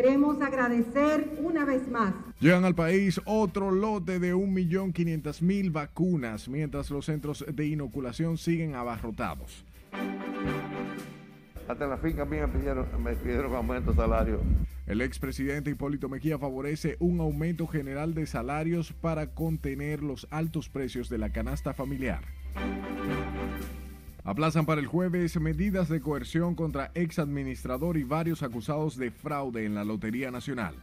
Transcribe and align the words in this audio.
Queremos 0.00 0.40
agradecer 0.40 1.28
una 1.42 1.64
vez 1.64 1.88
más. 1.90 2.14
Llegan 2.38 2.64
al 2.64 2.76
país 2.76 3.20
otro 3.24 3.72
lote 3.72 4.20
de 4.20 4.32
1.500.000 4.32 5.72
vacunas, 5.72 6.48
mientras 6.48 6.88
los 6.92 7.06
centros 7.06 7.44
de 7.52 7.66
inoculación 7.66 8.38
siguen 8.38 8.76
abarrotados. 8.76 9.64
Hasta 11.66 11.82
en 11.82 11.90
la 11.90 11.98
finca 11.98 12.24
mía 12.24 12.46
me 12.46 12.56
pidieron, 12.56 12.86
me 13.02 13.16
pidieron 13.16 13.52
aumento 13.56 13.90
de 13.90 13.96
salario. 13.96 14.40
El 14.86 15.00
expresidente 15.00 15.70
Hipólito 15.72 16.08
Mejía 16.08 16.38
favorece 16.38 16.96
un 17.00 17.18
aumento 17.18 17.66
general 17.66 18.14
de 18.14 18.26
salarios 18.26 18.92
para 18.92 19.34
contener 19.34 20.04
los 20.04 20.28
altos 20.30 20.68
precios 20.68 21.08
de 21.08 21.18
la 21.18 21.30
canasta 21.30 21.74
familiar. 21.74 22.22
Aplazan 24.28 24.66
para 24.66 24.82
el 24.82 24.86
jueves 24.86 25.40
medidas 25.40 25.88
de 25.88 26.02
coerción 26.02 26.54
contra 26.54 26.90
ex 26.94 27.18
administrador 27.18 27.96
y 27.96 28.02
varios 28.02 28.42
acusados 28.42 28.98
de 28.98 29.10
fraude 29.10 29.64
en 29.64 29.74
la 29.74 29.84
Lotería 29.84 30.30
Nacional. 30.30 30.74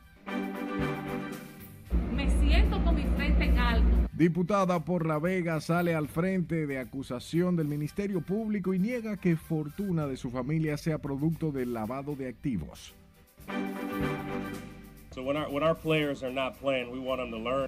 Me 2.11 2.27
siento 2.39 2.83
con 2.83 2.95
mi 2.95 3.03
frente 3.15 3.43
en 3.43 3.59
alto. 3.59 4.09
Diputada 4.13 4.83
por 4.83 5.05
La 5.05 5.19
Vega 5.19 5.61
sale 5.61 5.93
al 5.93 6.07
frente 6.07 6.65
de 6.65 6.79
acusación 6.79 7.55
del 7.55 7.67
Ministerio 7.67 8.21
Público 8.21 8.73
y 8.73 8.79
niega 8.79 9.15
que 9.17 9.35
fortuna 9.35 10.07
de 10.07 10.17
su 10.17 10.31
familia 10.31 10.75
sea 10.75 10.97
producto 10.97 11.51
del 11.51 11.71
lavado 11.71 12.15
de 12.15 12.29
activos. 12.29 12.95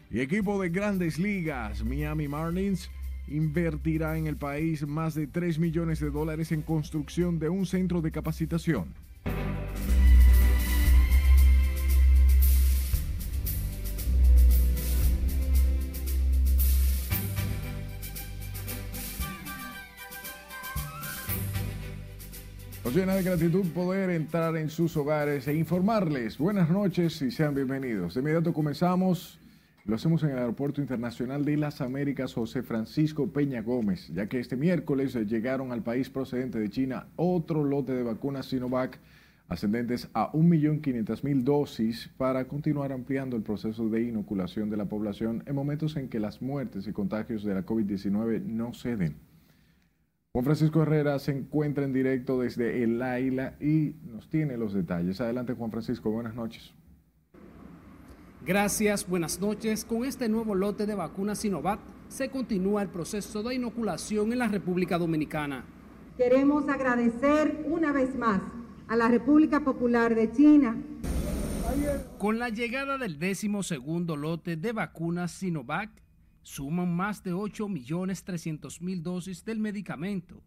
Y 0.09 0.20
equipo 0.22 0.59
de 0.59 0.70
grandes 0.70 1.20
ligas, 1.20 1.84
Miami 1.84 2.28
Marlins 2.28 2.90
invertirá 3.27 4.17
en 4.17 4.27
el 4.27 4.38
país 4.38 4.86
más 4.88 5.16
de 5.16 5.27
3 5.27 5.59
millones 5.59 5.99
de 5.99 6.09
dólares 6.09 6.52
en 6.52 6.62
construcción 6.62 7.40
de 7.40 7.50
un 7.50 7.66
centro 7.66 8.02
de 8.02 8.12
capacitación. 8.12 8.94
Nos 22.88 22.95
llena 22.95 23.16
de 23.16 23.23
gratitud 23.23 23.66
poder 23.73 24.09
entrar 24.12 24.56
en 24.56 24.69
sus 24.69 24.95
hogares 24.95 25.45
e 25.50 25.53
informarles. 25.53 26.38
Buenas 26.38 26.69
noches 26.69 27.22
y 27.22 27.31
sean 27.31 27.53
bienvenidos. 27.53 28.14
De 28.14 28.22
inmediato 28.22 28.53
comenzamos 28.53 29.41
lo 29.88 29.96
hacemos 29.96 30.22
en 30.24 30.32
el 30.32 30.38
Aeropuerto 30.38 30.82
Internacional 30.82 31.46
de 31.46 31.56
las 31.56 31.80
Américas 31.80 32.34
José 32.34 32.62
Francisco 32.62 33.32
Peña 33.32 33.62
Gómez, 33.62 34.10
ya 34.14 34.28
que 34.28 34.38
este 34.38 34.58
miércoles 34.58 35.16
llegaron 35.16 35.72
al 35.72 35.82
país 35.82 36.10
procedente 36.10 36.60
de 36.60 36.70
China 36.70 37.08
otro 37.16 37.64
lote 37.64 37.94
de 37.94 38.04
vacunas 38.04 38.48
Sinovac 38.48 39.00
ascendentes 39.48 40.10
a 40.14 40.30
1.500.000 40.34 41.44
dosis 41.44 42.10
para 42.18 42.50
continuar 42.50 42.92
ampliando 42.92 43.38
el 43.38 43.44
proceso 43.44 43.88
de 43.88 44.04
inoculación 44.04 44.70
de 44.70 44.76
la 44.76 44.90
población 44.90 45.42
en 45.46 45.56
momentos 45.56 45.96
en 45.96 46.10
que 46.10 46.20
las 46.20 46.42
muertes 46.42 46.86
y 46.86 46.92
contagios 46.92 47.46
de 47.46 47.54
la 47.54 47.66
COVID-19 47.66 48.44
no 48.44 48.74
ceden. 48.74 49.16
Juan 50.34 50.44
Francisco 50.44 50.82
Herrera 50.82 51.18
se 51.20 51.32
encuentra 51.32 51.86
en 51.86 51.94
directo 51.94 52.42
desde 52.42 52.84
el 52.84 53.02
AILA 53.02 53.56
y 53.62 53.96
nos 54.04 54.30
tiene 54.30 54.58
los 54.58 54.74
detalles. 54.74 55.22
Adelante 55.22 55.54
Juan 55.54 55.72
Francisco, 55.72 56.12
buenas 56.12 56.36
noches. 56.36 56.77
Gracias, 58.48 59.06
buenas 59.06 59.42
noches. 59.42 59.84
Con 59.84 60.06
este 60.06 60.30
nuevo 60.30 60.56
lote 60.56 60.86
de 60.86 60.95
vacunas 60.95 61.40
Sinovac 61.40 61.81
se 62.08 62.30
continúa 62.30 62.81
el 62.81 62.88
proceso 62.88 63.44
de 63.44 63.56
inoculación 63.56 64.31
en 64.31 64.40
la 64.40 64.48
República 64.48 64.98
Dominicana. 64.98 65.66
Queremos 66.16 66.70
agradecer 66.70 67.66
una 67.66 67.92
vez 67.92 68.16
más 68.16 68.40
a 68.88 68.95
la 68.95 69.09
República 69.09 69.66
Popular 69.66 70.16
de 70.16 70.31
China. 70.31 70.81
Con 72.18 72.40
la 72.40 72.47
llegada 72.47 72.97
del 72.97 73.19
décimo 73.19 73.63
segundo 73.63 74.16
lote 74.16 74.56
de 74.56 74.72
vacunas 74.72 75.34
Sinovac, 75.34 75.91
suman 76.41 76.96
más 76.96 77.24
de 77.24 77.34
8.300.000 77.34 79.02
dosis 79.02 79.44
del 79.44 79.59
medicamento 79.59 80.41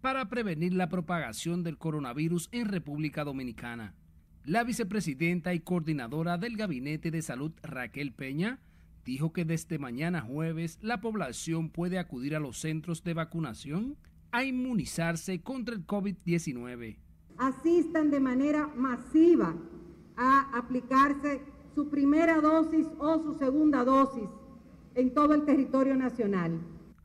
para 0.00 0.30
prevenir 0.30 0.72
la 0.72 0.88
propagación 0.88 1.62
del 1.62 1.76
coronavirus 1.76 2.48
en 2.50 2.68
República 2.68 3.24
Dominicana. 3.24 3.94
La 4.44 4.64
vicepresidenta 4.64 5.54
y 5.54 5.60
coordinadora 5.60 6.36
del 6.36 6.56
Gabinete 6.56 7.12
de 7.12 7.22
Salud, 7.22 7.52
Raquel 7.62 8.12
Peña, 8.12 8.58
dijo 9.04 9.32
que 9.32 9.44
desde 9.44 9.78
mañana 9.78 10.20
jueves 10.20 10.78
la 10.82 11.00
población 11.00 11.70
puede 11.70 11.96
acudir 11.96 12.34
a 12.34 12.40
los 12.40 12.58
centros 12.58 13.04
de 13.04 13.14
vacunación 13.14 13.96
a 14.32 14.42
inmunizarse 14.42 15.42
contra 15.42 15.76
el 15.76 15.86
COVID-19. 15.86 16.96
Asistan 17.38 18.10
de 18.10 18.18
manera 18.18 18.66
masiva 18.66 19.54
a 20.16 20.58
aplicarse 20.58 21.40
su 21.76 21.88
primera 21.88 22.40
dosis 22.40 22.88
o 22.98 23.22
su 23.22 23.38
segunda 23.38 23.84
dosis 23.84 24.28
en 24.96 25.14
todo 25.14 25.34
el 25.34 25.44
territorio 25.44 25.94
nacional 25.94 26.60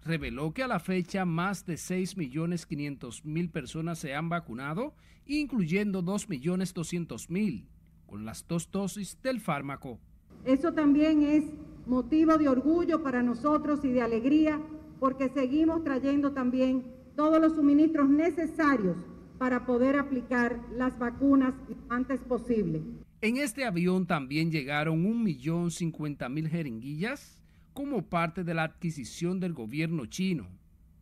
reveló 0.08 0.54
que 0.54 0.64
a 0.64 0.68
la 0.68 0.80
fecha 0.80 1.26
más 1.26 1.66
de 1.66 1.76
6.500.000 1.76 3.52
personas 3.52 4.00
se 4.00 4.16
han 4.16 4.30
vacunado, 4.30 4.96
incluyendo 5.26 6.02
2.200.000 6.04 7.66
con 8.06 8.26
las 8.26 8.48
dos 8.48 8.72
dosis 8.72 9.22
del 9.22 9.42
fármaco. 9.42 10.00
Eso 10.46 10.74
también 10.74 11.24
es 11.24 11.44
motivo 11.86 12.38
de 12.38 12.50
orgullo 12.50 13.04
para 13.04 13.22
nosotros 13.22 13.84
y 13.84 13.90
de 13.90 14.02
alegría 14.02 14.62
porque 15.00 15.30
seguimos 15.30 15.84
trayendo 15.84 16.32
también 16.32 16.86
todos 17.16 17.40
los 17.40 17.56
suministros 17.56 18.10
necesarios 18.10 18.96
para 19.38 19.66
poder 19.66 19.98
aplicar 19.98 20.60
las 20.72 20.98
vacunas 20.98 21.54
antes 21.90 22.22
posible. 22.22 22.82
En 23.22 23.38
este 23.38 23.66
avión 23.66 24.06
también 24.06 24.52
llegaron 24.52 25.04
1.050.000 25.04 26.48
jeringuillas 26.48 27.37
como 27.78 28.02
parte 28.02 28.44
de 28.44 28.56
la 28.56 28.64
adquisición 28.64 29.40
del 29.40 29.54
gobierno 29.54 30.08
chino, 30.08 30.48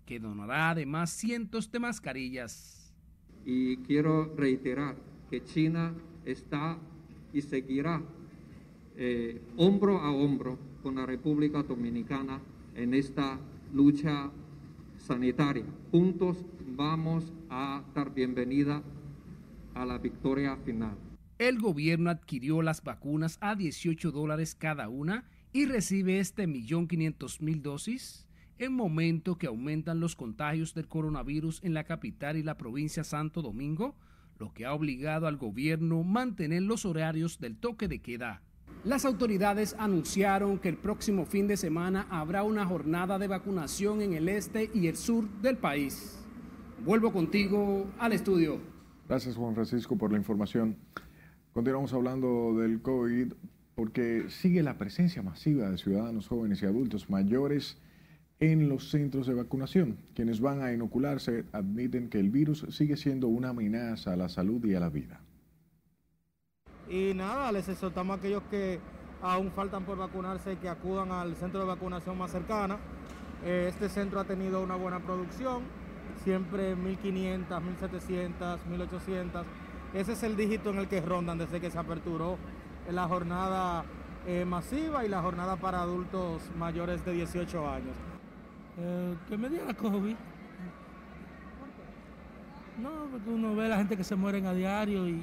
que 0.05 0.19
donará 0.19 0.71
además 0.71 1.09
cientos 1.09 1.71
de 1.71 1.79
mascarillas. 1.79 2.93
Y 3.45 3.77
quiero 3.77 4.35
reiterar 4.35 4.97
que 5.29 5.41
China 5.41 5.93
está 6.25 6.77
y 7.31 7.41
seguirá 7.41 8.01
eh, 8.97 9.41
hombro 9.55 9.99
a 9.99 10.11
hombro 10.11 10.59
con 10.83 10.95
la 10.95 11.05
República 11.05 11.63
Dominicana 11.63 12.41
en 12.75 12.93
esta 12.93 13.39
lucha 13.71 14.29
sanitaria. 14.97 15.63
Juntos 15.91 16.45
vamos 16.75 17.31
a 17.49 17.85
dar 17.95 18.13
bienvenida 18.13 18.83
a 19.75 19.85
la 19.85 19.97
victoria 19.97 20.57
final. 20.57 20.97
El 21.37 21.57
gobierno 21.57 22.09
adquirió 22.09 22.61
las 22.61 22.83
vacunas 22.83 23.37
a 23.39 23.55
18 23.55 24.11
dólares 24.11 24.55
cada 24.55 24.89
una 24.89 25.23
y 25.55 25.65
recibe 25.67 26.19
este 26.19 26.47
millón 26.47 26.85
quinientos 26.85 27.41
mil 27.41 27.61
dosis 27.61 28.27
en 28.57 28.73
momento 28.73 29.37
que 29.37 29.47
aumentan 29.47 30.01
los 30.01 30.13
contagios 30.13 30.73
del 30.73 30.89
coronavirus 30.89 31.63
en 31.63 31.73
la 31.73 31.85
capital 31.85 32.35
y 32.35 32.43
la 32.43 32.57
provincia 32.57 33.05
Santo 33.05 33.41
Domingo, 33.41 33.95
lo 34.37 34.53
que 34.53 34.65
ha 34.65 34.73
obligado 34.73 35.27
al 35.27 35.37
gobierno 35.37 36.03
mantener 36.03 36.63
los 36.63 36.83
horarios 36.83 37.39
del 37.39 37.55
toque 37.55 37.87
de 37.87 37.99
queda. 37.99 38.41
Las 38.83 39.05
autoridades 39.05 39.77
anunciaron 39.79 40.59
que 40.59 40.67
el 40.67 40.75
próximo 40.75 41.25
fin 41.25 41.47
de 41.47 41.55
semana 41.55 42.05
habrá 42.09 42.43
una 42.43 42.65
jornada 42.65 43.17
de 43.17 43.29
vacunación 43.29 44.01
en 44.01 44.11
el 44.11 44.27
este 44.27 44.69
y 44.73 44.87
el 44.87 44.97
sur 44.97 45.25
del 45.41 45.55
país. 45.55 46.19
Vuelvo 46.83 47.13
contigo 47.13 47.89
al 47.97 48.11
estudio. 48.11 48.59
Gracias 49.07 49.37
Juan 49.37 49.55
Francisco 49.55 49.97
por 49.97 50.11
la 50.11 50.17
información. 50.17 50.75
Continuamos 51.53 51.93
hablando 51.93 52.57
del 52.57 52.81
COVID 52.81 53.31
porque 53.75 54.29
sigue 54.29 54.63
la 54.63 54.77
presencia 54.77 55.21
masiva 55.21 55.69
de 55.69 55.77
ciudadanos 55.77 56.27
jóvenes 56.27 56.61
y 56.63 56.65
adultos 56.65 57.09
mayores 57.09 57.77
en 58.39 58.69
los 58.69 58.89
centros 58.89 59.27
de 59.27 59.33
vacunación. 59.33 59.97
Quienes 60.13 60.39
van 60.39 60.61
a 60.61 60.71
inocularse 60.73 61.45
admiten 61.51 62.09
que 62.09 62.19
el 62.19 62.29
virus 62.29 62.65
sigue 62.69 62.97
siendo 62.97 63.27
una 63.27 63.49
amenaza 63.49 64.13
a 64.13 64.15
la 64.15 64.29
salud 64.29 64.63
y 64.65 64.75
a 64.75 64.79
la 64.79 64.89
vida. 64.89 65.21
Y 66.89 67.13
nada, 67.13 67.51
les 67.51 67.67
exhortamos 67.67 68.15
a 68.15 68.19
aquellos 68.19 68.43
que 68.43 68.79
aún 69.21 69.51
faltan 69.51 69.85
por 69.85 69.97
vacunarse 69.97 70.57
que 70.57 70.69
acudan 70.69 71.11
al 71.11 71.35
centro 71.35 71.61
de 71.61 71.65
vacunación 71.65 72.17
más 72.17 72.31
cercana. 72.31 72.77
Eh, 73.43 73.67
este 73.69 73.89
centro 73.89 74.19
ha 74.19 74.25
tenido 74.25 74.61
una 74.61 74.75
buena 74.75 74.99
producción, 74.99 75.63
siempre 76.23 76.75
1.500, 76.75 77.47
1.700, 77.47 78.59
1.800. 78.69 79.43
Ese 79.93 80.13
es 80.13 80.23
el 80.23 80.35
dígito 80.35 80.69
en 80.69 80.77
el 80.77 80.87
que 80.87 81.01
rondan 81.01 81.37
desde 81.37 81.59
que 81.59 81.71
se 81.71 81.77
aperturó 81.77 82.37
la 82.91 83.07
jornada 83.07 83.83
eh, 84.27 84.45
masiva 84.45 85.05
y 85.05 85.09
la 85.09 85.21
jornada 85.21 85.55
para 85.55 85.81
adultos 85.81 86.41
mayores 86.57 87.03
de 87.05 87.13
18 87.13 87.69
años. 87.69 87.95
Eh, 88.79 89.15
¿Qué 89.29 89.37
me 89.37 89.49
dio 89.49 89.65
la 89.65 89.73
COVID? 89.73 90.15
No, 92.81 92.89
porque 93.11 93.29
uno 93.29 93.55
ve 93.55 93.65
a 93.65 93.69
la 93.69 93.77
gente 93.77 93.95
que 93.95 94.03
se 94.03 94.15
mueren 94.15 94.45
a 94.47 94.53
diario 94.53 95.07
y, 95.07 95.21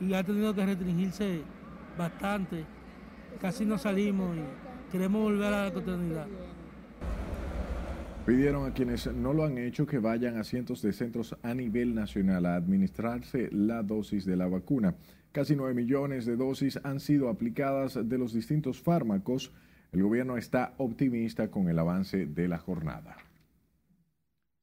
y 0.00 0.14
ha 0.14 0.22
tenido 0.22 0.54
que 0.54 0.64
restringirse 0.64 1.42
bastante. 1.98 2.64
Casi 3.40 3.64
no 3.64 3.76
salimos 3.76 4.36
y 4.36 4.92
queremos 4.92 5.22
volver 5.22 5.52
a 5.52 5.64
la 5.64 5.72
cotidianidad. 5.72 6.26
Pidieron 8.24 8.64
a 8.64 8.72
quienes 8.72 9.12
no 9.12 9.34
lo 9.34 9.44
han 9.44 9.58
hecho 9.58 9.86
que 9.86 9.98
vayan 9.98 10.38
a 10.38 10.44
cientos 10.44 10.80
de 10.80 10.94
centros 10.94 11.36
a 11.42 11.52
nivel 11.52 11.94
nacional 11.94 12.46
a 12.46 12.54
administrarse 12.54 13.50
la 13.52 13.82
dosis 13.82 14.24
de 14.24 14.36
la 14.36 14.46
vacuna. 14.46 14.94
Casi 15.34 15.56
9 15.56 15.74
millones 15.74 16.26
de 16.26 16.36
dosis 16.36 16.78
han 16.84 17.00
sido 17.00 17.28
aplicadas 17.28 17.98
de 18.08 18.18
los 18.18 18.32
distintos 18.32 18.80
fármacos. 18.80 19.52
El 19.90 20.04
gobierno 20.04 20.36
está 20.36 20.74
optimista 20.78 21.50
con 21.50 21.68
el 21.68 21.76
avance 21.76 22.26
de 22.26 22.46
la 22.46 22.58
jornada. 22.58 23.16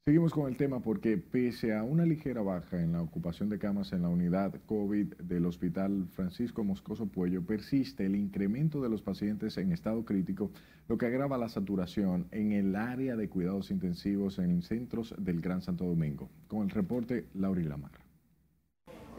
Seguimos 0.05 0.31
con 0.31 0.47
el 0.47 0.55
tema 0.55 0.79
porque 0.79 1.17
pese 1.17 1.75
a 1.75 1.83
una 1.83 2.05
ligera 2.05 2.41
baja 2.41 2.81
en 2.81 2.93
la 2.93 3.01
ocupación 3.01 3.49
de 3.49 3.59
camas 3.59 3.91
en 3.91 4.03
la 4.03 4.07
unidad 4.07 4.61
COVID 4.65 5.15
del 5.15 5.45
Hospital 5.45 6.07
Francisco 6.13 6.63
Moscoso 6.63 7.05
Puello, 7.05 7.45
persiste 7.45 8.05
el 8.05 8.15
incremento 8.15 8.81
de 8.81 8.87
los 8.87 9.01
pacientes 9.01 9.57
en 9.57 9.73
estado 9.73 10.05
crítico, 10.05 10.51
lo 10.87 10.97
que 10.97 11.07
agrava 11.07 11.37
la 11.37 11.49
saturación 11.49 12.27
en 12.31 12.53
el 12.53 12.77
área 12.77 13.17
de 13.17 13.27
cuidados 13.27 13.71
intensivos 13.71 14.39
en 14.39 14.61
centros 14.61 15.13
del 15.17 15.41
Gran 15.41 15.61
Santo 15.61 15.83
Domingo. 15.83 16.29
Con 16.47 16.61
el 16.61 16.69
reporte, 16.69 17.25
Laura 17.33 17.61
Lamar. 17.61 18.00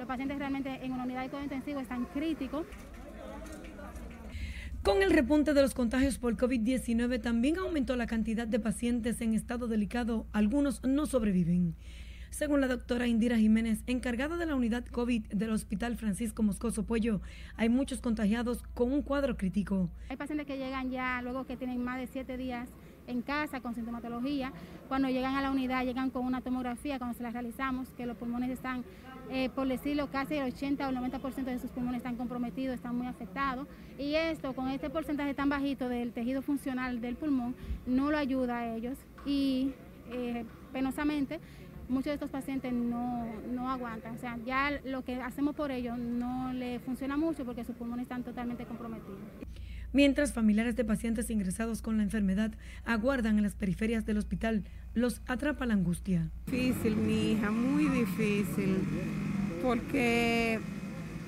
Los 0.02 0.08
pacientes 0.08 0.36
realmente 0.36 0.84
en 0.84 0.90
una 0.90 1.04
unidad 1.04 1.22
de 1.22 1.28
cuidado 1.28 1.44
intensivo 1.44 1.78
están 1.78 2.06
críticos. 2.06 2.66
Con 4.82 5.00
el 5.00 5.12
repunte 5.12 5.54
de 5.54 5.62
los 5.62 5.74
contagios 5.74 6.18
por 6.18 6.36
COVID-19 6.36 7.22
también 7.22 7.56
aumentó 7.58 7.94
la 7.94 8.08
cantidad 8.08 8.48
de 8.48 8.58
pacientes 8.58 9.20
en 9.20 9.32
estado 9.32 9.68
delicado. 9.68 10.26
Algunos 10.32 10.82
no 10.82 11.06
sobreviven. 11.06 11.76
Según 12.30 12.60
la 12.60 12.66
doctora 12.66 13.06
Indira 13.06 13.38
Jiménez, 13.38 13.84
encargada 13.86 14.36
de 14.36 14.46
la 14.46 14.56
unidad 14.56 14.84
COVID 14.86 15.26
del 15.28 15.50
Hospital 15.50 15.96
Francisco 15.96 16.42
Moscoso 16.42 16.84
Puello, 16.84 17.20
hay 17.54 17.68
muchos 17.68 18.00
contagiados 18.00 18.64
con 18.74 18.92
un 18.92 19.02
cuadro 19.02 19.36
crítico. 19.36 19.88
Hay 20.08 20.16
pacientes 20.16 20.48
que 20.48 20.58
llegan 20.58 20.90
ya 20.90 21.22
luego 21.22 21.46
que 21.46 21.56
tienen 21.56 21.84
más 21.84 22.00
de 22.00 22.08
siete 22.08 22.36
días 22.36 22.68
en 23.06 23.22
casa 23.22 23.60
con 23.60 23.74
sintomatología. 23.74 24.52
Cuando 24.88 25.08
llegan 25.08 25.34
a 25.34 25.42
la 25.42 25.50
unidad, 25.50 25.84
llegan 25.84 26.10
con 26.10 26.24
una 26.24 26.40
tomografía, 26.40 26.98
cuando 26.98 27.16
se 27.16 27.22
la 27.22 27.30
realizamos, 27.30 27.88
que 27.90 28.06
los 28.06 28.16
pulmones 28.16 28.50
están, 28.50 28.84
eh, 29.30 29.48
por 29.54 29.66
decirlo, 29.68 30.08
casi 30.10 30.34
el 30.34 30.52
80 30.52 30.86
o 30.86 30.90
el 30.90 30.96
90% 30.96 31.44
de 31.44 31.58
sus 31.58 31.70
pulmones 31.70 31.98
están 31.98 32.16
comprometidos, 32.16 32.74
están 32.74 32.96
muy 32.96 33.06
afectados. 33.06 33.66
Y 33.98 34.14
esto, 34.14 34.54
con 34.54 34.68
este 34.68 34.90
porcentaje 34.90 35.34
tan 35.34 35.48
bajito 35.48 35.88
del 35.88 36.12
tejido 36.12 36.42
funcional 36.42 37.00
del 37.00 37.16
pulmón, 37.16 37.54
no 37.86 38.10
lo 38.10 38.18
ayuda 38.18 38.58
a 38.58 38.74
ellos. 38.74 38.98
Y 39.24 39.72
eh, 40.10 40.44
penosamente, 40.72 41.40
muchos 41.88 42.06
de 42.06 42.14
estos 42.14 42.30
pacientes 42.30 42.72
no, 42.72 43.26
no 43.50 43.70
aguantan. 43.70 44.16
O 44.16 44.18
sea, 44.18 44.38
ya 44.44 44.70
lo 44.84 45.02
que 45.02 45.16
hacemos 45.16 45.54
por 45.54 45.70
ellos 45.70 45.98
no 45.98 46.52
le 46.52 46.80
funciona 46.80 47.16
mucho 47.16 47.44
porque 47.44 47.64
sus 47.64 47.76
pulmones 47.76 48.04
están 48.04 48.24
totalmente 48.24 48.64
comprometidos 48.64 49.20
mientras 49.92 50.32
familiares 50.32 50.76
de 50.76 50.84
pacientes 50.84 51.30
ingresados 51.30 51.82
con 51.82 51.96
la 51.96 52.02
enfermedad 52.02 52.52
aguardan 52.84 53.36
en 53.36 53.44
las 53.44 53.54
periferias 53.54 54.06
del 54.06 54.18
hospital. 54.18 54.64
Los 54.94 55.22
atrapa 55.26 55.66
la 55.66 55.74
angustia. 55.74 56.30
Difícil, 56.46 56.96
mi 56.96 57.32
hija, 57.32 57.50
muy 57.50 57.86
difícil, 57.88 58.78
porque 59.62 60.60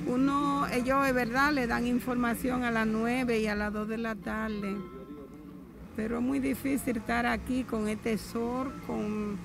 uno, 0.06 0.66
ellos 0.68 1.04
de 1.04 1.12
verdad 1.12 1.52
le 1.52 1.66
dan 1.66 1.86
información 1.86 2.64
a 2.64 2.70
las 2.70 2.86
9 2.86 3.40
y 3.40 3.46
a 3.46 3.54
las 3.54 3.72
2 3.72 3.88
de 3.88 3.98
la 3.98 4.14
tarde, 4.14 4.76
pero 5.96 6.18
es 6.18 6.22
muy 6.22 6.40
difícil 6.40 6.98
estar 6.98 7.24
aquí 7.26 7.64
con 7.64 7.88
este 7.88 8.18
sol, 8.18 8.72
con 8.86 9.38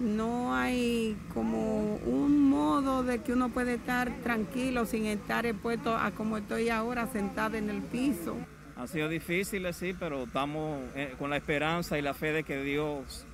no 0.00 0.54
hay 0.54 1.16
como 1.34 1.96
un 1.96 2.48
modo 2.48 3.02
de 3.02 3.20
que 3.20 3.32
uno 3.32 3.50
puede 3.50 3.74
estar 3.74 4.10
tranquilo 4.22 4.86
sin 4.86 5.06
estar 5.06 5.44
expuesto 5.46 5.94
a 5.96 6.10
como 6.12 6.38
estoy 6.38 6.70
ahora 6.70 7.06
sentada 7.06 7.58
en 7.58 7.68
el 7.68 7.82
piso. 7.82 8.36
Ha 8.76 8.86
sido 8.86 9.08
difícil, 9.08 9.66
sí, 9.74 9.94
pero 9.98 10.24
estamos 10.24 10.80
eh, 10.94 11.14
con 11.18 11.28
la 11.28 11.36
esperanza 11.36 11.98
y 11.98 12.02
la 12.02 12.14
fe 12.14 12.32
de 12.32 12.44
que 12.44 12.62
Dios, 12.62 13.26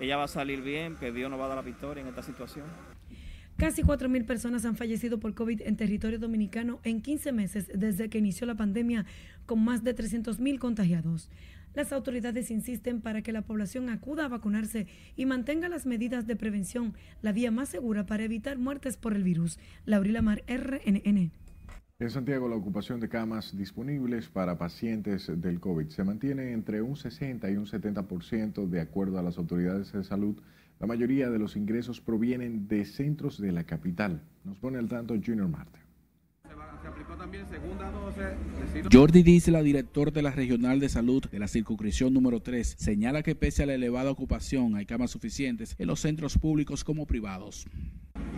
ella 0.00 0.16
va 0.16 0.24
a 0.24 0.28
salir 0.28 0.62
bien, 0.62 0.96
que 0.96 1.12
Dios 1.12 1.30
nos 1.30 1.38
va 1.38 1.44
a 1.44 1.48
dar 1.48 1.56
la 1.58 1.62
victoria 1.62 2.00
en 2.00 2.08
esta 2.08 2.22
situación. 2.22 2.64
Casi 3.58 3.82
4.000 3.82 4.24
personas 4.24 4.64
han 4.64 4.76
fallecido 4.76 5.18
por 5.18 5.34
COVID 5.34 5.62
en 5.62 5.76
territorio 5.76 6.20
dominicano 6.20 6.78
en 6.84 7.02
15 7.02 7.32
meses 7.32 7.68
desde 7.74 8.08
que 8.08 8.18
inició 8.18 8.46
la 8.46 8.54
pandemia, 8.54 9.04
con 9.48 9.64
más 9.64 9.82
de 9.82 9.96
300.000 9.96 10.58
contagiados. 10.58 11.30
Las 11.74 11.92
autoridades 11.92 12.50
insisten 12.50 13.00
para 13.00 13.22
que 13.22 13.32
la 13.32 13.42
población 13.42 13.88
acuda 13.88 14.26
a 14.26 14.28
vacunarse 14.28 14.86
y 15.16 15.26
mantenga 15.26 15.68
las 15.68 15.86
medidas 15.86 16.26
de 16.26 16.36
prevención, 16.36 16.94
la 17.22 17.32
vía 17.32 17.50
más 17.50 17.70
segura 17.70 18.04
para 18.04 18.24
evitar 18.24 18.58
muertes 18.58 18.96
por 18.96 19.14
el 19.14 19.24
virus. 19.24 19.58
Laurila 19.86 20.20
Mar, 20.20 20.44
RNN. 20.46 21.32
En 22.00 22.10
Santiago, 22.10 22.48
la 22.48 22.56
ocupación 22.56 23.00
de 23.00 23.08
camas 23.08 23.56
disponibles 23.56 24.28
para 24.28 24.58
pacientes 24.58 25.32
del 25.40 25.60
COVID 25.60 25.88
se 25.88 26.04
mantiene 26.04 26.52
entre 26.52 26.82
un 26.82 26.96
60 26.96 27.50
y 27.50 27.56
un 27.56 27.66
70% 27.66 28.68
de 28.68 28.80
acuerdo 28.80 29.18
a 29.18 29.22
las 29.22 29.38
autoridades 29.38 29.92
de 29.92 30.04
salud. 30.04 30.36
La 30.78 30.86
mayoría 30.86 31.30
de 31.30 31.38
los 31.38 31.56
ingresos 31.56 32.00
provienen 32.00 32.68
de 32.68 32.84
centros 32.84 33.40
de 33.40 33.50
la 33.50 33.64
capital. 33.64 34.22
Nos 34.44 34.58
pone 34.58 34.78
al 34.78 34.88
tanto 34.88 35.14
Junior 35.14 35.48
Marte. 35.48 35.87
Jordi 38.92 39.22
Disla, 39.22 39.62
director 39.62 40.12
de 40.12 40.22
la 40.22 40.30
Regional 40.30 40.80
de 40.80 40.88
Salud 40.88 41.24
de 41.24 41.38
la 41.38 41.48
Circunscripción 41.48 42.12
número 42.14 42.40
3, 42.40 42.76
señala 42.78 43.22
que 43.22 43.34
pese 43.34 43.62
a 43.62 43.66
la 43.66 43.74
elevada 43.74 44.10
ocupación 44.10 44.76
hay 44.76 44.86
camas 44.86 45.10
suficientes 45.10 45.74
en 45.78 45.86
los 45.86 46.00
centros 46.00 46.38
públicos 46.38 46.84
como 46.84 47.06
privados. 47.06 47.66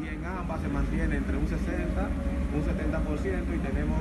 Y 0.03 0.09
en 0.09 0.25
ambas 0.25 0.61
se 0.61 0.69
mantiene 0.69 1.17
entre 1.17 1.37
un 1.37 1.47
60, 1.47 2.09
un 2.55 2.63
70% 2.63 3.55
y 3.55 3.59
tenemos 3.59 3.99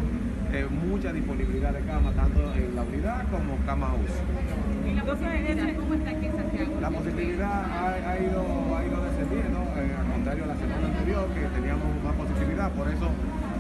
eh, 0.51 0.65
mucha 0.65 1.13
disponibilidad 1.13 1.73
de 1.73 1.81
camas, 1.81 2.15
tanto 2.15 2.53
en 2.53 2.75
la 2.75 2.83
unidad 2.83 3.29
como 3.29 3.57
cama 3.65 3.93
UCI. 3.95 4.91
¿Y 4.91 4.95
la 4.95 5.03
positividad 5.05 5.75
cómo 5.75 5.93
está 5.93 6.09
aquí 6.09 6.25
en 6.25 6.35
Santiago? 6.35 6.81
La 6.81 6.89
positividad 6.89 7.65
ha, 7.65 8.19
ido, 8.19 8.75
ha 8.75 8.85
ido 8.85 9.03
descendiendo, 9.03 9.59
eh, 9.77 9.95
al 9.99 10.11
contrario 10.11 10.43
a 10.45 10.47
la 10.47 10.57
semana 10.57 10.87
anterior 10.87 11.27
que 11.33 11.41
teníamos 11.55 12.03
más 12.03 12.15
positividad, 12.15 12.71
por 12.71 12.87
eso 12.87 13.09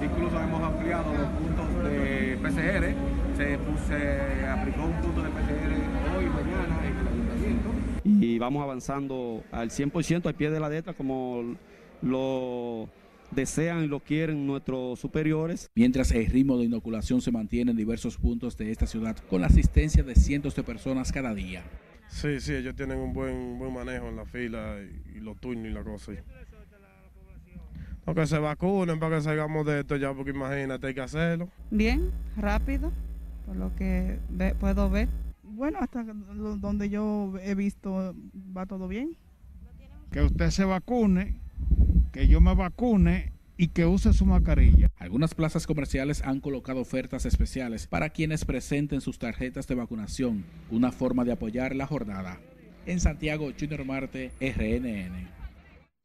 Incluso 0.01 0.39
hemos 0.41 0.63
ampliado 0.63 1.13
los 1.13 1.27
puntos 1.29 1.83
de 1.83 2.37
PCR. 2.41 2.95
Se, 3.37 4.45
aplicó 4.47 4.85
un 4.85 5.01
punto 5.01 5.23
de 5.23 5.29
PCR 5.29 6.17
hoy 6.17 6.25
y 6.25 6.29
mañana 6.29 6.85
en 6.85 6.97
el 6.97 7.07
ayuntamiento. 7.07 7.69
Y 8.03 8.39
vamos 8.39 8.63
avanzando 8.63 9.43
al 9.51 9.69
100% 9.69 10.25
al 10.25 10.35
pie 10.35 10.49
de 10.49 10.59
la 10.59 10.69
letra 10.69 10.93
como 10.93 11.55
lo 12.01 12.89
desean 13.31 13.83
y 13.83 13.87
lo 13.87 13.99
quieren 13.99 14.45
nuestros 14.45 14.99
superiores. 14.99 15.69
Mientras 15.75 16.11
el 16.11 16.27
ritmo 16.27 16.57
de 16.57 16.65
inoculación 16.65 17.21
se 17.21 17.31
mantiene 17.31 17.71
en 17.71 17.77
diversos 17.77 18.17
puntos 18.17 18.57
de 18.57 18.71
esta 18.71 18.87
ciudad 18.87 19.17
con 19.29 19.41
la 19.41 19.47
asistencia 19.47 20.03
de 20.03 20.15
cientos 20.15 20.55
de 20.55 20.63
personas 20.63 21.11
cada 21.11 21.33
día. 21.33 21.63
Sí, 22.09 22.39
sí, 22.39 22.53
ellos 22.53 22.75
tienen 22.75 22.97
un 22.97 23.13
buen, 23.13 23.59
buen 23.59 23.73
manejo 23.73 24.07
en 24.07 24.15
la 24.15 24.25
fila 24.25 24.77
y, 25.15 25.19
los 25.19 25.39
turnos 25.39 25.67
y 25.67 25.69
la 25.69 25.83
cosa 25.83 26.13
que 28.13 28.27
se 28.27 28.39
vacunen 28.39 28.99
para 28.99 29.17
que 29.17 29.23
salgamos 29.23 29.65
de 29.65 29.81
esto 29.81 29.95
ya, 29.95 30.13
porque 30.13 30.31
imagínate, 30.31 30.87
hay 30.87 30.93
que 30.93 31.01
hacerlo. 31.01 31.49
Bien, 31.71 32.11
rápido, 32.37 32.91
por 33.45 33.55
lo 33.55 33.75
que 33.75 34.19
puedo 34.59 34.89
ver. 34.89 35.09
Bueno, 35.43 35.79
hasta 35.81 36.03
donde 36.03 36.89
yo 36.89 37.33
he 37.41 37.55
visto 37.55 38.15
va 38.55 38.65
todo 38.65 38.87
bien. 38.87 39.17
Que 40.11 40.21
usted 40.21 40.49
se 40.51 40.65
vacune, 40.65 41.39
que 42.11 42.27
yo 42.27 42.41
me 42.41 42.55
vacune 42.55 43.33
y 43.57 43.67
que 43.67 43.85
use 43.85 44.13
su 44.13 44.25
mascarilla. 44.25 44.89
Algunas 44.97 45.35
plazas 45.35 45.67
comerciales 45.67 46.23
han 46.23 46.39
colocado 46.39 46.79
ofertas 46.79 47.25
especiales 47.25 47.87
para 47.87 48.09
quienes 48.09 48.45
presenten 48.45 49.01
sus 49.01 49.19
tarjetas 49.19 49.67
de 49.67 49.75
vacunación, 49.75 50.45
una 50.71 50.91
forma 50.91 51.25
de 51.25 51.33
apoyar 51.33 51.75
la 51.75 51.85
jornada. 51.85 52.39
En 52.85 53.01
Santiago, 53.01 53.51
Junior 53.59 53.85
Marte, 53.85 54.31
RNN. 54.39 55.38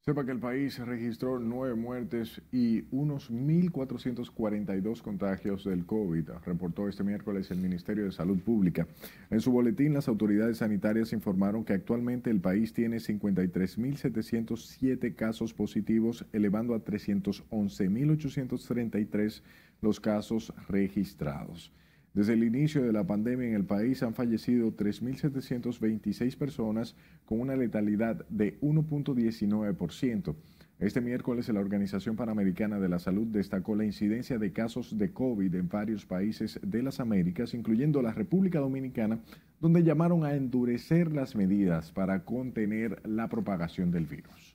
Sepa 0.07 0.27
que 0.27 0.33
el 0.33 0.39
país 0.39 0.79
registró 0.81 1.39
nueve 1.39 1.77
muertes 1.77 2.43
y 2.53 2.85
unos 2.91 3.31
1.442 3.31 5.01
contagios 5.01 5.65
del 5.65 5.87
COVID, 5.87 6.29
reportó 6.45 6.91
este 6.91 7.03
miércoles 7.03 7.51
el 7.51 7.57
Ministerio 7.57 8.05
de 8.05 8.13
Salud 8.13 8.39
Pública. 8.39 8.87
En 9.31 9.41
su 9.41 9.51
boletín, 9.51 9.95
las 9.95 10.07
autoridades 10.07 10.59
sanitarias 10.59 11.15
informaron 11.15 11.65
que 11.65 11.73
actualmente 11.73 12.29
el 12.29 12.43
país 12.43 12.75
tiene 12.75 12.99
53.707 12.99 15.15
casos 15.15 15.55
positivos, 15.55 16.27
elevando 16.35 16.75
a 16.75 16.85
311.833 16.85 19.41
los 19.81 20.01
casos 20.01 20.53
registrados. 20.69 21.73
Desde 22.15 22.35
el 22.35 22.45
inicio 22.45 22.85
de 22.85 22.93
la 22.93 23.05
pandemia 23.05 23.49
en 23.49 23.55
el 23.55 23.65
país 23.65 24.05
han 24.05 24.15
fallecido 24.15 24.77
3.726 24.77 26.37
personas 26.37 26.95
con 27.27 27.41
una 27.41 27.57
letalidad 27.57 28.25
de 28.29 28.57
1.19%. 28.61 30.37
Este 30.79 31.01
miércoles 31.01 31.49
la 31.49 31.59
Organización 31.59 32.15
Panamericana 32.15 32.79
de 32.79 32.89
la 32.89 33.01
Salud 33.01 33.27
destacó 33.27 33.75
la 33.75 33.85
incidencia 33.85 34.39
de 34.39 34.53
casos 34.53 34.97
de 34.97 35.13
COVID 35.13 35.57
en 35.57 35.69
varios 35.69 36.07
países 36.07 36.61
de 36.63 36.85
las 36.85 37.01
Américas, 37.01 37.53
incluyendo 37.53 38.01
la 38.01 38.13
República 38.13 38.61
Dominicana, 38.61 39.19
donde 39.61 39.83
llamaron 39.83 40.25
a 40.25 40.35
endurecer 40.35 41.11
las 41.11 41.35
medidas 41.35 41.91
para 41.91 42.25
contener 42.25 43.01
la 43.09 43.29
propagación 43.29 43.91
del 43.91 44.07
virus. 44.07 44.54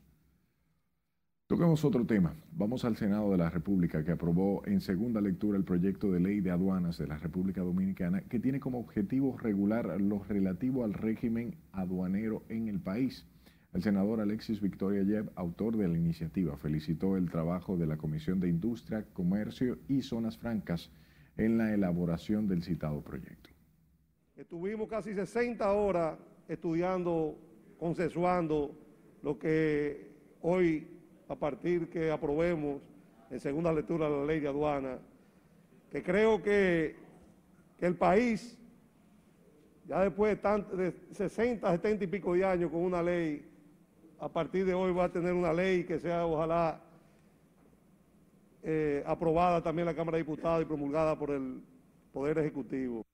Toquemos 1.49 1.83
otro 1.83 2.05
tema. 2.05 2.35
Vamos 2.51 2.85
al 2.85 2.95
Senado 2.95 3.31
de 3.31 3.39
la 3.39 3.49
República 3.49 4.03
que 4.03 4.11
aprobó 4.11 4.61
en 4.67 4.81
segunda 4.81 5.19
lectura 5.19 5.57
el 5.57 5.63
proyecto 5.63 6.11
de 6.11 6.19
ley 6.19 6.41
de 6.41 6.51
aduanas 6.51 6.99
de 6.99 7.07
la 7.07 7.17
República 7.17 7.61
Dominicana 7.61 8.21
que 8.21 8.39
tiene 8.39 8.59
como 8.59 8.79
objetivo 8.79 9.35
regular 9.35 9.99
lo 9.99 10.23
relativo 10.25 10.83
al 10.83 10.93
régimen 10.93 11.55
aduanero 11.71 12.43
en 12.49 12.67
el 12.67 12.79
país. 12.79 13.25
El 13.73 13.81
senador 13.81 14.21
Alexis 14.21 14.61
Victoria 14.61 15.01
Yeb, 15.01 15.31
autor 15.33 15.75
de 15.75 15.87
la 15.87 15.97
iniciativa, 15.97 16.55
felicitó 16.55 17.17
el 17.17 17.31
trabajo 17.31 17.77
de 17.77 17.87
la 17.87 17.97
Comisión 17.97 18.39
de 18.39 18.47
Industria, 18.47 19.07
Comercio 19.11 19.79
y 19.87 20.03
Zonas 20.03 20.37
Francas 20.37 20.91
en 21.35 21.57
la 21.57 21.73
elaboración 21.73 22.47
del 22.47 22.61
citado 22.61 23.01
proyecto. 23.01 23.49
Estuvimos 24.35 24.87
casi 24.87 25.15
60 25.15 25.67
horas 25.71 26.15
estudiando, 26.47 27.39
consensuando 27.79 28.77
lo 29.23 29.39
que 29.39 30.11
hoy, 30.41 30.98
a 31.29 31.35
partir 31.35 31.89
que 31.89 32.11
aprobemos 32.11 32.81
en 33.29 33.39
segunda 33.39 33.71
lectura 33.71 34.09
la 34.09 34.25
ley 34.25 34.39
de 34.39 34.47
aduana, 34.47 34.97
que 35.91 36.01
creo 36.03 36.41
que, 36.41 36.95
el 37.79 37.95
país, 37.95 38.57
ya 39.87 40.01
después 40.03 40.35
de, 40.35 40.41
tant- 40.41 40.67
de 40.71 40.93
60, 41.11 41.71
70 41.71 42.03
y 42.03 42.07
pico 42.07 42.33
de 42.33 42.43
años 42.43 42.69
con 42.71 42.81
una 42.81 43.01
ley, 43.01 43.45
a 44.19 44.27
partir 44.27 44.65
de 44.65 44.73
hoy 44.73 44.91
va 44.91 45.05
a 45.05 45.11
tener 45.11 45.31
una 45.33 45.53
ley 45.53 45.85
que 45.85 45.97
sea 45.99 46.25
ojalá 46.25 46.81
eh, 48.63 49.01
aprobada 49.05 49.61
también 49.63 49.87
en 49.87 49.93
la 49.93 49.97
Cámara 49.97 50.17
de 50.17 50.23
Diputados 50.23 50.63
y 50.63 50.65
promulgada 50.65 51.17
por 51.17 51.31
el 51.31 51.61
Poder 52.11 52.39
Ejecutivo. 52.39 53.05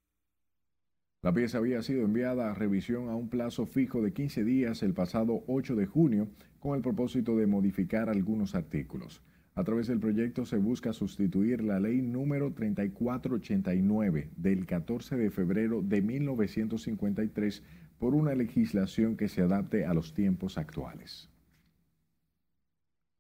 La 1.26 1.34
pieza 1.34 1.58
había 1.58 1.82
sido 1.82 2.06
enviada 2.06 2.52
a 2.52 2.54
revisión 2.54 3.10
a 3.10 3.16
un 3.16 3.30
plazo 3.30 3.66
fijo 3.66 4.04
de 4.04 4.14
15 4.14 4.44
días 4.44 4.84
el 4.84 4.94
pasado 4.94 5.44
8 5.48 5.76
de 5.76 5.88
junio 5.88 6.28
con 6.60 6.76
el 6.76 6.84
propósito 6.84 7.36
de 7.36 7.48
modificar 7.48 8.10
algunos 8.10 8.54
artículos. 8.54 9.24
A 9.56 9.64
través 9.64 9.88
del 9.88 10.00
proyecto 10.00 10.46
se 10.46 10.58
busca 10.58 10.94
sustituir 10.94 11.64
la 11.64 11.80
ley 11.80 12.00
número 12.04 12.54
3489 12.54 14.30
del 14.38 14.68
14 14.68 15.18
de 15.18 15.32
febrero 15.32 15.82
de 15.82 16.04
1953 16.04 17.64
por 17.98 18.14
una 18.14 18.36
legislación 18.36 19.18
que 19.18 19.28
se 19.28 19.42
adapte 19.42 19.84
a 19.84 19.96
los 19.96 20.14
tiempos 20.14 20.60
actuales. 20.60 21.32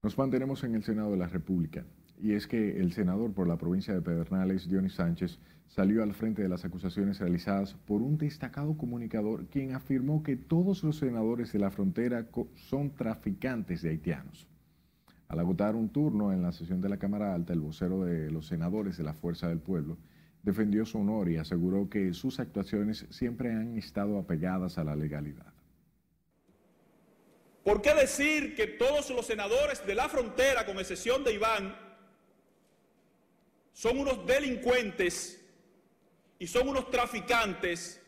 Nos 0.04 0.16
mantenemos 0.16 0.64
en 0.64 0.76
el 0.76 0.84
Senado 0.84 1.10
de 1.10 1.18
la 1.18 1.28
República 1.28 1.84
y 2.22 2.34
es 2.34 2.48
que 2.48 2.79
el 2.79 2.93
senador 2.93 3.34
por 3.34 3.48
la 3.48 3.57
provincia 3.57 3.93
de 3.93 4.01
Pedernales, 4.01 4.69
Dionis 4.69 4.95
Sánchez, 4.95 5.39
salió 5.67 6.03
al 6.03 6.13
frente 6.13 6.41
de 6.41 6.50
las 6.50 6.63
acusaciones 6.63 7.19
realizadas 7.19 7.74
por 7.86 8.01
un 8.01 8.17
destacado 8.17 8.77
comunicador 8.77 9.48
quien 9.48 9.74
afirmó 9.74 10.24
que 10.24 10.36
todos 10.36 10.84
los 10.84 10.98
senadores 10.98 11.51
de 11.51 11.60
la 11.60 11.72
frontera 11.72 12.27
son 12.55 12.91
traficantes 12.91 13.81
de 13.81 13.89
haitianos. 13.89 14.48
Al 15.27 15.39
agotar 15.39 15.75
un 15.75 15.89
turno 15.89 16.31
en 16.31 16.41
la 16.41 16.51
sesión 16.51 16.81
de 16.81 16.89
la 16.89 16.98
Cámara 16.98 17.34
Alta, 17.34 17.51
el 17.51 17.60
vocero 17.60 18.03
de 18.05 18.31
los 18.31 18.48
senadores 18.48 18.98
de 18.98 19.03
la 19.03 19.13
Fuerza 19.13 19.48
del 19.50 19.60
Pueblo 19.60 19.98
defendió 20.43 20.86
su 20.86 21.00
honor 21.00 21.29
y 21.29 21.38
aseguró 21.38 21.89
que 21.89 22.13
sus 22.13 22.39
actuaciones 22.39 23.07
siempre 23.10 23.51
han 23.51 23.77
estado 23.77 24.19
apegadas 24.19 24.77
a 24.77 24.84
la 24.84 24.95
legalidad. 24.95 25.51
¿Por 27.63 27.81
qué 27.81 27.95
decir 27.95 28.55
que 28.55 28.67
todos 28.67 29.10
los 29.10 29.25
senadores 29.25 29.84
de 29.88 29.95
la 29.95 30.07
frontera, 30.07 30.67
con 30.67 30.77
excepción 30.77 31.24
de 31.24 31.34
Iván, 31.34 31.75
son 33.75 34.00
unos 34.00 34.25
delincuentes 34.25 35.46
y 36.39 36.48
son 36.48 36.70
unos 36.70 36.89
traficantes? 36.89 38.01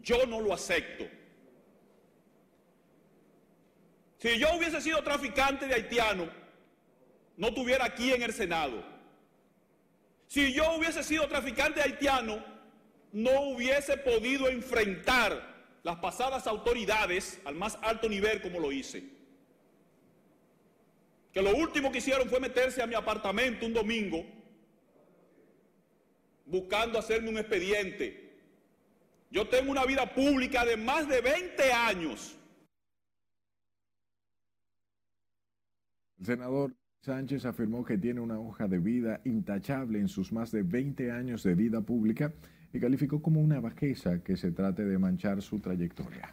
Yo 0.00 0.24
no 0.24 0.40
lo 0.40 0.54
acepto. 0.54 1.06
Si 4.16 4.38
yo 4.38 4.54
hubiese 4.56 4.80
sido 4.80 5.02
traficante 5.02 5.66
de 5.66 5.74
haitiano, 5.74 6.30
no 7.36 7.48
estuviera 7.48 7.84
aquí 7.84 8.10
en 8.12 8.22
el 8.22 8.32
Senado. 8.32 8.82
Si 10.26 10.54
yo 10.54 10.76
hubiese 10.76 11.04
sido 11.04 11.28
traficante 11.28 11.82
haitiano, 11.82 12.42
no 13.12 13.40
hubiese 13.50 13.98
podido 13.98 14.48
enfrentar 14.48 15.78
las 15.82 15.96
pasadas 15.96 16.46
autoridades 16.46 17.38
al 17.44 17.54
más 17.54 17.78
alto 17.82 18.08
nivel 18.08 18.40
como 18.40 18.60
lo 18.60 18.72
hice. 18.72 19.19
Que 21.32 21.42
lo 21.42 21.54
último 21.54 21.92
que 21.92 21.98
hicieron 21.98 22.28
fue 22.28 22.40
meterse 22.40 22.82
a 22.82 22.86
mi 22.86 22.94
apartamento 22.94 23.66
un 23.66 23.72
domingo 23.72 24.24
buscando 26.50 26.98
hacerme 26.98 27.30
un 27.30 27.38
expediente. 27.38 28.30
Yo 29.30 29.48
tengo 29.48 29.70
una 29.70 29.84
vida 29.84 30.12
pública 30.12 30.64
de 30.64 30.76
más 30.76 31.08
de 31.08 31.20
20 31.20 31.72
años. 31.72 32.36
El 36.18 36.26
senador 36.26 36.74
Sánchez 37.02 37.46
afirmó 37.46 37.84
que 37.84 37.96
tiene 37.96 38.20
una 38.20 38.38
hoja 38.38 38.68
de 38.68 38.78
vida 38.78 39.20
intachable 39.24 40.00
en 40.00 40.08
sus 40.08 40.32
más 40.32 40.50
de 40.50 40.62
20 40.62 41.12
años 41.12 41.42
de 41.44 41.54
vida 41.54 41.80
pública 41.80 42.32
y 42.72 42.80
calificó 42.80 43.22
como 43.22 43.40
una 43.40 43.60
bajeza 43.60 44.22
que 44.22 44.36
se 44.36 44.52
trate 44.52 44.84
de 44.84 44.98
manchar 44.98 45.40
su 45.40 45.60
trayectoria. 45.60 46.30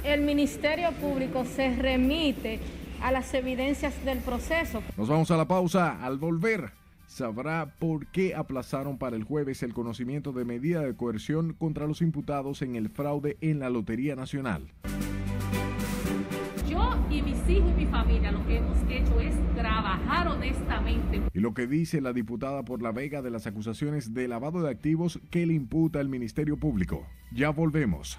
El 0.05 0.21
Ministerio 0.21 0.93
Público 0.93 1.47
se 1.47 1.75
remite 1.75 2.61
a 3.01 3.11
las 3.11 3.33
evidencias 3.33 4.05
del 4.05 4.19
proceso. 4.19 4.83
Nos 4.99 5.09
vamos 5.09 5.31
a 5.31 5.37
la 5.39 5.49
pausa. 5.49 6.05
Al 6.05 6.19
volver, 6.19 6.73
sabrá 7.07 7.75
por 7.79 8.07
qué 8.09 8.35
aplazaron 8.35 8.99
para 8.99 9.17
el 9.17 9.25
jueves 9.25 9.63
el 9.63 9.73
conocimiento 9.73 10.33
de 10.33 10.45
medida 10.45 10.83
de 10.83 10.95
coerción 10.95 11.55
contra 11.55 11.87
los 11.87 12.03
imputados 12.03 12.61
en 12.61 12.77
el 12.77 12.91
fraude 12.91 13.39
en 13.41 13.61
la 13.61 13.71
Lotería 13.71 14.15
Nacional. 14.15 14.69
Yo 16.69 16.99
y 17.09 17.23
mis 17.23 17.49
hijos 17.49 17.71
y 17.71 17.85
mi 17.85 17.87
familia 17.87 18.31
lo 18.31 18.47
que 18.47 18.59
hemos 18.59 18.77
hecho 18.91 19.21
es 19.21 19.35
trabajar 19.55 20.29
honestamente. 20.29 21.23
Y 21.33 21.41
lo 21.41 21.55
que 21.55 21.67
dice 21.67 22.03
la 22.03 22.13
diputada 22.13 22.63
por 22.63 22.83
La 22.83 22.93
Vega 22.93 23.23
de 23.23 23.31
las 23.31 23.47
acusaciones 23.47 24.13
de 24.13 24.29
lavado 24.29 24.61
de 24.61 24.71
activos 24.71 25.19
que 25.31 25.47
le 25.47 25.55
imputa 25.55 25.99
el 26.03 26.11
Ministerio 26.11 26.59
Público. 26.59 27.07
Ya 27.33 27.49
volvemos. 27.49 28.19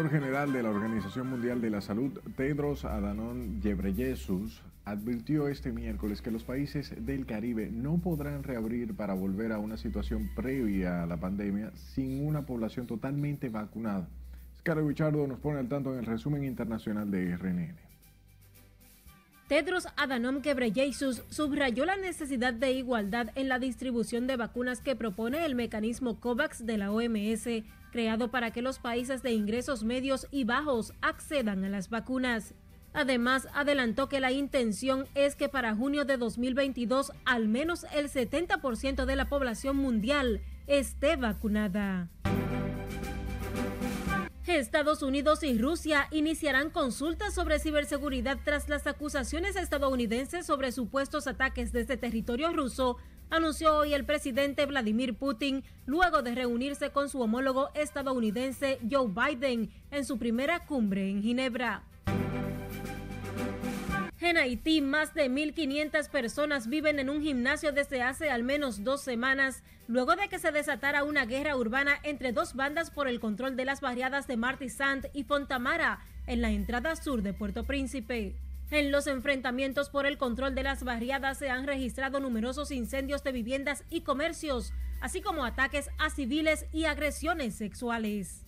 Director 0.00 0.20
general 0.20 0.52
de 0.52 0.62
la 0.62 0.70
Organización 0.70 1.28
Mundial 1.28 1.60
de 1.60 1.68
la 1.68 1.82
Salud, 1.82 2.18
Tedros 2.34 2.86
Adhanom 2.86 3.60
Ghebreyesus, 3.60 4.62
advirtió 4.86 5.48
este 5.48 5.72
miércoles 5.72 6.22
que 6.22 6.30
los 6.30 6.42
países 6.42 6.94
del 7.04 7.26
Caribe 7.26 7.68
no 7.70 7.98
podrán 7.98 8.42
reabrir 8.42 8.94
para 8.96 9.12
volver 9.12 9.52
a 9.52 9.58
una 9.58 9.76
situación 9.76 10.30
previa 10.34 11.02
a 11.02 11.06
la 11.06 11.18
pandemia 11.18 11.72
sin 11.74 12.26
una 12.26 12.46
población 12.46 12.86
totalmente 12.86 13.50
vacunada. 13.50 14.08
Scarlett 14.60 14.86
Richardo 14.86 15.26
nos 15.26 15.38
pone 15.38 15.58
al 15.58 15.68
tanto 15.68 15.92
en 15.92 15.98
el 15.98 16.06
resumen 16.06 16.44
internacional 16.44 17.10
de 17.10 17.36
RNN. 17.36 17.76
Tedros 19.48 19.86
Adhanom 19.96 20.40
Ghebreyesus 20.40 21.24
subrayó 21.28 21.84
la 21.84 21.96
necesidad 21.96 22.54
de 22.54 22.72
igualdad 22.72 23.30
en 23.34 23.48
la 23.48 23.58
distribución 23.58 24.26
de 24.26 24.36
vacunas 24.36 24.80
que 24.80 24.96
propone 24.96 25.44
el 25.44 25.56
mecanismo 25.56 26.20
COVAX 26.20 26.64
de 26.64 26.78
la 26.78 26.90
OMS, 26.90 27.48
creado 27.90 28.30
para 28.30 28.50
que 28.50 28.62
los 28.62 28.78
países 28.78 29.22
de 29.22 29.32
ingresos 29.32 29.84
medios 29.84 30.26
y 30.30 30.44
bajos 30.44 30.94
accedan 31.00 31.64
a 31.64 31.68
las 31.68 31.90
vacunas. 31.90 32.54
Además, 32.92 33.48
adelantó 33.54 34.08
que 34.08 34.20
la 34.20 34.32
intención 34.32 35.06
es 35.14 35.36
que 35.36 35.48
para 35.48 35.76
junio 35.76 36.04
de 36.04 36.16
2022 36.16 37.12
al 37.24 37.48
menos 37.48 37.84
el 37.94 38.08
70% 38.08 39.04
de 39.04 39.16
la 39.16 39.28
población 39.28 39.76
mundial 39.76 40.40
esté 40.66 41.16
vacunada. 41.16 42.08
Estados 44.56 45.02
Unidos 45.02 45.42
y 45.42 45.58
Rusia 45.58 46.08
iniciarán 46.10 46.70
consultas 46.70 47.34
sobre 47.34 47.58
ciberseguridad 47.58 48.38
tras 48.44 48.68
las 48.68 48.86
acusaciones 48.86 49.56
estadounidenses 49.56 50.46
sobre 50.46 50.72
supuestos 50.72 51.26
ataques 51.26 51.72
desde 51.72 51.96
territorio 51.96 52.52
ruso, 52.52 52.96
anunció 53.30 53.76
hoy 53.76 53.94
el 53.94 54.04
presidente 54.04 54.66
Vladimir 54.66 55.14
Putin 55.14 55.64
luego 55.86 56.22
de 56.22 56.34
reunirse 56.34 56.90
con 56.90 57.08
su 57.08 57.20
homólogo 57.20 57.70
estadounidense 57.74 58.78
Joe 58.90 59.08
Biden 59.08 59.70
en 59.90 60.04
su 60.04 60.18
primera 60.18 60.66
cumbre 60.66 61.08
en 61.08 61.22
Ginebra. 61.22 61.82
En 64.20 64.36
Haití, 64.36 64.82
más 64.82 65.14
de 65.14 65.30
1.500 65.30 66.10
personas 66.10 66.68
viven 66.68 66.98
en 66.98 67.08
un 67.08 67.22
gimnasio 67.22 67.72
desde 67.72 68.02
hace 68.02 68.30
al 68.30 68.42
menos 68.42 68.84
dos 68.84 69.00
semanas, 69.00 69.62
luego 69.88 70.14
de 70.14 70.28
que 70.28 70.38
se 70.38 70.52
desatara 70.52 71.04
una 71.04 71.24
guerra 71.24 71.56
urbana 71.56 71.98
entre 72.02 72.32
dos 72.32 72.54
bandas 72.54 72.90
por 72.90 73.08
el 73.08 73.18
control 73.18 73.56
de 73.56 73.64
las 73.64 73.80
barriadas 73.80 74.26
de 74.26 74.36
Martissant 74.36 75.06
y 75.14 75.24
Fontamara, 75.24 76.00
en 76.26 76.42
la 76.42 76.50
entrada 76.50 76.96
sur 76.96 77.22
de 77.22 77.32
Puerto 77.32 77.64
Príncipe. 77.64 78.34
En 78.70 78.92
los 78.92 79.08
enfrentamientos 79.08 79.90
por 79.90 80.06
el 80.06 80.16
control 80.16 80.54
de 80.54 80.62
las 80.62 80.84
barriadas 80.84 81.38
se 81.38 81.50
han 81.50 81.66
registrado 81.66 82.20
numerosos 82.20 82.70
incendios 82.70 83.24
de 83.24 83.32
viviendas 83.32 83.82
y 83.90 84.02
comercios, 84.02 84.72
así 85.00 85.20
como 85.20 85.44
ataques 85.44 85.90
a 85.98 86.08
civiles 86.10 86.66
y 86.72 86.84
agresiones 86.84 87.56
sexuales. 87.56 88.46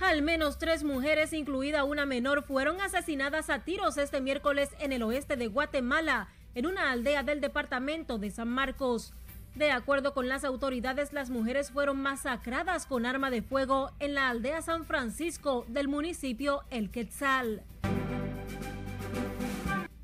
Al 0.00 0.22
menos 0.22 0.58
tres 0.58 0.84
mujeres, 0.84 1.34
incluida 1.34 1.84
una 1.84 2.06
menor, 2.06 2.42
fueron 2.44 2.80
asesinadas 2.80 3.50
a 3.50 3.64
tiros 3.64 3.98
este 3.98 4.22
miércoles 4.22 4.70
en 4.80 4.92
el 4.92 5.02
oeste 5.02 5.36
de 5.36 5.48
Guatemala, 5.48 6.28
en 6.54 6.66
una 6.66 6.90
aldea 6.90 7.22
del 7.22 7.42
departamento 7.42 8.18
de 8.18 8.30
San 8.30 8.48
Marcos. 8.48 9.12
De 9.54 9.70
acuerdo 9.70 10.14
con 10.14 10.28
las 10.28 10.44
autoridades, 10.44 11.12
las 11.12 11.28
mujeres 11.28 11.70
fueron 11.70 12.00
masacradas 12.00 12.86
con 12.86 13.04
arma 13.04 13.30
de 13.30 13.42
fuego 13.42 13.90
en 14.00 14.14
la 14.14 14.30
aldea 14.30 14.62
San 14.62 14.86
Francisco 14.86 15.66
del 15.68 15.88
municipio 15.88 16.62
El 16.70 16.90
Quetzal. 16.90 17.62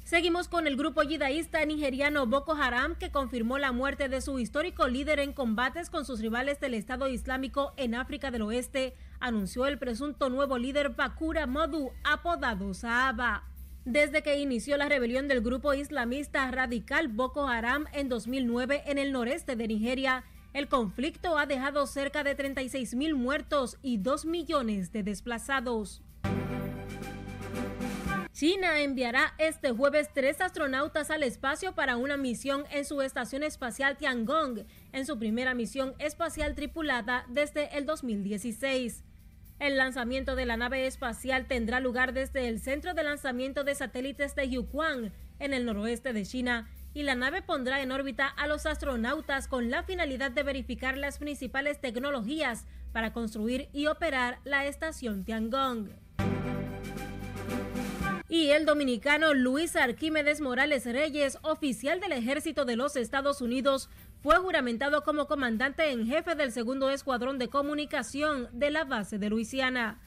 Seguimos 0.05 0.49
con 0.49 0.67
el 0.67 0.76
grupo 0.76 1.02
yidaísta 1.02 1.64
nigeriano 1.64 2.26
Boko 2.26 2.55
Haram 2.55 2.95
que 2.95 3.11
confirmó 3.11 3.59
la 3.59 3.73
muerte 3.73 4.09
de 4.09 4.21
su 4.21 4.38
histórico 4.38 4.88
líder 4.88 5.19
en 5.19 5.33
combates 5.33 5.90
con 5.90 6.05
sus 6.05 6.21
rivales 6.21 6.61
del 6.61 6.75
Estado 6.75 7.09
Islámico 7.09 7.73
en 7.76 7.95
África 7.95 8.31
del 8.31 8.43
Oeste, 8.43 8.95
anunció 9.21 9.67
el 9.67 9.78
presunto 9.78 10.31
nuevo 10.31 10.57
líder 10.57 10.90
Bakura 10.90 11.47
Modu, 11.47 11.93
apodado 12.05 12.73
Sahaba. 12.73 13.45
Desde 13.88 14.21
que 14.21 14.38
inició 14.38 14.76
la 14.76 14.87
rebelión 14.87 15.28
del 15.28 15.40
grupo 15.40 15.73
islamista 15.73 16.50
radical 16.50 17.09
Boko 17.09 17.47
Haram 17.49 17.87
en 17.95 18.11
2009 18.11 18.83
en 18.85 18.99
el 18.99 19.12
noreste 19.12 19.57
de 19.57 19.66
Nigeria, 19.66 20.25
el 20.52 20.68
conflicto 20.68 21.38
ha 21.38 21.47
dejado 21.47 21.87
cerca 21.87 22.23
de 22.23 22.35
36 22.35 22.95
mil 22.95 23.14
muertos 23.14 23.78
y 23.80 23.97
2 23.97 24.26
millones 24.26 24.92
de 24.92 25.04
desplazados. 25.04 26.02
China 28.30 28.78
enviará 28.80 29.33
este 29.38 29.71
jueves 29.71 30.11
tres 30.12 30.42
astronautas 30.42 31.11
al 31.11 31.23
espacio 31.23 31.75
para 31.75 31.97
una 31.97 32.18
misión 32.18 32.64
en 32.71 32.85
su 32.85 33.00
estación 33.00 33.42
espacial 33.42 33.97
Tiangong, 33.97 34.66
en 34.92 35.07
su 35.07 35.18
primera 35.18 35.54
misión 35.54 35.95
espacial 35.99 36.54
tripulada 36.54 37.25
desde 37.30 37.75
el 37.78 37.87
2016. 37.87 39.02
El 39.59 39.77
lanzamiento 39.77 40.37
de 40.37 40.47
la 40.47 40.57
nave 40.57 40.87
espacial 40.87 41.47
tendrá 41.47 41.81
lugar 41.81 42.12
desde 42.12 42.49
el 42.49 42.61
centro 42.61 42.95
de 42.95 43.03
lanzamiento 43.03 43.65
de 43.65 43.75
satélites 43.75 44.37
de 44.37 44.49
Yuquan, 44.49 45.12
en 45.41 45.53
el 45.53 45.65
noroeste 45.65 46.12
de 46.12 46.25
China, 46.25 46.71
y 46.95 47.03
la 47.03 47.17
nave 47.17 47.43
pondrá 47.43 47.83
en 47.83 47.91
órbita 47.91 48.29
a 48.29 48.47
los 48.47 48.67
astronautas 48.67 49.49
con 49.49 49.69
la 49.69 49.83
finalidad 49.83 50.31
de 50.31 50.45
verificar 50.45 50.97
las 50.97 51.19
principales 51.19 51.81
tecnologías 51.81 52.67
para 52.93 53.12
construir 53.12 53.69
y 53.73 53.87
operar 53.87 54.38
la 54.45 54.65
estación 54.67 55.25
Tiangong. 55.25 55.91
Y 58.29 58.50
el 58.50 58.67
dominicano 58.67 59.33
Luis 59.35 59.75
Arquímedes 59.75 60.41
Morales 60.41 60.85
Reyes, 60.85 61.38
oficial 61.43 61.99
del 61.99 62.12
ejército 62.12 62.65
de 62.65 62.77
los 62.77 62.95
Estados 62.95 63.41
Unidos, 63.41 63.88
fue 64.23 64.37
juramentado 64.37 65.05
como 65.05 65.27
comandante 65.27 65.91
en 65.91 66.07
jefe 66.07 66.35
del 66.35 66.51
segundo 66.51 66.91
escuadrón 66.91 67.39
de 67.39 67.49
comunicación 67.49 68.49
de 68.53 68.71
la 68.71 68.85
base 68.85 69.19
de 69.19 69.31
Luisiana. 69.31 70.01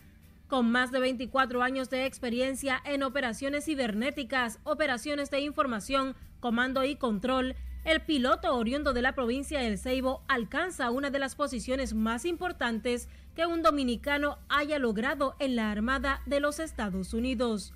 Con 0.48 0.70
más 0.70 0.92
de 0.92 1.00
24 1.00 1.64
años 1.64 1.90
de 1.90 2.06
experiencia 2.06 2.82
en 2.84 3.04
operaciones 3.04 3.66
cibernéticas, 3.66 4.60
operaciones 4.66 5.32
de 5.32 5.40
información, 5.40 6.16
comando 6.42 6.84
y 6.84 6.98
control, 6.98 7.56
el 7.86 8.02
piloto 8.02 8.54
oriundo 8.54 8.92
de 8.92 9.02
la 9.02 9.16
provincia 9.16 9.62
del 9.62 9.80
Ceibo 9.80 10.24
alcanza 10.28 10.92
una 10.92 11.10
de 11.10 11.20
las 11.20 11.36
posiciones 11.36 11.94
más 11.94 12.26
importantes 12.26 13.08
que 13.34 13.46
un 13.46 13.64
dominicano 13.64 14.40
haya 14.50 14.78
logrado 14.78 15.36
en 15.40 15.56
la 15.56 15.72
Armada 15.72 16.22
de 16.26 16.42
los 16.42 16.60
Estados 16.60 17.14
Unidos. 17.14 17.74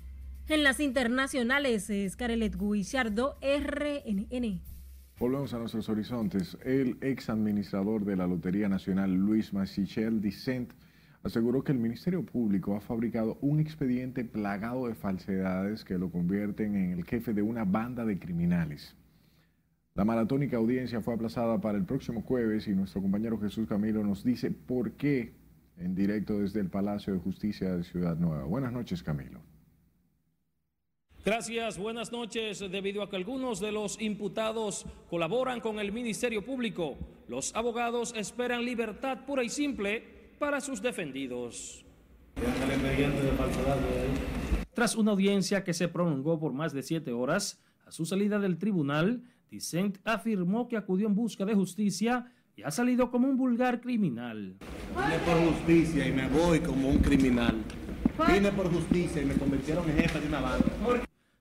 En 0.48 0.62
las 0.62 0.80
internacionales, 0.80 1.90
Scarlett 2.10 2.56
Guichardo, 2.56 3.38
RNN. 3.40 4.75
Volvemos 5.18 5.54
a 5.54 5.58
nuestros 5.58 5.88
horizontes. 5.88 6.58
El 6.62 6.98
ex 7.00 7.30
administrador 7.30 8.04
de 8.04 8.16
la 8.16 8.26
Lotería 8.26 8.68
Nacional, 8.68 9.14
Luis 9.14 9.54
Massichel 9.54 10.20
Dicent, 10.20 10.74
aseguró 11.22 11.64
que 11.64 11.72
el 11.72 11.78
Ministerio 11.78 12.22
Público 12.22 12.76
ha 12.76 12.82
fabricado 12.82 13.38
un 13.40 13.58
expediente 13.58 14.26
plagado 14.26 14.88
de 14.88 14.94
falsedades 14.94 15.86
que 15.86 15.96
lo 15.96 16.10
convierten 16.10 16.76
en 16.76 16.90
el 16.92 17.04
jefe 17.06 17.32
de 17.32 17.40
una 17.40 17.64
banda 17.64 18.04
de 18.04 18.18
criminales. 18.18 18.94
La 19.94 20.04
maratónica 20.04 20.58
audiencia 20.58 21.00
fue 21.00 21.14
aplazada 21.14 21.62
para 21.62 21.78
el 21.78 21.86
próximo 21.86 22.20
jueves 22.20 22.68
y 22.68 22.74
nuestro 22.74 23.00
compañero 23.00 23.40
Jesús 23.40 23.66
Camilo 23.66 24.04
nos 24.04 24.22
dice 24.22 24.50
por 24.50 24.92
qué 24.92 25.32
en 25.78 25.94
directo 25.94 26.40
desde 26.40 26.60
el 26.60 26.68
Palacio 26.68 27.14
de 27.14 27.20
Justicia 27.20 27.74
de 27.74 27.84
Ciudad 27.84 28.18
Nueva. 28.18 28.44
Buenas 28.44 28.70
noches, 28.70 29.02
Camilo. 29.02 29.40
Gracias, 31.26 31.76
buenas 31.76 32.12
noches. 32.12 32.60
Debido 32.70 33.02
a 33.02 33.10
que 33.10 33.16
algunos 33.16 33.58
de 33.58 33.72
los 33.72 34.00
imputados 34.00 34.86
colaboran 35.10 35.58
con 35.58 35.80
el 35.80 35.90
Ministerio 35.90 36.44
Público, 36.44 36.96
los 37.26 37.52
abogados 37.56 38.14
esperan 38.16 38.64
libertad 38.64 39.26
pura 39.26 39.42
y 39.42 39.48
simple 39.48 40.04
para 40.38 40.60
sus 40.60 40.80
defendidos. 40.80 41.84
Tras 44.72 44.94
una 44.94 45.10
audiencia 45.10 45.64
que 45.64 45.74
se 45.74 45.88
prolongó 45.88 46.38
por 46.38 46.52
más 46.52 46.72
de 46.72 46.84
siete 46.84 47.10
horas, 47.10 47.60
a 47.84 47.90
su 47.90 48.06
salida 48.06 48.38
del 48.38 48.56
tribunal, 48.56 49.24
Dicent 49.50 49.98
afirmó 50.04 50.68
que 50.68 50.76
acudió 50.76 51.08
en 51.08 51.16
busca 51.16 51.44
de 51.44 51.54
justicia 51.54 52.32
y 52.54 52.62
ha 52.62 52.70
salido 52.70 53.10
como 53.10 53.26
un 53.26 53.36
vulgar 53.36 53.80
criminal. 53.80 54.54
Vine 54.94 55.18
por 55.24 55.54
justicia 55.54 56.06
y 56.06 56.12
me 56.12 56.28
voy 56.28 56.60
como 56.60 56.88
un 56.88 56.98
criminal. 56.98 57.56
Vine 58.32 58.52
por 58.52 58.72
justicia 58.72 59.22
y 59.22 59.24
me 59.24 59.34
convirtieron 59.34 59.90
en 59.90 59.96
jefe 59.96 60.20
de 60.20 60.28
una 60.28 60.40
banda. 60.40 60.66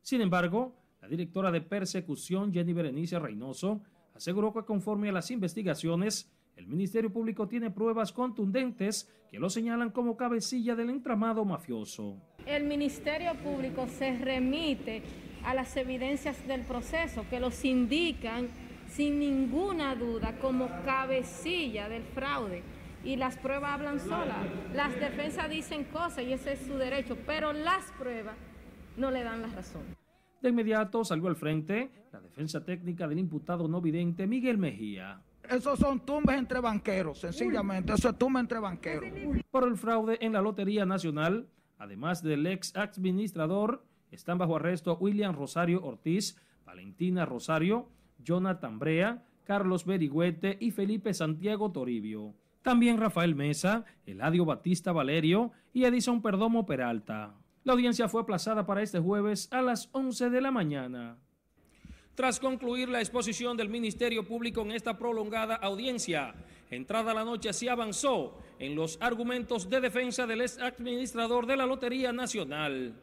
Sin 0.06 0.22
embargo, 0.22 0.76
la 1.02 1.08
directora 1.08 1.52
de 1.52 1.62
persecución, 1.62 2.54
Jenny 2.54 2.74
Berenice 2.74 3.18
Reynoso, 3.18 3.82
aseguró 4.14 4.54
que 4.54 4.62
conforme 4.62 5.10
a 5.10 5.12
las 5.12 5.32
investigaciones, 5.32 6.32
el 6.56 6.68
Ministerio 6.68 7.12
Público 7.12 7.48
tiene 7.48 7.72
pruebas 7.72 8.12
contundentes 8.12 9.12
que 9.32 9.40
lo 9.40 9.50
señalan 9.50 9.90
como 9.90 10.16
cabecilla 10.16 10.76
del 10.76 10.92
entramado 10.92 11.44
mafioso. 11.44 12.22
El 12.46 12.66
Ministerio 12.66 13.34
Público 13.34 13.88
se 13.88 14.16
remite 14.20 15.02
a 15.44 15.56
las 15.56 15.76
evidencias 15.76 16.48
del 16.48 16.62
proceso 16.62 17.26
que 17.28 17.40
los 17.40 17.66
indican 17.66 18.50
sin 18.88 19.18
ninguna 19.18 19.96
duda 19.96 20.38
como 20.40 20.68
cabecilla 20.86 21.90
del 21.90 22.04
fraude. 22.04 22.62
Y 23.04 23.16
las 23.16 23.38
pruebas 23.38 23.72
hablan 23.72 24.00
solas. 24.00 24.38
Las 24.76 24.94
defensas 25.00 25.50
dicen 25.50 25.84
cosas 25.86 26.26
y 26.26 26.34
ese 26.34 26.54
es 26.54 26.60
su 26.60 26.78
derecho, 26.78 27.18
pero 27.26 27.54
las 27.54 27.86
pruebas 27.98 28.36
no 28.98 29.12
le 29.12 29.24
dan 29.24 29.42
la 29.42 29.48
razón. 29.48 29.84
De 30.42 30.50
inmediato 30.50 31.04
salió 31.04 31.28
al 31.28 31.36
frente 31.36 31.90
la 32.12 32.22
defensa 32.22 32.64
técnica 32.64 33.08
del 33.08 33.20
imputado 33.20 33.68
no 33.68 33.82
vidente 33.82 34.28
Miguel 34.28 34.58
Mejía. 34.58 35.22
Esos 35.50 35.80
son 35.80 36.00
tumbas 36.00 36.38
entre 36.38 36.60
banqueros, 36.60 37.20
sencillamente. 37.20 37.94
Eso 37.94 38.10
es 38.10 38.18
tumba 38.18 38.40
entre 38.40 38.60
banqueros. 38.60 39.10
Por 39.52 39.68
el 39.68 39.76
fraude 39.76 40.18
en 40.22 40.34
la 40.34 40.42
Lotería 40.42 40.86
Nacional, 40.86 41.48
además 41.78 42.24
del 42.24 42.48
ex 42.48 42.76
administrador, 42.76 43.84
están 44.12 44.38
bajo 44.38 44.56
arresto 44.56 44.98
William 45.00 45.36
Rosario 45.36 45.84
Ortiz, 45.84 46.38
Valentina 46.66 47.26
Rosario, 47.26 47.90
Jonathan 48.24 48.80
Brea, 48.80 49.24
Carlos 49.44 49.86
Berigüete 49.86 50.58
y 50.60 50.72
Felipe 50.72 51.14
Santiago 51.14 51.72
Toribio. 51.72 52.34
También 52.64 52.98
Rafael 52.98 53.36
Mesa, 53.36 53.86
Eladio 54.08 54.46
Batista 54.46 54.92
Valerio 54.92 55.52
y 55.74 55.84
Edison 55.84 56.22
Perdomo 56.22 56.66
Peralta. 56.66 57.36
La 57.66 57.74
audiencia 57.74 58.08
fue 58.08 58.22
aplazada 58.22 58.68
para 58.68 58.84
este 58.84 59.00
jueves 59.00 59.50
a 59.52 59.60
las 59.60 59.90
11 59.92 60.30
de 60.30 60.40
la 60.40 60.52
mañana. 60.52 61.18
Tras 62.14 62.40
concluir 62.40 62.90
la 62.90 63.00
exposición 63.00 63.58
del 63.58 63.70
Ministerio 63.70 64.24
Público 64.24 64.62
en 64.62 64.70
esta 64.70 65.00
prolongada 65.00 65.56
audiencia, 65.56 66.36
entrada 66.70 67.12
la 67.16 67.26
noche 67.26 67.52
se 67.54 67.68
avanzó 67.68 68.38
en 68.60 68.76
los 68.76 69.00
argumentos 69.02 69.68
de 69.68 69.82
defensa 69.82 70.28
del 70.28 70.42
ex 70.42 70.60
administrador 70.60 71.48
de 71.48 71.58
la 71.58 71.66
Lotería 71.66 72.14
Nacional. 72.14 72.94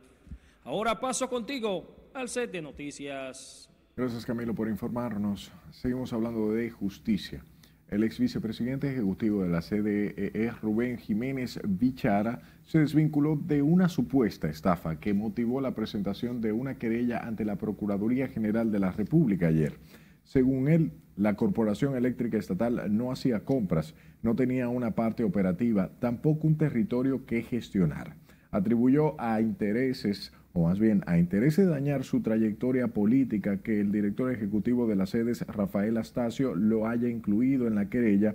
Ahora 0.62 1.00
paso 1.00 1.28
contigo 1.28 2.10
al 2.14 2.28
set 2.28 2.52
de 2.52 2.62
noticias. 2.62 3.68
Gracias 3.96 4.24
Camilo 4.24 4.54
por 4.54 4.68
informarnos. 4.68 5.50
Seguimos 5.72 6.12
hablando 6.12 6.52
de 6.52 6.70
justicia. 6.70 7.44
El 7.88 8.04
ex 8.04 8.20
vicepresidente 8.20 8.88
ejecutivo 8.88 9.42
de 9.42 9.48
la 9.48 9.60
CDE, 9.60 10.52
Rubén 10.62 10.98
Jiménez 10.98 11.60
Bichara, 11.66 12.40
se 12.64 12.78
desvinculó 12.78 13.36
de 13.36 13.62
una 13.62 13.88
supuesta 13.88 14.48
estafa 14.48 15.00
que 15.00 15.14
motivó 15.14 15.60
la 15.60 15.74
presentación 15.74 16.40
de 16.40 16.52
una 16.52 16.76
querella 16.76 17.18
ante 17.18 17.44
la 17.44 17.56
Procuraduría 17.56 18.28
General 18.28 18.70
de 18.70 18.78
la 18.78 18.92
República 18.92 19.48
ayer. 19.48 19.78
Según 20.24 20.68
él, 20.68 20.92
la 21.16 21.34
Corporación 21.34 21.96
Eléctrica 21.96 22.38
Estatal 22.38 22.96
no 22.96 23.12
hacía 23.12 23.40
compras, 23.40 23.94
no 24.22 24.34
tenía 24.34 24.68
una 24.68 24.92
parte 24.92 25.24
operativa, 25.24 25.90
tampoco 25.98 26.46
un 26.46 26.56
territorio 26.56 27.26
que 27.26 27.42
gestionar. 27.42 28.14
Atribuyó 28.50 29.20
a 29.20 29.40
intereses 29.40 30.32
o 30.52 30.64
más 30.64 30.78
bien 30.78 31.02
a 31.06 31.18
interés 31.18 31.56
de 31.56 31.66
dañar 31.66 32.04
su 32.04 32.20
trayectoria 32.20 32.88
política 32.88 33.58
que 33.58 33.80
el 33.80 33.90
director 33.90 34.30
ejecutivo 34.30 34.86
de 34.86 34.96
las 34.96 35.10
sedes, 35.10 35.46
Rafael 35.46 35.96
Astacio, 35.96 36.54
lo 36.54 36.86
haya 36.86 37.08
incluido 37.08 37.66
en 37.66 37.74
la 37.74 37.88
querella, 37.88 38.34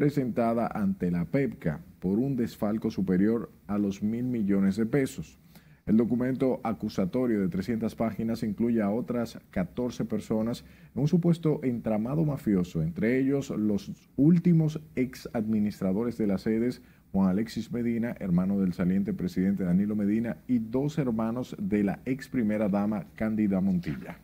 presentada 0.00 0.66
ante 0.66 1.10
la 1.10 1.26
PEPCA 1.26 1.82
por 1.98 2.18
un 2.18 2.34
desfalco 2.34 2.90
superior 2.90 3.52
a 3.66 3.76
los 3.76 4.02
mil 4.02 4.24
millones 4.24 4.76
de 4.76 4.86
pesos. 4.86 5.38
El 5.84 5.98
documento 5.98 6.58
acusatorio 6.64 7.38
de 7.38 7.50
300 7.50 7.94
páginas 7.96 8.42
incluye 8.42 8.80
a 8.80 8.88
otras 8.88 9.38
14 9.50 10.06
personas 10.06 10.64
en 10.94 11.02
un 11.02 11.06
supuesto 11.06 11.60
entramado 11.62 12.24
mafioso, 12.24 12.80
entre 12.80 13.18
ellos 13.18 13.50
los 13.50 13.92
últimos 14.16 14.80
ex 14.96 15.28
administradores 15.34 16.16
de 16.16 16.28
las 16.28 16.40
sedes, 16.40 16.80
Juan 17.12 17.28
Alexis 17.28 17.70
Medina, 17.70 18.16
hermano 18.20 18.58
del 18.58 18.72
saliente 18.72 19.12
presidente 19.12 19.64
Danilo 19.64 19.96
Medina, 19.96 20.38
y 20.48 20.60
dos 20.60 20.96
hermanos 20.96 21.54
de 21.60 21.84
la 21.84 22.00
ex 22.06 22.26
primera 22.30 22.70
dama 22.70 23.04
Cándida 23.16 23.60
Montilla. 23.60 24.16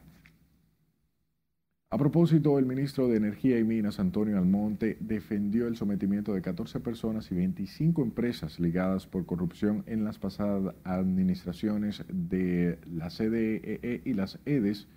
A 1.97 1.99
propósito, 1.99 2.59
el 2.59 2.67
ministro 2.67 3.09
de 3.09 3.17
Energía 3.17 3.59
y 3.59 3.65
Minas, 3.65 3.99
Antonio 3.99 4.37
Almonte, 4.37 4.99
defendió 5.01 5.67
el 5.67 5.77
sometimiento 5.77 6.35
de 6.35 6.43
14 6.43 6.79
personas 6.81 7.33
y 7.33 7.35
25 7.35 8.03
empresas 8.03 8.61
ligadas 8.61 9.07
por 9.07 9.25
corrupción 9.25 9.83
en 9.87 10.05
las 10.05 10.19
pasadas 10.19 10.75
administraciones 10.85 12.05
de 12.13 12.79
la 12.85 13.09
CDEE 13.09 13.81
e 13.83 14.03
y 14.05 14.13
las 14.13 14.39
EDES. 14.45 14.89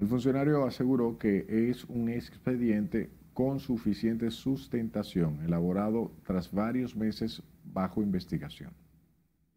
El 0.00 0.06
funcionario 0.06 0.64
aseguró 0.64 1.18
que 1.18 1.44
es 1.68 1.84
un 1.90 2.08
expediente 2.08 3.10
con 3.34 3.60
suficiente 3.60 4.30
sustentación, 4.30 5.42
elaborado 5.44 6.10
tras 6.24 6.50
varios 6.50 6.96
meses 6.96 7.42
bajo 7.64 8.00
investigación. 8.00 8.70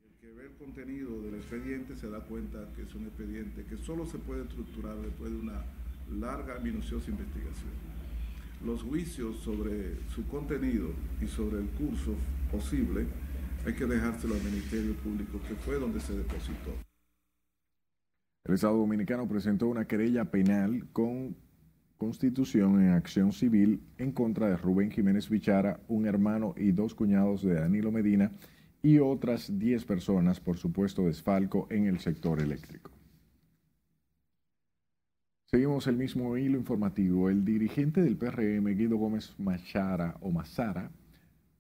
El 0.04 0.16
que 0.20 0.36
ve 0.36 0.48
el 0.48 0.54
contenido 0.58 1.22
del 1.22 1.36
expediente 1.36 1.96
se 1.96 2.10
da 2.10 2.20
cuenta 2.26 2.68
que 2.76 2.82
es 2.82 2.94
un 2.94 3.06
expediente 3.06 3.64
que 3.64 3.78
solo 3.78 4.06
se 4.06 4.18
puede 4.18 4.42
estructurar 4.42 4.98
después 4.98 5.32
de 5.32 5.40
una 5.40 5.64
larga, 6.12 6.60
minuciosa 6.60 7.10
investigación. 7.12 7.72
Los 8.66 8.84
juicios 8.84 9.38
sobre 9.38 9.96
su 10.10 10.28
contenido 10.28 10.90
y 11.22 11.28
sobre 11.28 11.60
el 11.60 11.68
curso 11.70 12.14
posible 12.52 13.06
hay 13.66 13.74
que 13.74 13.86
dejárselo 13.86 14.36
al 14.36 14.44
Ministerio 14.44 14.94
Público, 14.96 15.40
que 15.48 15.56
fue 15.56 15.80
donde 15.80 16.00
se 16.00 16.14
depositó. 16.14 16.72
El 18.46 18.56
Estado 18.56 18.78
Dominicano 18.78 19.28
presentó 19.28 19.68
una 19.68 19.86
querella 19.86 20.26
penal 20.26 20.88
con 20.92 21.36
constitución 21.98 22.82
en 22.82 22.92
acción 22.92 23.34
civil 23.34 23.82
en 23.98 24.12
contra 24.12 24.48
de 24.48 24.58
Rubén 24.58 24.90
Jiménez 24.90 25.30
Bichara, 25.30 25.82
un 25.88 26.06
hermano 26.06 26.56
y 26.58 26.72
dos 26.72 26.96
cuñados 26.96 27.44
de 27.44 27.56
Danilo 27.56 27.92
Medina 27.92 28.32
y 28.82 29.00
otras 29.00 29.60
10 29.60 29.86
personas 29.86 30.40
por 30.40 30.58
supuesto 30.58 31.04
desfalco 31.04 31.68
en 31.70 31.86
el 31.86 32.00
sector 32.00 32.42
eléctrico. 32.42 32.92
Seguimos 35.52 35.88
el 35.88 35.98
mismo 35.98 36.38
hilo 36.38 36.60
informativo. 36.60 37.28
El 37.28 37.44
dirigente 37.44 38.04
del 38.04 38.18
PRM, 38.18 38.66
Guido 38.78 38.98
Gómez 38.98 39.34
Machara 39.40 40.16
o 40.22 40.30
Mazara, 40.30 40.92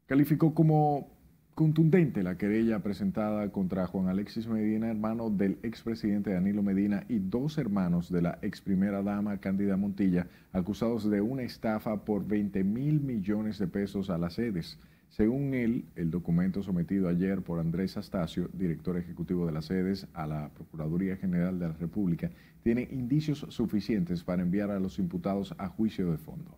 calificó 0.05 0.53
como 0.53 1.09
contundente 1.55 2.21
la 2.21 2.37
querella 2.37 2.83
presentada 2.83 3.51
contra 3.51 3.87
Juan 3.87 4.07
Alexis 4.07 4.45
Medina, 4.45 4.91
hermano 4.91 5.31
del 5.31 5.57
expresidente 5.63 6.31
Danilo 6.31 6.61
Medina 6.61 7.03
y 7.09 7.17
dos 7.17 7.57
hermanos 7.57 8.11
de 8.11 8.21
la 8.21 8.37
ex 8.43 8.61
primera 8.61 9.01
dama 9.01 9.39
Cándida 9.39 9.75
Montilla, 9.75 10.27
acusados 10.53 11.09
de 11.09 11.21
una 11.21 11.41
estafa 11.41 12.05
por 12.05 12.27
20 12.27 12.63
mil 12.63 13.01
millones 13.01 13.57
de 13.57 13.65
pesos 13.65 14.11
a 14.11 14.19
las 14.19 14.35
sedes. 14.35 14.77
Según 15.09 15.53
él, 15.53 15.85
el 15.95 16.11
documento 16.11 16.61
sometido 16.61 17.09
ayer 17.09 17.41
por 17.41 17.59
Andrés 17.59 17.97
Astacio, 17.97 18.49
director 18.53 18.95
ejecutivo 18.97 19.45
de 19.45 19.51
las 19.51 19.65
sedes, 19.65 20.07
a 20.13 20.27
la 20.27 20.49
Procuraduría 20.49 21.17
General 21.17 21.57
de 21.59 21.67
la 21.67 21.73
República, 21.73 22.29
tiene 22.63 22.87
indicios 22.91 23.45
suficientes 23.49 24.23
para 24.23 24.43
enviar 24.43 24.69
a 24.69 24.79
los 24.79 24.99
imputados 24.99 25.55
a 25.57 25.67
juicio 25.67 26.11
de 26.11 26.17
fondo. 26.17 26.55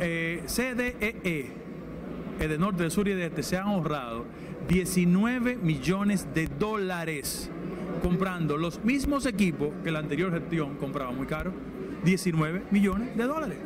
Eh, 0.00 0.42
CDEE, 0.46 1.50
de 2.38 2.58
Norte, 2.58 2.82
de 2.84 2.90
Sur 2.90 3.08
y 3.08 3.14
de 3.14 3.26
Este, 3.26 3.42
se 3.42 3.56
han 3.56 3.68
ahorrado 3.68 4.26
19 4.68 5.56
millones 5.56 6.28
de 6.34 6.46
dólares 6.46 7.50
comprando 8.02 8.56
los 8.56 8.84
mismos 8.84 9.26
equipos 9.26 9.70
que 9.84 9.90
la 9.90 9.98
anterior 9.98 10.32
gestión 10.32 10.76
compraba 10.76 11.12
muy 11.12 11.26
caro. 11.26 11.52
19 12.04 12.62
millones 12.70 13.16
de 13.16 13.24
dólares. 13.24 13.58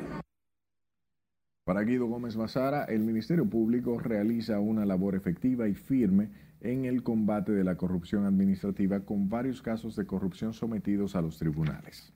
Para 1.65 1.83
Guido 1.83 2.05
Gómez 2.05 2.37
Mazara, 2.37 2.85
el 2.85 3.01
Ministerio 3.01 3.49
Público 3.49 3.99
realiza 3.99 4.61
una 4.61 4.85
labor 4.85 5.15
efectiva 5.15 5.67
y 5.67 5.75
firme 5.75 6.29
en 6.61 6.85
el 6.85 7.03
combate 7.03 7.53
de 7.53 7.65
la 7.65 7.77
corrupción 7.77 8.27
administrativa 8.27 9.01
con 9.01 9.31
varios 9.31 9.63
casos 9.63 9.97
de 9.97 10.05
corrupción 10.05 10.53
sometidos 10.53 11.17
a 11.17 11.23
los 11.23 11.39
tribunales. 11.39 12.13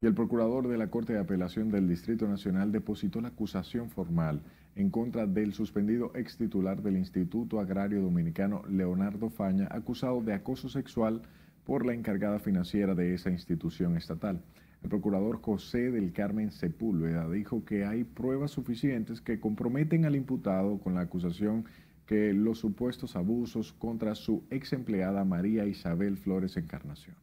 Y 0.00 0.06
el 0.06 0.14
procurador 0.14 0.66
de 0.66 0.76
la 0.76 0.90
Corte 0.90 1.12
de 1.12 1.20
Apelación 1.20 1.70
del 1.70 1.88
Distrito 1.88 2.26
Nacional 2.26 2.72
depositó 2.72 3.20
la 3.20 3.28
acusación 3.28 3.90
formal 3.90 4.42
en 4.74 4.90
contra 4.90 5.28
del 5.28 5.52
suspendido 5.52 6.10
ex 6.16 6.36
titular 6.36 6.82
del 6.82 6.96
Instituto 6.96 7.60
Agrario 7.60 8.02
Dominicano, 8.02 8.64
Leonardo 8.68 9.30
Faña, 9.30 9.68
acusado 9.70 10.20
de 10.20 10.34
acoso 10.34 10.68
sexual 10.68 11.22
por 11.64 11.86
la 11.86 11.94
encargada 11.94 12.40
financiera 12.40 12.96
de 12.96 13.14
esa 13.14 13.30
institución 13.30 13.96
estatal. 13.96 14.42
El 14.86 14.90
procurador 14.90 15.42
José 15.42 15.90
del 15.90 16.12
Carmen 16.12 16.52
Sepúlveda 16.52 17.28
dijo 17.28 17.64
que 17.64 17.84
hay 17.84 18.04
pruebas 18.04 18.52
suficientes 18.52 19.20
que 19.20 19.40
comprometen 19.40 20.04
al 20.04 20.14
imputado 20.14 20.78
con 20.78 20.94
la 20.94 21.00
acusación 21.00 21.64
que 22.06 22.32
los 22.32 22.60
supuestos 22.60 23.16
abusos 23.16 23.72
contra 23.72 24.14
su 24.14 24.44
ex 24.48 24.72
empleada 24.72 25.24
María 25.24 25.66
Isabel 25.66 26.16
Flores 26.16 26.56
Encarnación. 26.56 27.16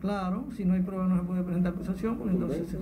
Claro, 0.00 0.44
si 0.54 0.66
no 0.66 0.74
hay 0.74 0.82
pruebas 0.82 1.08
no 1.08 1.16
se 1.16 1.22
puede 1.22 1.42
presentar 1.44 1.72
acusación, 1.72 2.18
pues 2.18 2.34
entonces 2.34 2.76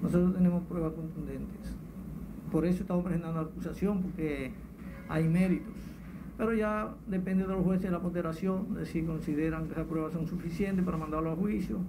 nosotros 0.00 0.34
tenemos 0.34 0.64
pruebas 0.64 0.94
contundentes. 0.94 1.74
Por 2.50 2.64
eso 2.64 2.84
estamos 2.84 3.04
presentando 3.04 3.42
la 3.42 3.48
acusación, 3.48 4.00
porque 4.00 4.52
hay 5.10 5.28
méritos. 5.28 5.74
Pero 6.38 6.54
ya 6.54 6.94
depende 7.08 7.42
de 7.42 7.52
los 7.52 7.64
jueces 7.64 7.82
de 7.82 7.90
la 7.90 7.98
moderación, 7.98 8.74
de 8.74 8.86
si 8.86 9.02
consideran 9.02 9.66
que 9.66 9.72
esas 9.72 9.86
pruebas 9.86 10.12
son 10.12 10.28
suficientes 10.28 10.84
para 10.84 10.96
mandarlo 10.96 11.32
a 11.32 11.36
juicio 11.36 11.80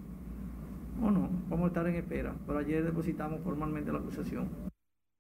o 1.02 1.12
no. 1.12 1.30
Vamos 1.50 1.66
a 1.66 1.68
estar 1.68 1.88
en 1.88 1.96
espera. 1.96 2.34
Pero 2.48 2.58
ayer 2.58 2.84
depositamos 2.84 3.42
formalmente 3.42 3.92
la 3.92 4.00
acusación. 4.00 4.50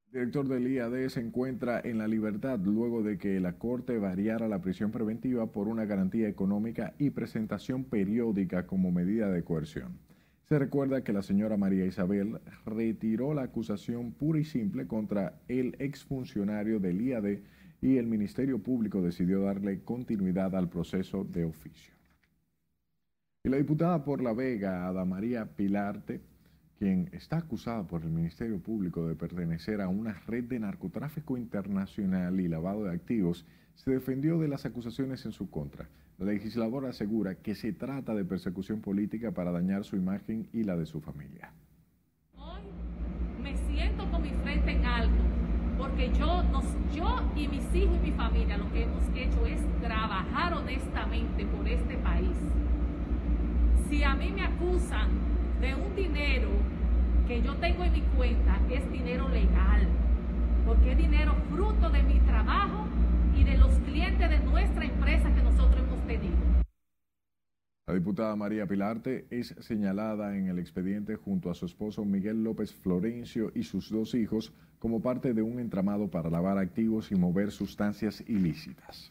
El 0.07 0.13
director 0.13 0.47
del 0.47 0.67
IAD 0.67 1.09
se 1.09 1.19
encuentra 1.21 1.79
en 1.79 1.99
la 1.99 2.07
libertad 2.07 2.59
luego 2.59 3.03
de 3.03 3.19
que 3.19 3.39
la 3.39 3.53
Corte 3.53 3.99
variara 3.99 4.47
la 4.47 4.61
prisión 4.61 4.89
preventiva 4.89 5.51
por 5.51 5.67
una 5.67 5.85
garantía 5.85 6.27
económica 6.27 6.95
y 6.97 7.11
presentación 7.11 7.83
periódica 7.83 8.65
como 8.65 8.91
medida 8.91 9.29
de 9.29 9.43
coerción. 9.43 9.99
Se 10.45 10.57
recuerda 10.57 11.03
que 11.03 11.13
la 11.13 11.21
señora 11.21 11.57
María 11.57 11.85
Isabel 11.85 12.39
retiró 12.65 13.35
la 13.35 13.43
acusación 13.43 14.11
pura 14.11 14.39
y 14.39 14.43
simple 14.43 14.87
contra 14.87 15.35
el 15.47 15.75
exfuncionario 15.77 16.79
del 16.79 16.99
IAD 16.99 17.37
y 17.81 17.97
el 17.97 18.07
Ministerio 18.07 18.59
Público 18.59 19.01
decidió 19.01 19.41
darle 19.41 19.83
continuidad 19.83 20.55
al 20.55 20.69
proceso 20.69 21.23
de 21.23 21.45
oficio. 21.45 21.93
Y 23.43 23.49
la 23.49 23.57
diputada 23.57 24.03
por 24.03 24.21
La 24.21 24.33
Vega, 24.33 24.87
Ada 24.87 25.05
María 25.05 25.45
Pilarte, 25.45 26.21
quien 26.77 27.09
está 27.13 27.37
acusada 27.37 27.87
por 27.87 28.03
el 28.03 28.09
Ministerio 28.09 28.59
Público 28.59 29.07
de 29.07 29.15
pertenecer 29.15 29.81
a 29.81 29.87
una 29.87 30.13
red 30.27 30.45
de 30.45 30.59
narcotráfico 30.59 31.37
internacional 31.37 32.39
y 32.39 32.47
lavado 32.47 32.83
de 32.83 32.93
activos, 32.93 33.45
se 33.75 33.91
defendió 33.91 34.39
de 34.39 34.49
las 34.49 34.65
acusaciones 34.65 35.25
en 35.25 35.31
su 35.31 35.49
contra. 35.49 35.87
La 36.17 36.25
legisladora 36.25 36.89
asegura 36.89 37.35
que 37.35 37.55
se 37.55 37.71
trata 37.71 38.13
de 38.13 38.25
persecución 38.25 38.81
política 38.81 39.31
para 39.31 39.51
dañar 39.51 39.85
su 39.85 39.95
imagen 39.95 40.49
y 40.51 40.63
la 40.63 40.75
de 40.75 40.85
su 40.85 40.99
familia. 40.99 41.53
Hoy 42.35 42.61
me 43.41 43.55
siento 43.55 44.09
con 44.11 44.21
mi 44.21 44.31
frente 44.43 44.71
en 44.71 44.85
alto 44.85 45.28
porque 45.79 46.11
yo, 46.11 46.43
yo 46.93 47.21
y 47.35 47.47
mis 47.47 47.73
hijos 47.73 47.95
y 48.03 48.09
mi 48.09 48.11
familia 48.11 48.57
lo 48.57 48.69
que 48.71 48.83
hemos 48.83 49.03
hecho 49.15 49.45
es 49.45 49.59
trabajar 49.81 50.53
honestamente 50.53 51.45
por 51.45 51.65
este 51.67 51.95
país. 51.95 52.35
Si 53.89 54.03
a 54.03 54.13
mí 54.13 54.29
me 54.31 54.43
acusan 54.43 55.09
de 55.61 55.73
un 55.73 55.95
dinero 55.95 56.49
que 57.27 57.41
yo 57.41 57.55
tengo 57.55 57.85
en 57.85 57.93
mi 57.93 58.01
cuenta, 58.01 58.59
es 58.69 58.91
dinero 58.91 59.29
legal, 59.29 59.87
porque 60.67 60.91
es 60.91 60.97
dinero 60.97 61.33
fruto 61.49 61.89
de 61.89 62.03
mi 62.03 62.19
trabajo 62.19 62.85
y 63.35 63.45
de 63.45 63.57
los 63.57 63.71
clientes 63.79 64.29
de 64.29 64.39
nuestra 64.39 64.83
empresa 64.83 65.33
que 65.33 65.41
nosotros 65.41 65.81
hemos 65.81 66.05
tenido. 66.05 66.37
La 67.87 67.95
diputada 67.95 68.35
María 68.35 68.67
Pilarte 68.67 69.25
es 69.31 69.55
señalada 69.59 70.37
en 70.37 70.47
el 70.47 70.59
expediente 70.59 71.15
junto 71.15 71.49
a 71.49 71.55
su 71.55 71.65
esposo 71.65 72.05
Miguel 72.05 72.43
López 72.43 72.73
Florencio 72.73 73.51
y 73.55 73.63
sus 73.63 73.89
dos 73.89 74.13
hijos 74.13 74.53
como 74.79 75.01
parte 75.01 75.33
de 75.33 75.41
un 75.41 75.59
entramado 75.59 76.09
para 76.09 76.29
lavar 76.29 76.57
activos 76.57 77.11
y 77.11 77.15
mover 77.15 77.51
sustancias 77.51 78.23
ilícitas. 78.27 79.09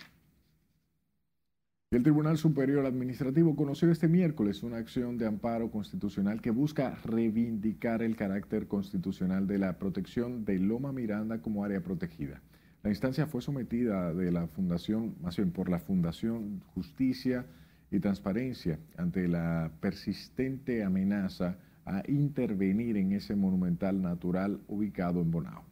El 1.90 2.02
Tribunal 2.02 2.36
Superior 2.36 2.84
Administrativo 2.84 3.56
conoció 3.56 3.90
este 3.90 4.08
miércoles 4.08 4.62
una 4.62 4.76
acción 4.76 5.16
de 5.16 5.26
amparo 5.26 5.70
constitucional 5.70 6.42
que 6.42 6.50
busca 6.50 6.96
reivindicar 7.04 8.02
el 8.02 8.14
carácter 8.14 8.66
constitucional 8.66 9.46
de 9.46 9.58
la 9.58 9.78
protección 9.78 10.44
de 10.44 10.58
Loma 10.58 10.92
Miranda 10.92 11.40
como 11.40 11.64
área 11.64 11.80
protegida. 11.80 12.42
La 12.82 12.90
instancia 12.90 13.26
fue 13.26 13.40
sometida 13.40 14.12
de 14.12 14.30
la 14.30 14.48
Fundación, 14.48 15.14
más 15.22 15.36
bien 15.36 15.50
por 15.50 15.70
la 15.70 15.78
Fundación 15.78 16.60
Justicia, 16.74 17.46
y 17.90 18.00
transparencia 18.00 18.78
ante 18.96 19.28
la 19.28 19.70
persistente 19.80 20.84
amenaza 20.84 21.56
a 21.88 22.02
intervenir 22.06 22.96
en 22.98 23.12
ese 23.12 23.34
monumental 23.34 24.00
natural 24.02 24.60
ubicado 24.68 25.20
en 25.20 25.30
Bonao. 25.30 25.64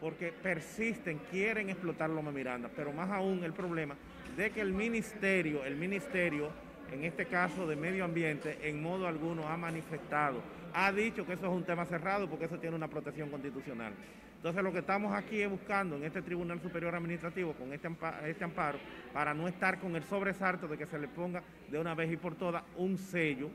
Porque 0.00 0.32
persisten, 0.32 1.20
quieren 1.30 1.70
explotar 1.70 2.10
Loma 2.10 2.32
Miranda, 2.32 2.70
pero 2.74 2.92
más 2.92 3.10
aún 3.10 3.44
el 3.44 3.52
problema 3.52 3.96
de 4.36 4.50
que 4.50 4.60
el 4.60 4.72
ministerio, 4.72 5.64
el 5.64 5.76
ministerio, 5.76 6.50
en 6.92 7.04
este 7.04 7.26
caso 7.26 7.66
de 7.66 7.76
medio 7.76 8.04
ambiente, 8.04 8.58
en 8.68 8.82
modo 8.82 9.06
alguno 9.06 9.48
ha 9.48 9.56
manifestado, 9.56 10.42
ha 10.74 10.92
dicho 10.92 11.24
que 11.24 11.34
eso 11.34 11.46
es 11.46 11.52
un 11.52 11.64
tema 11.64 11.86
cerrado 11.86 12.28
porque 12.28 12.46
eso 12.46 12.58
tiene 12.58 12.76
una 12.76 12.88
protección 12.88 13.30
constitucional. 13.30 13.94
Entonces 14.36 14.62
lo 14.64 14.72
que 14.72 14.80
estamos 14.80 15.14
aquí 15.14 15.40
es 15.40 15.48
buscando 15.48 15.96
en 15.96 16.02
este 16.02 16.20
Tribunal 16.20 16.60
Superior 16.60 16.94
Administrativo 16.96 17.52
con 17.52 17.72
este 17.72 17.86
amparo, 17.86 18.26
este 18.26 18.42
amparo 18.42 18.78
para 19.12 19.32
no 19.32 19.46
estar 19.46 19.78
con 19.78 19.94
el 19.94 20.02
sobresalto 20.02 20.66
de 20.66 20.76
que 20.76 20.86
se 20.86 20.98
le 20.98 21.06
ponga 21.06 21.44
de 21.70 21.78
una 21.78 21.94
vez 21.94 22.12
y 22.12 22.16
por 22.16 22.34
todas 22.34 22.64
un 22.76 22.98
sello, 22.98 23.50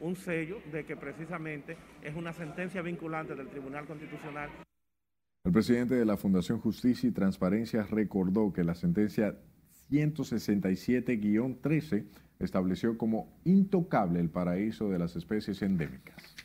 un 0.00 0.16
sello 0.16 0.60
de 0.72 0.84
que 0.84 0.96
precisamente 0.96 1.76
es 2.02 2.14
una 2.14 2.32
sentencia 2.32 2.82
vinculante 2.82 3.34
del 3.34 3.48
Tribunal 3.48 3.86
Constitucional. 3.86 4.50
El 5.44 5.52
presidente 5.52 5.94
de 5.94 6.04
la 6.04 6.16
Fundación 6.16 6.58
Justicia 6.58 7.08
y 7.08 7.12
Transparencia 7.12 7.84
recordó 7.84 8.52
que 8.52 8.64
la 8.64 8.74
sentencia 8.74 9.36
167-13 9.90 12.06
estableció 12.38 12.98
como 12.98 13.40
intocable 13.44 14.20
el 14.20 14.30
paraíso 14.30 14.90
de 14.90 14.98
las 14.98 15.16
especies 15.16 15.62
endémicas. 15.62 16.36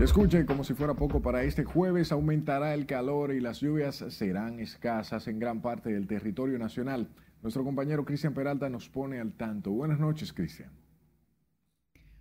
Escuchen, 0.00 0.46
como 0.46 0.64
si 0.64 0.72
fuera 0.72 0.94
poco, 0.94 1.20
para 1.20 1.42
este 1.42 1.62
jueves 1.62 2.10
aumentará 2.10 2.72
el 2.72 2.86
calor 2.86 3.34
y 3.34 3.40
las 3.40 3.60
lluvias 3.60 3.96
serán 4.08 4.58
escasas 4.58 5.28
en 5.28 5.38
gran 5.38 5.60
parte 5.60 5.90
del 5.90 6.06
territorio 6.06 6.58
nacional. 6.58 7.10
Nuestro 7.42 7.64
compañero 7.64 8.06
Cristian 8.06 8.32
Peralta 8.32 8.70
nos 8.70 8.88
pone 8.88 9.20
al 9.20 9.34
tanto. 9.34 9.72
Buenas 9.72 10.00
noches, 10.00 10.32
Cristian. 10.32 10.70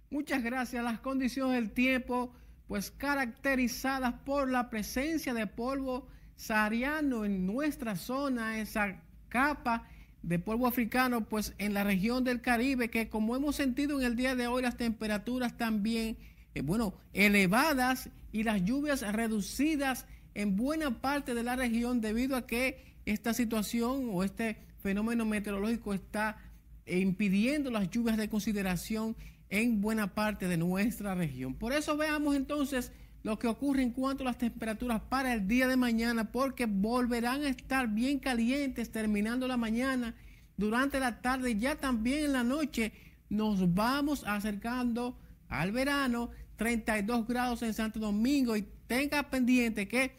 Muchas 0.10 0.44
gracias. 0.44 0.84
Las 0.84 1.00
condiciones 1.00 1.56
del 1.56 1.72
tiempo, 1.72 2.34
pues 2.68 2.92
caracterizadas 2.92 4.14
por 4.26 4.52
la 4.52 4.70
presencia 4.70 5.34
de 5.34 5.48
polvo 5.48 6.06
sahariano 6.36 7.24
en 7.24 7.46
nuestra 7.46 7.96
zona, 7.96 8.60
esa 8.60 9.02
capa 9.30 9.88
de 10.22 10.38
polvo 10.38 10.68
africano, 10.68 11.30
pues 11.30 11.56
en 11.60 11.74
la 11.74 11.86
región 11.86 12.26
del 12.26 12.42
Caribe, 12.42 12.90
que 12.90 13.08
como 13.08 13.38
hemos 13.38 13.56
sentido 13.56 14.02
en 14.02 14.06
el 14.06 14.18
día 14.18 14.36
de 14.36 14.48
hoy, 14.48 14.64
las 14.64 14.76
temperaturas 14.76 15.56
también 15.56 16.18
eh, 16.54 16.62
bueno, 16.62 16.94
elevadas 17.14 18.10
y 18.32 18.44
las 18.44 18.64
lluvias 18.64 19.02
reducidas 19.14 20.06
en 20.34 20.56
buena 20.56 21.02
parte 21.02 21.34
de 21.34 21.44
la 21.44 21.56
región 21.56 22.02
debido 22.02 22.36
a 22.36 22.46
que 22.46 22.96
esta 23.06 23.34
situación 23.34 24.10
o 24.12 24.24
este 24.24 24.58
fenómeno 24.80 25.26
meteorológico 25.26 25.94
está 25.94 26.38
impidiendo 26.86 27.72
las 27.72 27.90
lluvias 27.90 28.18
de 28.18 28.30
consideración 28.30 29.16
en 29.50 29.82
buena 29.82 30.14
parte 30.14 30.48
de 30.48 30.58
nuestra 30.58 31.16
región. 31.16 31.54
Por 31.54 31.74
eso 31.74 31.98
veamos 31.98 32.36
entonces 32.36 32.92
lo 33.24 33.38
que 33.38 33.48
ocurre 33.48 33.84
en 33.84 33.92
cuanto 33.92 34.24
a 34.24 34.28
las 34.28 34.38
temperaturas 34.38 35.02
para 35.02 35.34
el 35.34 35.48
día 35.48 35.68
de 35.68 35.76
mañana, 35.76 36.32
porque 36.32 36.66
volverán 36.66 37.44
a 37.44 37.50
estar 37.50 37.88
bien 37.88 38.20
calientes 38.20 38.92
terminando 38.92 39.48
la 39.48 39.58
mañana, 39.58 40.16
durante 40.56 41.00
la 41.00 41.22
tarde, 41.22 41.58
ya 41.58 41.76
también 41.76 42.26
en 42.26 42.34
la 42.34 42.44
noche 42.44 42.92
nos 43.30 43.74
vamos 43.74 44.24
acercando 44.26 45.18
al 45.50 45.72
verano, 45.72 46.30
32 46.56 47.28
grados 47.28 47.62
en 47.64 47.74
Santo 47.74 48.00
Domingo 48.00 48.56
y 48.56 48.66
tenga 48.88 49.30
pendiente 49.30 49.88
que 49.88 50.18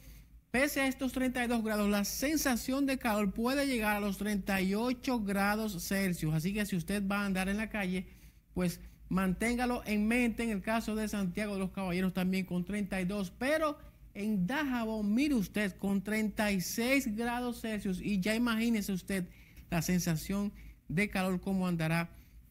pese 0.51 0.81
a 0.81 0.89
estos 0.89 1.13
32 1.13 1.63
grados, 1.63 1.89
la 1.89 2.05
sensación 2.05 2.87
de 2.87 2.99
calor 2.99 3.33
puede 3.33 3.67
llegar 3.67 3.97
a 3.97 4.01
los 4.01 4.19
38 4.19 5.21
grados 5.21 5.87
Celsius. 5.87 6.35
Así 6.35 6.53
que 6.53 6.67
si 6.67 6.77
usted 6.77 7.07
va 7.07 7.23
a 7.23 7.27
andar 7.27 7.49
en 7.49 7.57
la 7.57 7.71
calle, 7.71 8.07
pues 8.53 8.81
manténgalo 9.09 9.83
en 9.87 10.09
mente. 10.09 10.43
En 10.43 10.51
el 10.51 10.63
caso 10.63 10.95
de 10.95 11.09
Santiago 11.09 11.55
de 11.55 11.61
los 11.61 11.71
Caballeros 11.71 12.13
también 12.13 12.45
con 12.47 12.65
32, 12.65 13.33
pero 13.39 13.79
en 14.15 14.47
Dajabón, 14.47 15.15
mire 15.15 15.35
usted, 15.35 15.77
con 15.77 16.03
36 16.03 17.15
grados 17.15 17.61
Celsius 17.61 18.01
y 18.01 18.21
ya 18.21 18.35
imagínese 18.35 18.93
usted 18.93 19.29
la 19.71 19.83
sensación 19.83 20.53
de 20.89 21.09
calor 21.09 21.41
como 21.41 21.69
andará 21.69 22.11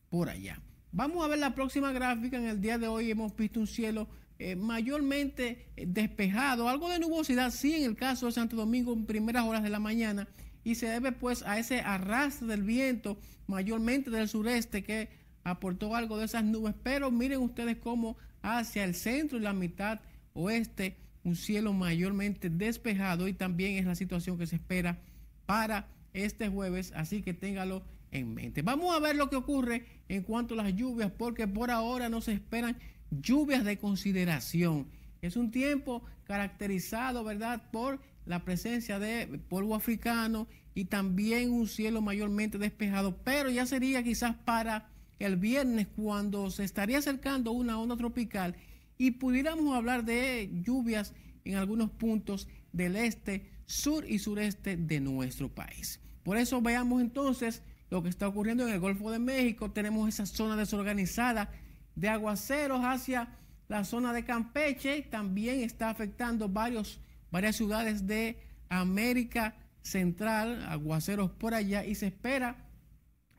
por 0.10 0.30
allá. 0.30 0.62
Vamos 0.92 1.24
a 1.24 1.28
ver 1.28 1.38
la 1.38 1.54
próxima 1.54 1.92
gráfica. 1.92 2.38
En 2.38 2.48
el 2.48 2.62
día 2.62 2.80
de 2.80 2.88
hoy 2.88 3.12
hemos 3.12 3.36
visto 3.36 3.60
un 3.60 3.68
cielo 3.68 4.08
eh, 4.40 4.56
mayormente 4.56 5.68
eh, 5.76 5.86
despejado, 5.88 6.68
algo 6.68 6.90
de 6.90 6.98
nubosidad, 6.98 7.52
sí, 7.52 7.76
en 7.76 7.84
el 7.84 7.96
caso 7.96 8.26
de 8.26 8.32
Santo 8.32 8.56
Domingo 8.56 8.94
en 8.94 9.06
primeras 9.06 9.46
horas 9.46 9.62
de 9.62 9.70
la 9.70 9.80
mañana, 9.80 10.28
y 10.64 10.76
se 10.76 10.88
debe 10.88 11.12
pues 11.12 11.44
a 11.44 11.60
ese 11.60 11.82
arrastre 11.82 12.48
del 12.48 12.64
viento, 12.64 13.20
mayormente 13.48 14.10
del 14.10 14.30
sureste, 14.30 14.84
que 14.84 15.10
aportó 15.44 15.96
algo 15.96 16.18
de 16.18 16.26
esas 16.26 16.44
nubes, 16.44 16.74
pero 16.82 17.12
miren 17.12 17.42
ustedes 17.42 17.78
cómo 17.78 18.18
hacia 18.42 18.84
el 18.84 18.96
centro 18.96 19.38
y 19.38 19.42
la 19.42 19.54
mitad 19.54 20.00
oeste, 20.34 20.98
un 21.24 21.36
cielo 21.36 21.74
mayormente 21.74 22.50
despejado 22.50 23.28
y 23.28 23.34
también 23.34 23.76
es 23.78 23.86
la 23.86 23.96
situación 23.96 24.38
que 24.38 24.48
se 24.48 24.56
espera 24.56 25.00
para 25.46 25.88
este 26.14 26.48
jueves, 26.48 26.94
así 26.96 27.22
que 27.22 27.34
téngalo 27.34 27.84
en 28.12 28.34
mente. 28.34 28.62
Vamos 28.62 28.96
a 28.96 29.00
ver 29.00 29.16
lo 29.16 29.30
que 29.30 29.36
ocurre 29.36 29.86
en 30.08 30.24
cuanto 30.24 30.54
a 30.54 30.64
las 30.64 30.76
lluvias, 30.76 31.12
porque 31.12 31.48
por 31.48 31.72
ahora 31.72 32.10
no 32.10 32.22
se 32.22 32.34
esperan 32.34 32.78
lluvias 33.12 33.64
de 33.64 33.78
consideración. 33.78 34.88
Es 35.22 35.36
un 35.36 35.52
tiempo 35.52 36.04
caracterizado, 36.26 37.24
¿verdad?, 37.24 37.70
por 37.72 38.00
la 38.26 38.46
presencia 38.46 39.00
de 39.00 39.40
polvo 39.50 39.76
africano 39.76 40.48
y 40.76 40.86
también 40.86 41.52
un 41.52 41.68
cielo 41.68 42.02
mayormente 42.02 42.58
despejado, 42.58 43.18
pero 43.24 43.50
ya 43.50 43.66
sería 43.66 44.04
quizás 44.04 44.36
para 44.46 44.90
el 45.18 45.36
viernes 45.36 45.88
cuando 45.88 46.50
se 46.52 46.64
estaría 46.64 47.00
acercando 47.00 47.52
una 47.52 47.80
onda 47.80 47.98
tropical 47.98 48.56
y 48.98 49.12
pudiéramos 49.12 49.76
hablar 49.76 50.06
de 50.06 50.50
lluvias 50.64 51.14
en 51.44 51.56
algunos 51.56 51.90
puntos 51.90 52.48
del 52.72 52.96
este, 52.96 53.50
sur 53.66 54.06
y 54.08 54.20
sureste 54.20 54.78
de 54.78 55.00
nuestro 55.00 55.50
país. 55.50 56.00
Por 56.24 56.38
eso 56.38 56.62
veamos 56.62 57.02
entonces 57.02 57.64
lo 57.90 58.04
que 58.04 58.10
está 58.10 58.28
ocurriendo 58.28 58.68
en 58.68 58.74
el 58.74 58.80
Golfo 58.80 59.12
de 59.12 59.20
México. 59.20 59.72
Tenemos 59.72 60.08
esa 60.08 60.26
zona 60.26 60.56
desorganizada 60.56 61.50
de 61.96 62.10
aguaceros 62.10 62.82
hacia 62.84 63.38
la 63.68 63.84
zona 63.84 64.14
de 64.14 64.26
Campeche. 64.26 65.02
También 65.04 65.62
está 65.62 65.90
afectando 65.90 66.50
varios, 66.50 67.00
varias 67.32 67.56
ciudades 67.56 68.06
de 68.08 68.38
América 68.70 69.56
Central, 69.82 70.64
aguaceros 70.70 71.32
por 71.32 71.54
allá. 71.54 71.86
Y 71.86 71.96
se 71.96 72.08
espera 72.08 72.68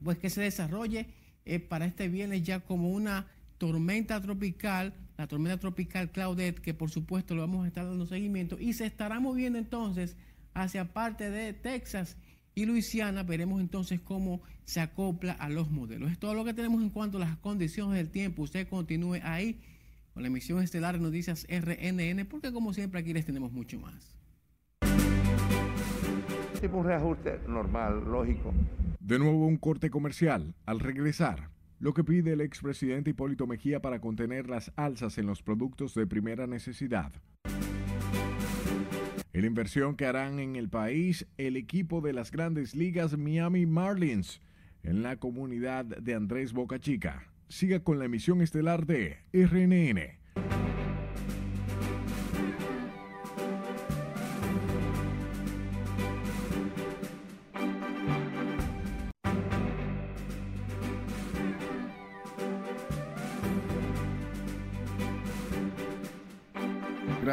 pues 0.02 0.18
que 0.18 0.30
se 0.30 0.40
desarrolle 0.40 1.08
eh, 1.44 1.60
para 1.60 1.84
este 1.84 2.08
viernes 2.08 2.42
ya 2.42 2.60
como 2.60 2.90
una 2.90 3.26
tormenta 3.58 4.20
tropical, 4.20 4.94
la 5.18 5.26
tormenta 5.26 5.58
tropical 5.58 6.10
Claudette, 6.10 6.60
que 6.60 6.72
por 6.74 6.90
supuesto 6.90 7.34
lo 7.34 7.42
vamos 7.42 7.64
a 7.64 7.68
estar 7.68 7.86
dando 7.86 8.06
seguimiento. 8.06 8.58
Y 8.58 8.72
se 8.72 8.86
estará 8.86 9.20
moviendo 9.20 9.58
entonces 9.58 10.16
hacia 10.54 10.92
parte 10.92 11.30
de 11.30 11.52
Texas 11.52 12.16
y 12.60 12.66
Luisiana, 12.66 13.22
veremos 13.22 13.58
entonces 13.58 14.00
cómo 14.00 14.42
se 14.64 14.80
acopla 14.80 15.32
a 15.32 15.48
los 15.48 15.70
modelos. 15.70 16.12
Es 16.12 16.18
todo 16.18 16.34
lo 16.34 16.44
que 16.44 16.52
tenemos 16.52 16.82
en 16.82 16.90
cuanto 16.90 17.16
a 17.16 17.20
las 17.20 17.36
condiciones 17.38 17.96
del 17.96 18.10
tiempo. 18.10 18.42
Usted 18.42 18.68
continúe 18.68 19.16
ahí 19.22 19.58
con 20.12 20.22
la 20.22 20.28
emisión 20.28 20.62
estelar 20.62 20.96
de 20.96 21.00
Noticias 21.00 21.46
RNN, 21.48 22.26
porque 22.26 22.52
como 22.52 22.74
siempre 22.74 23.00
aquí 23.00 23.14
les 23.14 23.24
tenemos 23.24 23.50
mucho 23.50 23.80
más. 23.80 24.18
Tipo 26.60 26.76
un 26.76 26.84
reajuste 26.84 27.40
normal, 27.48 28.04
lógico. 28.04 28.52
De 29.00 29.18
nuevo 29.18 29.46
un 29.46 29.56
corte 29.56 29.88
comercial. 29.88 30.54
Al 30.66 30.80
regresar, 30.80 31.48
lo 31.78 31.94
que 31.94 32.04
pide 32.04 32.34
el 32.34 32.42
expresidente 32.42 33.10
Hipólito 33.10 33.46
Mejía 33.46 33.80
para 33.80 34.02
contener 34.02 34.50
las 34.50 34.70
alzas 34.76 35.16
en 35.16 35.24
los 35.24 35.42
productos 35.42 35.94
de 35.94 36.06
primera 36.06 36.46
necesidad. 36.46 37.10
En 39.32 39.42
la 39.42 39.46
inversión 39.46 39.94
que 39.94 40.06
harán 40.06 40.40
en 40.40 40.56
el 40.56 40.68
país 40.68 41.26
el 41.38 41.56
equipo 41.56 42.00
de 42.00 42.12
las 42.12 42.32
grandes 42.32 42.74
ligas 42.74 43.16
Miami 43.16 43.64
Marlins 43.64 44.40
en 44.82 45.02
la 45.02 45.16
comunidad 45.16 45.84
de 45.84 46.14
Andrés 46.14 46.52
Boca 46.52 46.80
Chica. 46.80 47.28
Siga 47.48 47.80
con 47.80 47.98
la 48.00 48.06
emisión 48.06 48.42
estelar 48.42 48.86
de 48.86 49.18
RNN. 49.32 50.69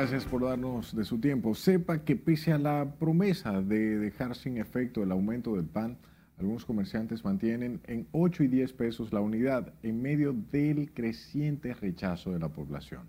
Gracias 0.10 0.32
por 0.32 0.46
darnos 0.46 0.96
de 0.96 1.04
su 1.04 1.20
tiempo. 1.20 1.54
Sepa 1.54 2.06
que 2.06 2.16
pese 2.16 2.54
a 2.54 2.58
la 2.58 2.96
promesa 2.98 3.62
de 3.62 3.98
dejar 3.98 4.38
sin 4.38 4.58
efecto 4.58 5.04
el 5.04 5.12
aumento 5.12 5.58
del 5.58 5.66
pan, 5.66 5.98
algunos 6.38 6.64
comerciantes 6.64 7.26
mantienen 7.26 7.82
en 7.88 8.08
8 8.14 8.46
y 8.46 8.48
10 8.48 8.72
pesos 8.72 9.12
la 9.12 9.20
unidad 9.20 9.74
en 9.84 10.02
medio 10.02 10.32
del 10.32 10.94
creciente 10.94 11.74
rechazo 11.74 12.32
de 12.32 12.40
la 12.40 12.48
población. 12.48 13.02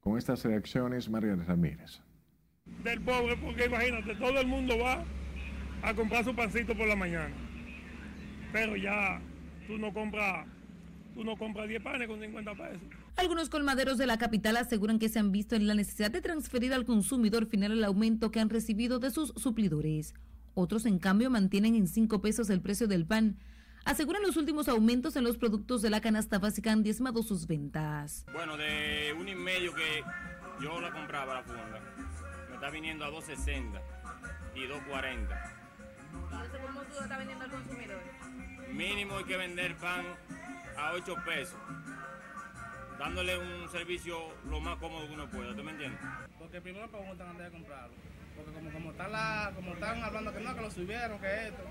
Con 0.00 0.18
estas 0.18 0.44
reacciones, 0.44 1.08
María 1.08 1.34
Ramírez. 1.34 2.02
Del 2.84 3.00
pobre, 3.00 3.34
porque 3.38 3.64
imagínate, 3.64 4.14
todo 4.16 4.38
el 4.38 4.48
mundo 4.48 4.76
va 4.78 5.02
a 5.80 5.94
comprar 5.94 6.26
su 6.26 6.36
pancito 6.36 6.76
por 6.76 6.88
la 6.88 6.96
mañana. 6.96 7.34
Pero 8.52 8.76
ya 8.76 9.18
tú 9.66 9.78
no 9.78 9.94
compras 9.94 10.46
tú 11.14 11.24
no 11.24 11.38
compras 11.38 11.68
10 11.68 11.82
panes 11.82 12.06
con 12.06 12.20
50 12.20 12.54
pesos. 12.54 12.97
Algunos 13.18 13.50
colmaderos 13.50 13.98
de 13.98 14.06
la 14.06 14.16
capital 14.16 14.56
aseguran 14.56 15.00
que 15.00 15.08
se 15.08 15.18
han 15.18 15.32
visto 15.32 15.56
en 15.56 15.66
la 15.66 15.74
necesidad 15.74 16.12
de 16.12 16.20
transferir 16.20 16.72
al 16.72 16.84
consumidor 16.84 17.46
final 17.46 17.72
el 17.72 17.82
aumento 17.82 18.30
que 18.30 18.38
han 18.38 18.48
recibido 18.48 19.00
de 19.00 19.10
sus 19.10 19.32
suplidores. 19.34 20.14
Otros, 20.54 20.86
en 20.86 21.00
cambio, 21.00 21.28
mantienen 21.28 21.74
en 21.74 21.88
5 21.88 22.20
pesos 22.20 22.48
el 22.48 22.60
precio 22.60 22.86
del 22.86 23.06
pan. 23.06 23.36
Aseguran 23.84 24.22
los 24.22 24.36
últimos 24.36 24.68
aumentos 24.68 25.16
en 25.16 25.24
los 25.24 25.36
productos 25.36 25.82
de 25.82 25.90
la 25.90 26.00
canasta 26.00 26.38
básica 26.38 26.70
han 26.70 26.84
diezmado 26.84 27.24
sus 27.24 27.48
ventas. 27.48 28.24
Bueno, 28.32 28.56
de 28.56 29.12
un 29.18 29.28
y 29.28 29.34
medio 29.34 29.74
que 29.74 30.04
yo 30.62 30.80
la 30.80 30.92
compraba 30.92 31.34
la 31.34 31.42
funda, 31.42 31.80
me 32.48 32.54
está 32.54 32.70
viniendo 32.70 33.04
a 33.04 33.10
2.60 33.10 33.80
y 34.54 34.60
2.40. 34.60 35.26
¿Cómo 36.30 36.80
tú 36.82 37.02
estás 37.02 37.18
vendiendo 37.18 37.44
al 37.44 37.50
consumidor? 37.50 38.00
Mínimo 38.72 39.16
hay 39.16 39.24
que 39.24 39.36
vender 39.36 39.76
pan 39.76 40.04
a 40.76 40.92
8 40.92 41.16
pesos, 41.26 41.58
dándole 42.98 43.38
un 43.38 43.68
servicio 43.68 44.18
lo 44.48 44.60
más 44.60 44.76
cómodo 44.78 45.06
que 45.06 45.14
uno 45.14 45.28
pueda, 45.28 45.54
¿tú 45.54 45.62
me 45.62 45.70
entiendes? 45.72 46.00
Porque 46.38 46.60
primero 46.60 46.90
preguntan 46.90 47.28
antes 47.28 47.46
de 47.46 47.52
comprarlo, 47.52 47.94
porque 48.36 48.52
como, 48.52 48.70
como, 48.70 48.90
están 48.90 49.12
la, 49.12 49.52
como 49.54 49.72
están 49.72 50.02
hablando 50.02 50.32
que 50.32 50.40
no, 50.40 50.54
que 50.54 50.60
lo 50.60 50.70
subieron, 50.70 51.18
que 51.20 51.48
esto, 51.48 51.62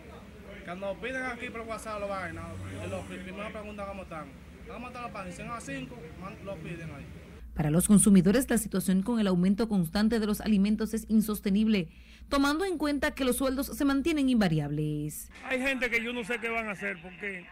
cuando 0.66 0.96
piden 1.00 1.24
aquí 1.24 1.50
por 1.50 1.62
WhatsApp 1.62 2.00
lo 2.00 2.08
vaina, 2.08 2.44
los 2.90 3.06
primero 3.06 3.52
preguntan 3.52 3.88
cómo 3.88 4.04
están. 4.04 4.28
A 4.70 4.88
estar 4.88 5.02
los 5.02 5.12
panes, 5.12 5.36
si 5.36 5.42
a 5.42 5.60
5, 5.62 5.96
lo 6.44 6.56
piden 6.58 6.92
ahí. 6.94 7.06
Para 7.54 7.72
los 7.72 7.88
consumidores, 7.88 8.50
la 8.50 8.58
situación 8.58 9.02
con 9.02 9.20
el 9.20 9.28
aumento 9.28 9.70
constante 9.70 10.20
de 10.20 10.26
los 10.26 10.42
alimentos 10.42 10.94
es 10.94 11.06
insostenible, 11.10 11.88
tomando 12.28 12.66
en 12.66 12.78
cuenta 12.78 13.16
que 13.16 13.24
los 13.24 13.38
sueldos 13.38 13.68
se 13.68 13.86
mantienen 13.86 14.30
invariables. 14.30 15.32
Hay 15.46 15.62
gente 15.62 15.90
que 15.90 16.04
yo 16.04 16.12
no 16.12 16.24
sé 16.24 16.40
qué 16.40 16.50
van 16.50 16.68
a 16.68 16.72
hacer 16.72 17.02
porque 17.02 17.46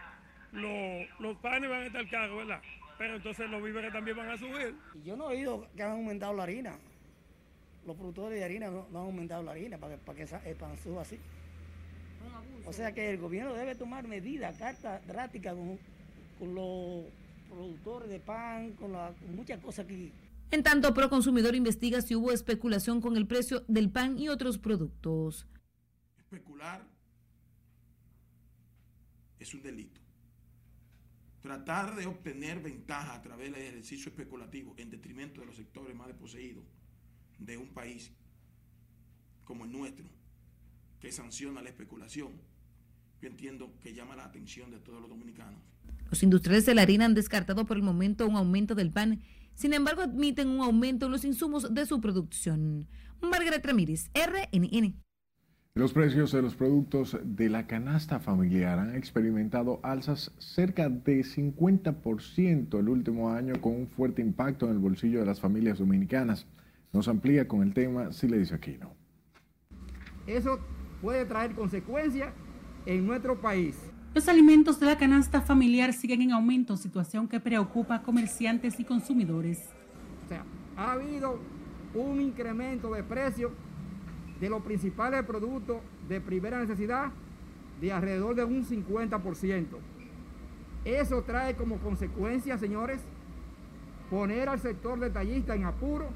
los, 0.52 1.20
los 1.20 1.36
panes 1.38 1.70
van 1.70 1.80
a 1.80 1.86
estar 1.86 2.08
caros, 2.08 2.36
¿verdad? 2.36 2.60
Pero 2.98 3.16
entonces 3.16 3.50
los 3.50 3.62
víveres 3.62 3.92
también 3.92 4.16
van 4.16 4.30
a 4.30 4.36
subir. 4.36 4.74
Yo 5.04 5.16
no 5.16 5.30
he 5.30 5.36
oído 5.36 5.68
que 5.76 5.82
han 5.82 5.92
aumentado 5.92 6.32
la 6.32 6.44
harina. 6.44 6.78
Los 7.86 7.96
productores 7.96 8.38
de 8.38 8.44
harina 8.44 8.70
no, 8.70 8.86
han 8.88 8.96
aumentado 8.96 9.42
la 9.42 9.52
harina 9.52 9.78
para 9.78 9.96
que, 9.96 9.98
para 10.02 10.24
que 10.24 10.50
el 10.50 10.56
pan 10.56 10.76
suba 10.82 11.02
así. 11.02 11.18
O 12.64 12.72
sea 12.72 12.92
que 12.92 13.10
el 13.10 13.18
gobierno 13.18 13.54
debe 13.54 13.74
tomar 13.74 14.08
medidas, 14.08 14.56
cartas 14.56 15.06
drásticas 15.06 15.54
con, 15.54 16.54
los 16.54 17.04
productores 17.48 18.08
de 18.08 18.18
pan, 18.18 18.72
con, 18.72 18.92
con 18.92 19.36
muchas 19.36 19.60
cosas 19.60 19.84
aquí. 19.84 20.12
En 20.50 20.62
tanto, 20.62 20.92
Proconsumidor 20.94 21.54
investiga 21.54 22.00
si 22.00 22.14
hubo 22.14 22.32
especulación 22.32 23.00
con 23.00 23.16
el 23.16 23.26
precio 23.26 23.64
del 23.68 23.90
pan 23.90 24.18
y 24.18 24.28
otros 24.28 24.58
productos. 24.58 25.46
Especular 26.18 26.82
es 29.38 29.54
un 29.54 29.62
delito 29.62 30.05
tratar 31.46 31.94
de 31.94 32.06
obtener 32.06 32.60
ventaja 32.60 33.14
a 33.14 33.22
través 33.22 33.52
del 33.52 33.62
ejercicio 33.62 34.08
especulativo 34.08 34.74
en 34.78 34.90
detrimento 34.90 35.40
de 35.40 35.46
los 35.46 35.54
sectores 35.54 35.94
más 35.94 36.08
desposeídos 36.08 36.64
de 37.38 37.56
un 37.56 37.68
país 37.68 38.10
como 39.44 39.64
el 39.64 39.70
nuestro, 39.70 40.04
que 40.98 41.12
sanciona 41.12 41.62
la 41.62 41.68
especulación, 41.68 42.32
yo 43.22 43.28
entiendo 43.28 43.72
que 43.80 43.94
llama 43.94 44.16
la 44.16 44.24
atención 44.24 44.72
de 44.72 44.80
todos 44.80 45.00
los 45.00 45.08
dominicanos. 45.08 45.60
Los 46.10 46.24
industriales 46.24 46.66
de 46.66 46.74
la 46.74 46.82
harina 46.82 47.04
han 47.04 47.14
descartado 47.14 47.64
por 47.64 47.76
el 47.76 47.84
momento 47.84 48.26
un 48.26 48.34
aumento 48.34 48.74
del 48.74 48.90
pan, 48.90 49.22
sin 49.54 49.72
embargo 49.72 50.02
admiten 50.02 50.48
un 50.48 50.62
aumento 50.62 51.06
en 51.06 51.12
los 51.12 51.24
insumos 51.24 51.72
de 51.72 51.86
su 51.86 52.00
producción. 52.00 52.88
Margaret 53.20 53.64
Ramírez, 53.64 54.10
RNN. 54.14 55.00
Los 55.76 55.92
precios 55.92 56.32
de 56.32 56.40
los 56.40 56.54
productos 56.54 57.18
de 57.22 57.50
la 57.50 57.66
canasta 57.66 58.18
familiar 58.18 58.78
han 58.78 58.94
experimentado 58.94 59.78
alzas 59.82 60.32
cerca 60.38 60.88
de 60.88 61.20
50% 61.20 62.78
el 62.78 62.88
último 62.88 63.28
año 63.28 63.60
con 63.60 63.74
un 63.74 63.86
fuerte 63.86 64.22
impacto 64.22 64.64
en 64.64 64.72
el 64.72 64.78
bolsillo 64.78 65.20
de 65.20 65.26
las 65.26 65.38
familias 65.38 65.78
dominicanas. 65.78 66.46
Nos 66.94 67.08
amplía 67.08 67.46
con 67.46 67.62
el 67.62 67.74
tema 67.74 68.10
si 68.14 68.26
le 68.26 68.38
dice 68.38 68.54
Aquino. 68.54 68.94
Eso 70.26 70.60
puede 71.02 71.26
traer 71.26 71.54
consecuencias 71.54 72.32
en 72.86 73.06
nuestro 73.06 73.38
país. 73.38 73.76
Los 74.14 74.28
alimentos 74.28 74.80
de 74.80 74.86
la 74.86 74.96
canasta 74.96 75.42
familiar 75.42 75.92
siguen 75.92 76.22
en 76.22 76.32
aumento, 76.32 76.78
situación 76.78 77.28
que 77.28 77.38
preocupa 77.38 77.96
a 77.96 78.02
comerciantes 78.02 78.80
y 78.80 78.84
consumidores. 78.84 79.68
O 80.24 80.28
sea, 80.30 80.42
ha 80.74 80.92
habido 80.92 81.38
un 81.94 82.22
incremento 82.22 82.94
de 82.94 83.02
precios 83.02 83.52
de 84.40 84.48
los 84.48 84.62
principales 84.62 85.24
productos 85.24 85.78
de 86.08 86.20
primera 86.20 86.60
necesidad 86.60 87.10
de 87.80 87.92
alrededor 87.92 88.34
de 88.34 88.44
un 88.44 88.64
50%. 88.64 89.66
Eso 90.84 91.22
trae 91.22 91.54
como 91.56 91.78
consecuencia, 91.78 92.58
señores, 92.58 93.00
poner 94.10 94.48
al 94.48 94.60
sector 94.60 95.00
detallista 95.00 95.54
en 95.54 95.64
apuro 95.64 96.08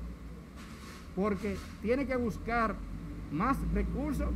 porque 1.17 1.57
tiene 1.83 2.07
que 2.07 2.17
buscar 2.17 2.77
más 3.33 3.57
recursos 3.73 4.29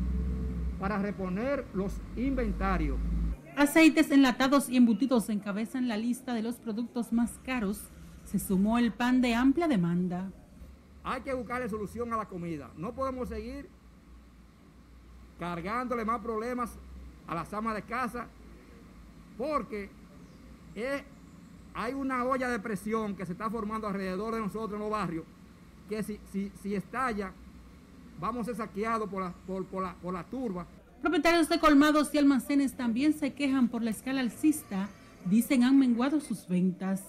para 0.80 0.98
reponer 0.98 1.64
los 1.72 1.94
inventarios. 2.16 2.98
Aceites 3.56 4.10
enlatados 4.10 4.68
y 4.68 4.76
embutidos 4.76 5.30
encabezan 5.30 5.88
la 5.88 5.96
lista 5.96 6.34
de 6.34 6.42
los 6.42 6.56
productos 6.56 7.12
más 7.12 7.38
caros. 7.44 7.80
Se 8.24 8.40
sumó 8.40 8.78
el 8.78 8.92
pan 8.92 9.20
de 9.20 9.34
amplia 9.34 9.68
demanda. 9.68 10.32
Hay 11.04 11.20
que 11.20 11.34
buscarle 11.34 11.68
solución 11.68 12.12
a 12.12 12.16
la 12.16 12.24
comida. 12.24 12.70
No 12.76 12.94
podemos 12.94 13.28
seguir 13.28 13.68
cargándole 15.38 16.04
más 16.04 16.20
problemas 16.20 16.78
a 17.26 17.34
las 17.34 17.52
amas 17.52 17.74
de 17.74 17.82
casa 17.82 18.26
porque 19.36 19.90
hay 21.74 21.92
una 21.92 22.24
olla 22.24 22.48
de 22.48 22.58
presión 22.58 23.14
que 23.14 23.26
se 23.26 23.32
está 23.32 23.50
formando 23.50 23.86
alrededor 23.86 24.34
de 24.34 24.40
nosotros 24.40 24.72
en 24.74 24.80
los 24.80 24.90
barrios 24.90 25.24
que 25.88 26.02
si, 26.02 26.18
si, 26.62 26.74
estalla 26.74 27.32
vamos 28.18 28.42
a 28.42 28.44
ser 28.46 28.56
saqueados 28.56 29.08
por 29.08 29.22
la, 29.22 29.32
por, 29.46 29.66
por, 29.66 29.82
la, 29.82 29.94
por 29.94 30.14
la 30.14 30.24
turba. 30.24 30.66
Propietarios 31.02 31.48
de 31.48 31.58
colmados 31.58 32.14
y 32.14 32.18
almacenes 32.18 32.74
también 32.74 33.12
se 33.12 33.34
quejan 33.34 33.68
por 33.68 33.82
la 33.82 33.90
escala 33.90 34.20
alcista. 34.20 34.88
Dicen 35.26 35.62
han 35.62 35.78
menguado 35.78 36.20
sus 36.20 36.48
ventas. 36.48 37.02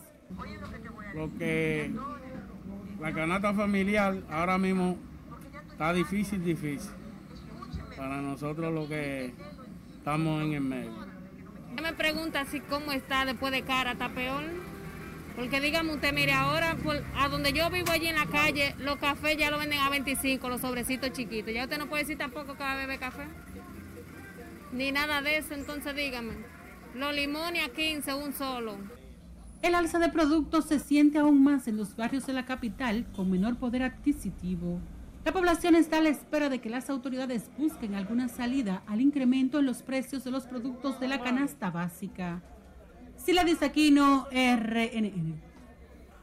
Lo 1.13 1.29
que 1.37 1.93
la 2.99 3.13
canasta 3.13 3.53
familiar 3.53 4.17
ahora 4.29 4.57
mismo 4.57 4.97
está 5.71 5.93
difícil, 5.93 6.43
difícil. 6.43 6.91
Para 7.97 8.21
nosotros 8.21 8.73
lo 8.73 8.87
que 8.87 9.33
estamos 9.97 10.43
en 10.43 10.53
el 10.53 10.61
medio. 10.61 10.91
Me 11.81 11.93
pregunta 11.93 12.45
si 12.45 12.61
cómo 12.61 12.91
está 12.91 13.25
después 13.25 13.51
de 13.51 13.63
cara, 13.63 13.93
¿está 13.93 14.09
peor? 14.09 14.43
Porque 15.35 15.59
dígame 15.59 15.93
usted, 15.93 16.13
mire, 16.13 16.31
ahora 16.31 16.77
a 17.17 17.27
donde 17.27 17.51
yo 17.51 17.69
vivo 17.69 17.91
allí 17.91 18.07
en 18.07 18.15
la 18.15 18.25
calle, 18.25 18.73
los 18.79 18.97
cafés 18.97 19.37
ya 19.37 19.51
lo 19.51 19.57
venden 19.57 19.79
a 19.79 19.89
25, 19.89 20.47
los 20.47 20.61
sobrecitos 20.61 21.11
chiquitos. 21.11 21.53
Ya 21.53 21.63
usted 21.63 21.77
no 21.77 21.87
puede 21.87 22.03
decir 22.03 22.17
tampoco 22.17 22.53
que 22.53 22.63
va 22.63 22.71
a 22.71 22.77
beber 22.77 22.99
café. 22.99 23.25
Ni 24.71 24.91
nada 24.93 25.21
de 25.21 25.37
eso, 25.37 25.53
entonces 25.53 25.93
dígame. 25.95 26.33
Los 26.95 27.13
limones 27.13 27.65
a 27.65 27.69
15, 27.69 28.13
un 28.13 28.33
solo. 28.33 28.77
El 29.65 29.73
alza 29.73 29.97
de 29.97 30.09
productos 30.09 30.65
se 30.65 30.77
siente 30.77 31.17
aún 31.17 31.43
más 31.43 31.67
en 31.67 31.75
los 31.75 31.95
barrios 31.95 32.27
de 32.27 32.33
la 32.33 32.45
capital 32.45 33.07
con 33.15 33.31
menor 33.31 33.57
poder 33.57 33.81
adquisitivo. 33.81 34.79
La 35.25 35.33
población 35.33 35.73
está 35.73 35.97
a 35.97 36.01
la 36.01 36.09
espera 36.09 36.49
de 36.49 36.61
que 36.61 36.69
las 36.69 36.91
autoridades 36.91 37.49
busquen 37.57 37.95
alguna 37.95 38.27
salida 38.27 38.83
al 38.85 39.01
incremento 39.01 39.57
en 39.57 39.65
los 39.65 39.81
precios 39.81 40.23
de 40.23 40.29
los 40.29 40.45
productos 40.45 40.99
de 40.99 41.07
la 41.07 41.19
canasta 41.19 41.71
básica. 41.71 42.43
Sila 43.17 43.43
Aquino, 43.61 44.27
RNN. 44.29 45.41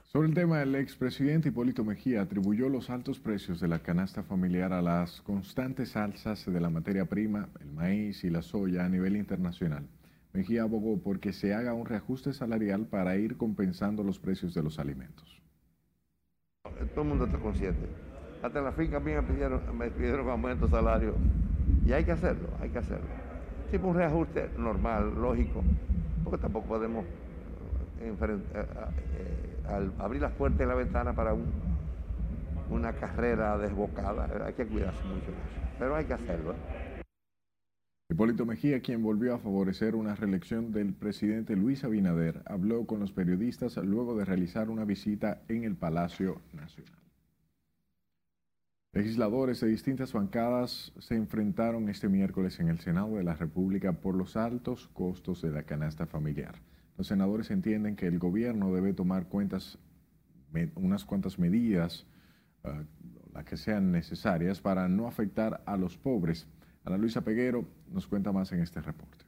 Sobre 0.05 0.29
el 0.29 0.35
tema, 0.35 0.63
el 0.63 0.77
expresidente 0.77 1.49
Hipólito 1.49 1.83
Mejía 1.83 2.23
atribuyó 2.23 2.69
los 2.69 2.91
altos 2.91 3.19
precios 3.19 3.59
de 3.59 3.67
la 3.67 3.81
canasta 3.81 4.23
familiar 4.23 4.73
a 4.73 4.83
las 4.83 5.21
constantes 5.21 5.97
alzas 5.97 6.47
de 6.47 6.61
la 6.61 6.71
materia 6.71 7.07
prima, 7.07 7.49
el 7.61 7.73
maíz 7.73 8.23
y 8.23 8.31
la 8.31 8.43
soya 8.43 8.85
a 8.85 8.89
nivel 8.89 9.17
internacional. 9.17 9.85
Mejía 10.33 10.63
abogó 10.63 10.99
porque 10.99 11.33
se 11.33 11.53
haga 11.53 11.75
un 11.75 11.85
reajuste 11.85 12.33
salarial 12.33 12.87
para 12.87 13.17
ir 13.17 13.37
compensando 13.37 14.03
los 14.03 14.19
precios 14.19 14.55
de 14.55 14.63
los 14.63 14.79
alimentos. 14.79 15.43
Todo 16.95 17.03
el 17.03 17.09
mundo 17.09 17.27
está 17.27 17.39
consciente. 17.39 17.87
Hasta 18.43 18.61
la 18.61 18.73
finca 18.73 18.99
mía 18.99 19.21
me 19.21 19.29
pidieron, 19.29 19.79
me 19.79 19.91
pidieron 19.91 20.29
aumento 20.31 20.67
de 20.67 20.73
salario. 20.73 21.15
Y 21.87 21.93
hay 21.93 22.05
que 22.05 22.13
hacerlo, 22.13 22.49
hay 22.61 22.71
que 22.71 22.79
hacerlo. 22.79 23.07
Sí, 23.71 23.77
un 23.77 23.95
reajuste 23.95 24.49
normal, 24.59 25.15
lógico, 25.21 25.63
porque 26.25 26.41
tampoco 26.41 26.67
podemos 26.67 27.05
eh, 28.01 28.13
eh, 28.21 28.39
eh, 28.55 29.91
abrir 29.99 30.23
las 30.23 30.33
puertas 30.33 30.61
y 30.61 30.67
la 30.67 30.75
ventana 30.75 31.13
para 31.13 31.35
una 32.71 32.93
carrera 32.95 33.59
desbocada. 33.59 34.29
Hay 34.47 34.55
que 34.55 34.67
cuidarse 34.67 35.05
mucho 35.05 35.31
eso. 35.31 35.61
Pero 35.79 35.95
hay 35.95 36.05
que 36.05 36.15
hacerlo. 36.15 36.55
Hipólito 38.13 38.45
Mejía, 38.45 38.83
quien 38.83 39.03
volvió 39.03 39.35
a 39.35 39.39
favorecer 39.39 39.95
una 39.95 40.15
reelección 40.15 40.71
del 40.71 40.93
presidente 40.93 41.57
Luis 41.57 41.83
Abinader, 41.83 42.43
habló 42.45 42.85
con 42.85 43.01
los 43.01 43.11
periodistas 43.11 43.79
luego 43.79 44.15
de 44.15 44.27
realizar 44.27 44.69
una 44.69 44.85
visita 44.85 45.41
en 45.49 45.65
el 45.65 45.77
Palacio 45.77 46.43
Nacional. 46.53 46.93
Legisladores 48.93 49.61
de 49.61 49.69
distintas 49.69 50.13
bancadas 50.13 50.93
se 50.99 51.15
enfrentaron 51.15 51.89
este 51.89 52.11
miércoles 52.11 52.61
en 52.61 52.69
el 52.69 52.81
Senado 52.81 53.17
de 53.17 53.25
la 53.25 53.35
República 53.35 53.95
por 53.95 54.15
los 54.15 54.37
altos 54.37 54.89
costos 54.89 55.41
de 55.41 55.51
la 55.51 55.63
canasta 55.63 56.05
familiar. 56.05 56.57
Los 56.99 57.07
senadores 57.07 57.51
entienden 57.51 57.97
que 57.97 58.09
el 58.09 58.19
gobierno 58.19 58.75
debe 58.75 58.93
tomar 58.93 59.29
cuentas, 59.29 59.79
unas 60.75 61.07
cuantas 61.07 61.39
medidas, 61.39 62.05
uh, 62.65 62.85
las 63.33 63.47
que 63.47 63.57
sean 63.57 63.91
necesarias, 63.91 64.61
para 64.61 64.87
no 64.87 65.09
afectar 65.09 65.63
a 65.65 65.79
los 65.79 65.97
pobres. 65.97 66.47
Ana 66.85 66.97
Luisa 66.97 67.21
Peguero 67.21 67.65
nos 67.91 68.07
cuenta 68.07 68.33
más 68.33 68.51
en 68.53 68.61
este 68.61 68.81
reporte. 68.81 69.25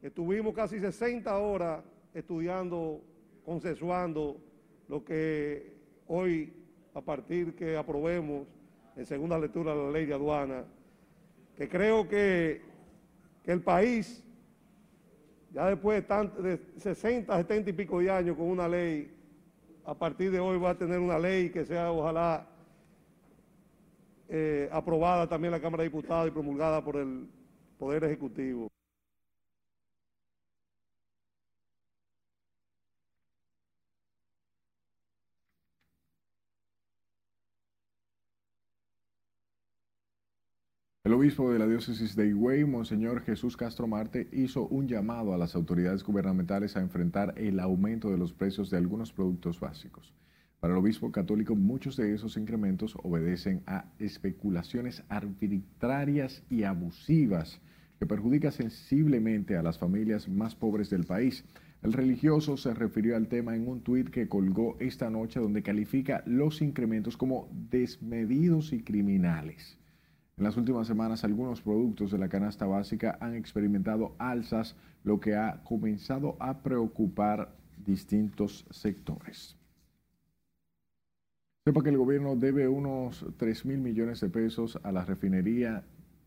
Estuvimos 0.00 0.54
casi 0.54 0.80
60 0.80 1.36
horas 1.36 1.84
estudiando, 2.14 3.02
consensuando 3.44 4.40
lo 4.88 5.04
que 5.04 5.76
hoy, 6.06 6.52
a 6.94 7.00
partir 7.00 7.54
que 7.54 7.76
aprobemos 7.76 8.46
en 8.96 9.06
segunda 9.06 9.38
lectura 9.38 9.74
la 9.74 9.90
ley 9.90 10.06
de 10.06 10.14
aduana, 10.14 10.64
que 11.56 11.68
creo 11.68 12.08
que, 12.08 12.62
que 13.44 13.52
el 13.52 13.60
país, 13.60 14.24
ya 15.52 15.68
después 15.68 16.06
de, 16.06 16.42
de 16.42 16.60
60, 16.78 17.36
70 17.36 17.70
y 17.70 17.72
pico 17.72 18.00
de 18.00 18.10
años 18.10 18.36
con 18.36 18.46
una 18.46 18.66
ley, 18.66 19.14
a 19.84 19.94
partir 19.94 20.30
de 20.30 20.40
hoy 20.40 20.58
va 20.58 20.70
a 20.70 20.78
tener 20.78 20.98
una 20.98 21.18
ley 21.18 21.50
que 21.50 21.64
sea 21.64 21.92
ojalá 21.92 22.48
eh, 24.34 24.68
aprobada 24.72 25.28
también 25.28 25.52
la 25.52 25.60
Cámara 25.60 25.82
de 25.82 25.90
Diputados 25.90 26.28
y 26.28 26.30
promulgada 26.30 26.82
por 26.82 26.96
el 26.96 27.28
Poder 27.78 28.04
Ejecutivo. 28.04 28.68
El 41.04 41.12
obispo 41.12 41.52
de 41.52 41.58
la 41.58 41.66
diócesis 41.66 42.16
de 42.16 42.28
Higüey, 42.28 42.64
Monseñor 42.64 43.20
Jesús 43.22 43.56
Castro 43.58 43.86
Marte, 43.86 44.28
hizo 44.32 44.66
un 44.68 44.88
llamado 44.88 45.34
a 45.34 45.36
las 45.36 45.54
autoridades 45.54 46.02
gubernamentales 46.04 46.74
a 46.76 46.80
enfrentar 46.80 47.34
el 47.36 47.60
aumento 47.60 48.10
de 48.10 48.16
los 48.16 48.32
precios 48.32 48.70
de 48.70 48.78
algunos 48.78 49.12
productos 49.12 49.60
básicos. 49.60 50.14
Para 50.62 50.74
el 50.74 50.78
obispo 50.78 51.10
católico, 51.10 51.56
muchos 51.56 51.96
de 51.96 52.14
esos 52.14 52.36
incrementos 52.36 52.96
obedecen 53.02 53.64
a 53.66 53.86
especulaciones 53.98 55.02
arbitrarias 55.08 56.44
y 56.48 56.62
abusivas 56.62 57.60
que 57.98 58.06
perjudican 58.06 58.52
sensiblemente 58.52 59.56
a 59.56 59.64
las 59.64 59.76
familias 59.76 60.28
más 60.28 60.54
pobres 60.54 60.88
del 60.88 61.02
país. 61.02 61.44
El 61.82 61.92
religioso 61.92 62.56
se 62.56 62.74
refirió 62.74 63.16
al 63.16 63.26
tema 63.26 63.56
en 63.56 63.66
un 63.66 63.80
tuit 63.80 64.08
que 64.08 64.28
colgó 64.28 64.76
esta 64.78 65.10
noche 65.10 65.40
donde 65.40 65.64
califica 65.64 66.22
los 66.26 66.62
incrementos 66.62 67.16
como 67.16 67.48
desmedidos 67.68 68.72
y 68.72 68.84
criminales. 68.84 69.80
En 70.36 70.44
las 70.44 70.56
últimas 70.56 70.86
semanas, 70.86 71.24
algunos 71.24 71.60
productos 71.60 72.12
de 72.12 72.18
la 72.18 72.28
canasta 72.28 72.66
básica 72.66 73.18
han 73.20 73.34
experimentado 73.34 74.14
alzas, 74.16 74.76
lo 75.02 75.18
que 75.18 75.34
ha 75.34 75.64
comenzado 75.64 76.36
a 76.38 76.62
preocupar 76.62 77.52
distintos 77.84 78.64
sectores. 78.70 79.56
Sepa 81.64 81.84
que 81.84 81.90
el 81.90 81.96
gobierno 81.96 82.34
debe 82.34 82.66
unos 82.66 83.24
3 83.36 83.66
mil 83.66 83.78
millones 83.78 84.18
de 84.18 84.28
pesos 84.28 84.80
a 84.82 84.90
la 84.90 85.04
refinería 85.04 85.84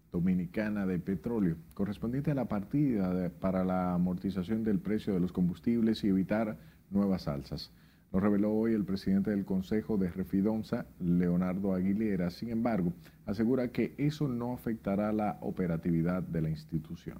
dominicana 0.09 0.85
de 0.85 0.97
petróleo, 0.97 1.57
correspondiente 1.73 2.31
a 2.31 2.35
la 2.35 2.45
partida 2.45 3.29
para 3.41 3.65
la 3.65 3.95
amortización 3.95 4.63
del 4.63 4.79
precio 4.79 5.13
de 5.13 5.19
los 5.19 5.33
combustibles 5.33 6.05
y 6.05 6.07
evitar 6.07 6.57
nuevas 6.89 7.27
alzas. 7.27 7.73
Lo 8.13 8.21
reveló 8.21 8.53
hoy 8.53 8.75
el 8.75 8.85
presidente 8.85 9.31
del 9.31 9.43
Consejo 9.43 9.97
de 9.97 10.09
Refidonza, 10.09 10.85
Leonardo 11.01 11.73
Aguilera. 11.73 12.29
Sin 12.29 12.49
embargo, 12.49 12.93
asegura 13.25 13.73
que 13.73 13.93
eso 13.97 14.29
no 14.29 14.53
afectará 14.53 15.11
la 15.11 15.37
operatividad 15.41 16.23
de 16.23 16.43
la 16.43 16.49
institución. 16.49 17.17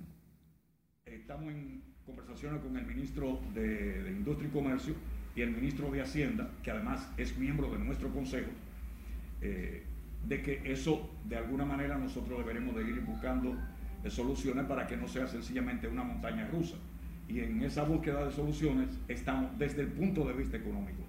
Estamos 1.04 1.52
en 1.52 1.82
conversaciones 2.06 2.62
con 2.62 2.78
el 2.78 2.86
ministro 2.86 3.42
de, 3.54 4.04
de 4.04 4.12
Industria 4.12 4.48
y 4.48 4.52
Comercio 4.54 4.94
y 5.36 5.42
el 5.42 5.52
ministro 5.52 5.92
de 5.92 6.02
Hacienda, 6.02 6.50
que 6.64 6.72
además 6.72 7.08
es 7.18 7.38
miembro 7.38 7.70
de 7.72 7.80
nuestro 7.80 8.10
Consejo, 8.10 8.52
eh, 9.42 9.84
de 10.28 10.42
que 10.42 10.62
eso 10.72 11.10
de 11.26 11.38
alguna 11.38 11.66
manera 11.66 11.98
nosotros 11.98 12.40
deberemos 12.40 12.76
de 12.76 12.84
ir 12.84 13.02
buscando 13.02 13.56
eh, 14.04 14.10
soluciones 14.10 14.66
para 14.66 14.88
que 14.88 14.98
no 14.98 15.08
sea 15.08 15.28
sencillamente 15.28 15.88
una 15.88 16.04
montaña 16.04 16.48
rusa 16.48 16.78
y 17.28 17.40
en 17.40 17.62
esa 17.64 17.84
búsqueda 17.84 18.26
de 18.26 18.32
soluciones 18.32 18.90
estamos 19.08 19.58
desde 19.58 19.82
el 19.82 19.88
punto 19.90 20.26
de 20.28 20.34
vista 20.34 20.58
económico. 20.58 21.04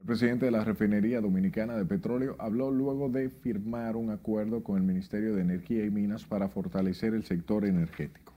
El 0.00 0.06
presidente 0.06 0.46
de 0.46 0.52
la 0.52 0.64
refinería 0.64 1.20
dominicana 1.20 1.76
de 1.76 1.84
petróleo 1.84 2.36
habló 2.38 2.70
luego 2.70 3.08
de 3.08 3.30
firmar 3.30 3.96
un 3.96 4.10
acuerdo 4.10 4.62
con 4.62 4.76
el 4.76 4.84
Ministerio 4.84 5.34
de 5.34 5.42
Energía 5.42 5.84
y 5.84 5.90
Minas 5.90 6.24
para 6.24 6.48
fortalecer 6.48 7.14
el 7.14 7.24
sector 7.24 7.64
energético. 7.64 8.27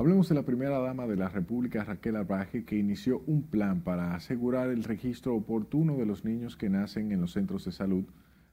Hablemos 0.00 0.28
de 0.28 0.36
la 0.36 0.44
primera 0.44 0.78
dama 0.78 1.06
de 1.06 1.16
la 1.16 1.28
República, 1.28 1.82
Raquel 1.82 2.16
Arbaje, 2.16 2.64
que 2.64 2.76
inició 2.76 3.20
un 3.26 3.42
plan 3.42 3.80
para 3.80 4.14
asegurar 4.14 4.70
el 4.70 4.84
registro 4.84 5.34
oportuno 5.34 5.96
de 5.96 6.06
los 6.06 6.24
niños 6.24 6.56
que 6.56 6.70
nacen 6.70 7.10
en 7.10 7.20
los 7.20 7.32
centros 7.32 7.64
de 7.64 7.72
salud 7.72 8.04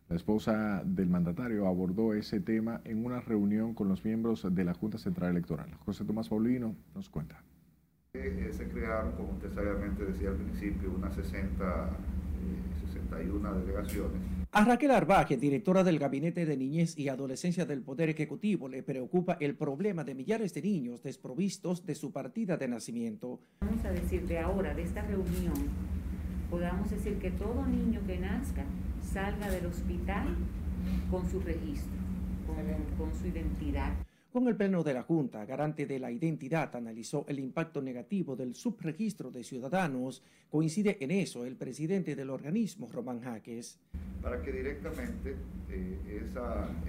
la 0.07 0.17
esposa 0.17 0.83
del 0.85 1.09
mandatario 1.09 1.67
abordó 1.67 2.13
ese 2.13 2.39
tema 2.39 2.79
en 2.83 3.03
una 3.03 3.21
reunión 3.21 3.73
con 3.73 3.87
los 3.89 4.05
miembros 4.05 4.45
de 4.53 4.63
la 4.63 4.75
Junta 4.75 4.99
Central 4.99 5.31
Electoral. 5.31 5.71
José 5.83 6.05
Tomás 6.05 6.29
Paulino 6.29 6.75
nos 6.93 7.09
cuenta. 7.09 7.41
Eh, 8.13 8.51
se 8.51 8.67
crearon, 8.69 9.13
como 9.13 9.31
usted 9.31 9.51
sabiamente 9.51 10.05
decía 10.05 10.29
al 10.29 10.35
principio, 10.35 10.91
unas 10.95 11.15
60, 11.15 11.89
61 13.09 13.53
delegaciones. 13.59 14.21
A 14.51 14.63
Raquel 14.63 14.91
Arbaje, 14.91 15.37
directora 15.37 15.83
del 15.83 15.99
Gabinete 15.99 16.45
de 16.45 16.55
Niñez 16.55 16.97
y 16.97 17.09
Adolescencia 17.09 17.65
del 17.65 17.81
Poder 17.81 18.09
Ejecutivo, 18.09 18.69
le 18.69 18.83
preocupa 18.83 19.37
el 19.39 19.55
problema 19.55 20.03
de 20.03 20.15
millares 20.15 20.53
de 20.53 20.61
niños 20.61 21.03
desprovistos 21.03 21.85
de 21.85 21.95
su 21.95 22.11
partida 22.11 22.57
de 22.57 22.67
nacimiento. 22.67 23.39
Vamos 23.61 23.83
a 23.83 23.91
decir 23.91 24.25
de 24.27 24.39
ahora, 24.39 24.73
de 24.73 24.83
esta 24.83 25.01
reunión, 25.01 25.69
podamos 26.49 26.89
decir 26.89 27.17
que 27.19 27.31
todo 27.31 27.65
niño 27.65 28.01
que 28.07 28.17
nazca 28.17 28.63
salga 29.01 29.49
del 29.49 29.65
hospital 29.65 30.35
con 31.11 31.29
su 31.29 31.39
registro, 31.41 31.99
con, 32.47 32.55
con 32.97 33.19
su 33.19 33.27
identidad. 33.27 33.93
Con 34.35 34.49
el 34.49 34.57
Pleno 34.57 34.83
de 34.83 34.93
la 34.93 35.03
Junta, 35.03 35.45
garante 35.45 35.85
de 35.85 35.97
la 35.97 36.11
identidad, 36.11 36.75
analizó 36.75 37.23
el 37.29 37.39
impacto 37.39 37.81
negativo 37.81 38.35
del 38.35 38.53
subregistro 38.53 39.31
de 39.31 39.45
ciudadanos. 39.45 40.21
Coincide 40.49 40.97
en 40.99 41.11
eso 41.11 41.45
el 41.45 41.55
presidente 41.55 42.17
del 42.17 42.29
organismo, 42.29 42.89
Román 42.91 43.21
Jaques. 43.21 43.79
Para 44.21 44.41
que 44.41 44.51
directamente 44.51 45.37
eh, 45.69 46.21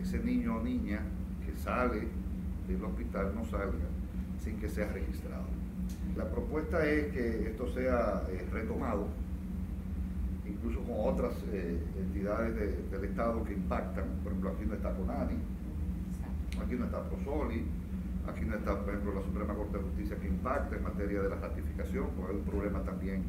ese 0.03 0.19
niño 0.25 0.57
o 0.57 0.63
niña 0.65 1.03
que 1.47 1.57
sale 1.57 2.09
del 2.67 2.85
hospital 2.85 3.33
no 3.37 3.45
salga 3.45 3.87
sin 4.43 4.59
que 4.59 4.69
sea 4.69 4.89
registrado. 4.89 5.47
La 6.17 6.29
propuesta 6.29 6.85
es 6.85 7.13
que 7.13 7.51
esto 7.51 7.73
sea 7.73 8.25
eh, 8.29 8.45
retomado 8.51 9.07
incluso 10.45 10.81
con 10.81 11.15
otras 11.15 11.35
eh, 11.53 11.79
entidades 11.97 12.91
del 12.91 13.05
Estado 13.05 13.45
que 13.45 13.53
impactan. 13.53 14.05
Por 14.25 14.33
ejemplo, 14.33 14.51
aquí 14.51 14.65
no 14.67 14.75
está 14.75 14.93
CONANI, 14.93 15.37
aquí 16.61 16.75
no 16.75 16.87
está 16.87 17.03
PROSOLI, 17.09 17.65
aquí 18.27 18.45
no 18.45 18.57
está, 18.57 18.79
por 18.81 18.91
ejemplo, 18.91 19.15
la 19.15 19.23
Suprema 19.23 19.55
Corte 19.55 19.79
de 19.79 19.85
Justicia 19.85 20.17
que 20.17 20.29
impacta 20.29 20.77
en 20.77 20.83
materia 20.83 21.23
de 21.23 21.29
la 21.29 21.37
ratificación, 21.37 22.09
porque 22.17 22.33
hay 22.33 22.39
un 22.39 22.45
problema 22.45 22.83
también 22.83 23.23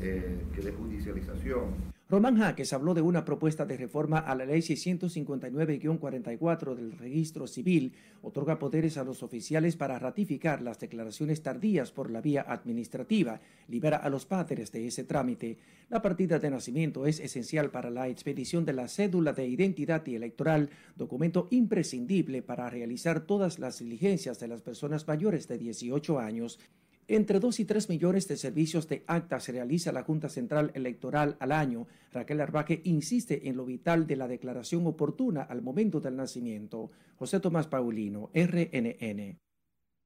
eh, 0.00 0.44
que 0.54 0.62
de 0.62 0.72
judicialización. 0.72 1.95
Román 2.08 2.38
Jaques 2.38 2.72
habló 2.72 2.94
de 2.94 3.02
una 3.02 3.24
propuesta 3.24 3.66
de 3.66 3.76
reforma 3.76 4.20
a 4.20 4.36
la 4.36 4.46
Ley 4.46 4.60
659-44 4.60 6.76
del 6.76 6.92
Registro 6.92 7.48
Civil, 7.48 7.94
otorga 8.22 8.60
poderes 8.60 8.96
a 8.96 9.02
los 9.02 9.24
oficiales 9.24 9.74
para 9.74 9.98
ratificar 9.98 10.62
las 10.62 10.78
declaraciones 10.78 11.42
tardías 11.42 11.90
por 11.90 12.12
la 12.12 12.20
vía 12.20 12.44
administrativa, 12.46 13.40
libera 13.66 13.96
a 13.96 14.08
los 14.08 14.24
padres 14.24 14.70
de 14.70 14.86
ese 14.86 15.02
trámite. 15.02 15.58
La 15.90 16.00
partida 16.00 16.38
de 16.38 16.48
nacimiento 16.48 17.06
es 17.06 17.18
esencial 17.18 17.72
para 17.72 17.90
la 17.90 18.06
expedición 18.06 18.64
de 18.64 18.74
la 18.74 18.86
cédula 18.86 19.32
de 19.32 19.48
identidad 19.48 20.06
y 20.06 20.14
electoral, 20.14 20.70
documento 20.94 21.48
imprescindible 21.50 22.40
para 22.40 22.70
realizar 22.70 23.26
todas 23.26 23.58
las 23.58 23.80
diligencias 23.80 24.38
de 24.38 24.46
las 24.46 24.62
personas 24.62 25.08
mayores 25.08 25.48
de 25.48 25.58
18 25.58 26.20
años. 26.20 26.60
Entre 27.08 27.38
2 27.38 27.60
y 27.60 27.64
3 27.64 27.88
millones 27.88 28.26
de 28.26 28.36
servicios 28.36 28.88
de 28.88 29.04
acta 29.06 29.38
se 29.38 29.52
realiza 29.52 29.92
la 29.92 30.02
Junta 30.02 30.28
Central 30.28 30.72
Electoral 30.74 31.36
al 31.38 31.52
año. 31.52 31.86
Raquel 32.12 32.40
Arbaje 32.40 32.80
insiste 32.82 33.48
en 33.48 33.56
lo 33.56 33.64
vital 33.64 34.08
de 34.08 34.16
la 34.16 34.26
declaración 34.26 34.84
oportuna 34.88 35.42
al 35.42 35.62
momento 35.62 36.00
del 36.00 36.16
nacimiento. 36.16 36.90
José 37.14 37.38
Tomás 37.38 37.68
Paulino, 37.68 38.30
RNN. 38.34 39.38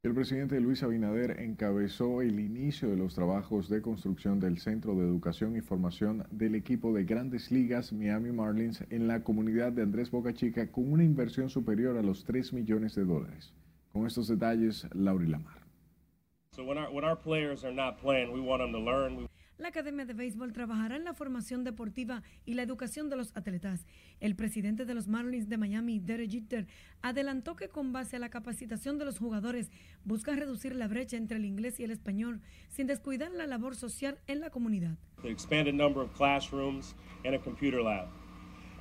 El 0.03 0.15
presidente 0.15 0.61
Luis 0.61 0.83
Abinader 0.83 1.41
encabezó 1.41 2.21
el 2.21 2.39
inicio 2.39 2.91
de 2.91 2.97
los 2.97 3.15
trabajos 3.15 3.71
de 3.71 3.81
construcción 3.81 4.39
del 4.39 4.59
Centro 4.59 4.95
de 4.95 5.05
Educación 5.05 5.57
y 5.57 5.63
Formación 5.63 6.27
del 6.31 6.55
equipo 6.55 6.93
de 6.93 7.05
Grandes 7.05 7.51
Ligas 7.51 7.95
Miami 7.95 8.31
Marlins 8.31 8.85
en 8.91 9.09
la 9.09 9.25
comunidad 9.25 9.73
de 9.73 9.83
Andrés 9.83 10.11
Boca 10.11 10.35
Chica 10.35 10.71
con 10.71 10.93
una 10.93 11.05
inversión 11.05 11.49
superior 11.49 11.97
a 11.97 12.03
los 12.03 12.25
3 12.25 12.53
millones 12.53 12.95
de 12.95 13.05
dólares. 13.05 13.55
Con 13.93 14.07
estos 14.07 14.29
detalles, 14.29 14.87
Lauri 14.95 15.27
Lamar. 15.27 15.60
La 19.59 19.69
Academia 19.69 20.05
de 20.05 20.15
Béisbol 20.15 20.53
trabajará 20.53 20.97
en 20.97 21.05
la 21.05 21.15
formación 21.15 21.65
deportiva 21.65 22.23
y 22.45 22.55
la 22.55 22.63
educación 22.63 23.09
de 23.09 23.17
los 23.17 23.37
atletas. 23.37 23.87
El 24.19 24.35
presidente 24.35 24.85
de 24.85 24.95
los 24.95 25.07
Marlins 25.07 25.49
de 25.49 25.59
Miami, 25.59 26.01
Derek 26.01 26.31
Jeter, 26.31 26.67
adelantó 27.03 27.55
que 27.57 27.69
con 27.69 27.93
base 27.93 28.17
a 28.17 28.19
la 28.19 28.31
capacitación 28.31 28.99
de 28.99 29.05
los 29.05 29.19
jugadores 29.19 29.71
buscan 30.05 30.39
reducir 30.39 30.75
la 30.75 30.89
brecha 30.89 31.17
entre 31.17 31.37
el 31.37 31.45
inglés 31.45 31.79
y 31.79 31.85
el 31.85 31.93
español 31.93 32.41
sin 32.69 32.87
descuidar 32.87 33.31
la 33.31 33.47
labor 33.47 33.77
social 33.77 34.19
en 34.27 34.41
la 34.41 34.51
comunidad. 34.51 34.97
the 35.23 35.31
expanded 35.31 35.75
number 35.75 36.03
of 36.03 36.11
classrooms 36.17 36.95
and 37.25 37.35
a 37.35 37.39
computer 37.39 37.81
lab. 37.81 38.09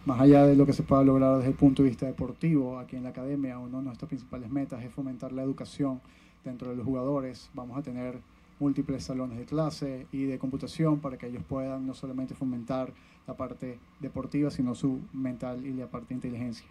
Más 0.06 0.20
allá 0.22 0.48
de 0.48 0.56
lo 0.56 0.66
que 0.66 0.74
se 0.74 0.82
pueda 0.82 1.04
lograr 1.04 1.38
desde 1.38 1.50
el 1.50 1.56
punto 1.56 1.84
de 1.84 1.90
vista 1.90 2.06
deportivo, 2.08 2.80
aquí 2.80 2.96
en 2.96 3.04
la 3.04 3.10
academia, 3.10 3.60
una 3.60 3.78
de 3.80 3.84
nuestras 3.84 4.08
principales 4.08 4.50
metas 4.50 4.82
es 4.84 4.92
fomentar 4.92 5.34
la 5.34 5.44
educación 5.44 6.02
dentro 6.44 6.70
de 6.70 6.76
los 6.76 6.86
jugadores. 6.86 7.50
Vamos 7.54 7.78
a 7.78 7.82
tener 7.82 8.20
múltiples 8.60 9.04
salones 9.04 9.38
de 9.38 9.46
clase 9.46 10.08
y 10.12 10.24
de 10.24 10.38
computación 10.38 11.00
para 11.00 11.18
que 11.18 11.28
ellos 11.28 11.44
puedan 11.48 11.88
no 11.88 11.94
solamente 11.94 12.36
fomentar 12.36 12.94
la 13.28 13.38
parte 13.38 13.80
deportiva, 14.00 14.52
sino 14.52 14.76
su 14.76 15.02
mental 15.14 15.66
y 15.66 15.74
la 15.74 15.88
parte 15.88 16.10
de 16.10 16.16
inteligencia. 16.16 16.68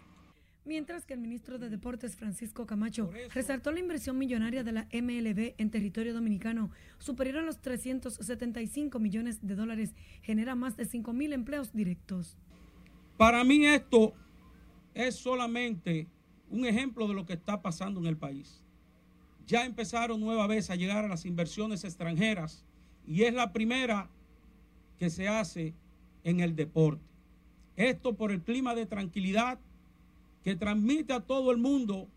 Mientras 0.65 1.05
que 1.05 1.15
el 1.15 1.19
ministro 1.19 1.57
de 1.57 1.69
Deportes 1.69 2.15
Francisco 2.15 2.67
Camacho 2.67 3.09
resaltó 3.33 3.71
la 3.71 3.79
inversión 3.79 4.19
millonaria 4.19 4.63
de 4.63 4.71
la 4.71 4.87
MLB 4.93 5.55
en 5.57 5.71
territorio 5.71 6.13
dominicano, 6.13 6.69
superior 6.99 7.37
a 7.37 7.41
los 7.41 7.59
375 7.59 8.99
millones 8.99 9.39
de 9.41 9.55
dólares, 9.55 9.95
genera 10.21 10.53
más 10.53 10.77
de 10.77 10.85
5 10.85 11.11
mil 11.11 11.33
empleos 11.33 11.73
directos. 11.73 12.37
Para 13.17 13.43
mí 13.43 13.65
esto 13.65 14.13
es 14.93 15.15
solamente 15.15 16.07
un 16.51 16.65
ejemplo 16.65 17.07
de 17.07 17.13
lo 17.15 17.25
que 17.25 17.33
está 17.33 17.61
pasando 17.61 17.99
en 17.99 18.05
el 18.05 18.17
país. 18.17 18.63
Ya 19.49 19.65
empezaron 19.65 20.19
nueva 20.19 20.45
vez 20.45 20.69
a 20.69 20.75
llegar 20.75 21.03
a 21.03 21.07
las 21.07 21.25
inversiones 21.25 21.83
extranjeras 21.83 22.63
y 23.07 23.23
es 23.23 23.33
la 23.33 23.51
primera 23.51 24.07
que 24.99 25.09
se 25.09 25.27
hace 25.27 25.73
en 26.23 26.39
el 26.39 26.55
deporte. 26.55 27.01
Esto 27.75 28.13
por 28.13 28.31
el 28.31 28.43
clima 28.43 28.75
de 28.75 28.85
tranquilidad 28.85 29.57
que 30.43 30.55
transmite 30.55 31.13
a 31.13 31.21
todo 31.21 31.49
el 31.49 31.57
mundo 31.57 32.07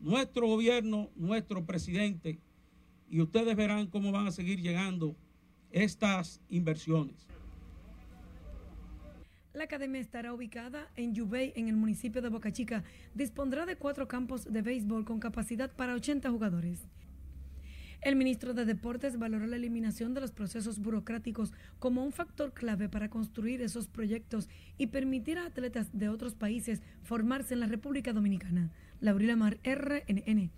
nuestro 0.00 0.48
gobierno, 0.48 1.08
nuestro 1.14 1.64
presidente, 1.64 2.40
y 3.08 3.20
ustedes 3.20 3.54
verán 3.54 3.86
cómo 3.86 4.10
van 4.10 4.26
a 4.26 4.32
seguir 4.32 4.60
llegando 4.60 5.14
estas 5.70 6.40
inversiones. 6.50 7.28
La 9.54 9.64
academia 9.64 10.00
estará 10.00 10.32
ubicada 10.32 10.88
en 10.96 11.14
Yubey, 11.14 11.52
en 11.56 11.68
el 11.68 11.76
municipio 11.76 12.22
de 12.22 12.30
Boca 12.30 12.52
Chica. 12.52 12.84
Dispondrá 13.14 13.66
de 13.66 13.76
cuatro 13.76 14.08
campos 14.08 14.50
de 14.50 14.62
béisbol 14.62 15.04
con 15.04 15.20
capacidad 15.20 15.70
para 15.70 15.94
80 15.94 16.30
jugadores. 16.30 16.88
El 18.00 18.16
ministro 18.16 18.54
de 18.54 18.64
Deportes 18.64 19.18
valoró 19.18 19.46
la 19.46 19.56
eliminación 19.56 20.14
de 20.14 20.22
los 20.22 20.32
procesos 20.32 20.78
burocráticos 20.78 21.52
como 21.78 22.02
un 22.02 22.12
factor 22.12 22.54
clave 22.54 22.88
para 22.88 23.10
construir 23.10 23.60
esos 23.60 23.88
proyectos 23.88 24.48
y 24.78 24.86
permitir 24.86 25.36
a 25.38 25.44
atletas 25.44 25.90
de 25.92 26.08
otros 26.08 26.34
países 26.34 26.80
formarse 27.02 27.52
en 27.52 27.60
la 27.60 27.66
República 27.66 28.14
Dominicana. 28.14 28.70
Laurila 29.00 29.36
Mar, 29.36 29.58
RNN. 29.64 30.50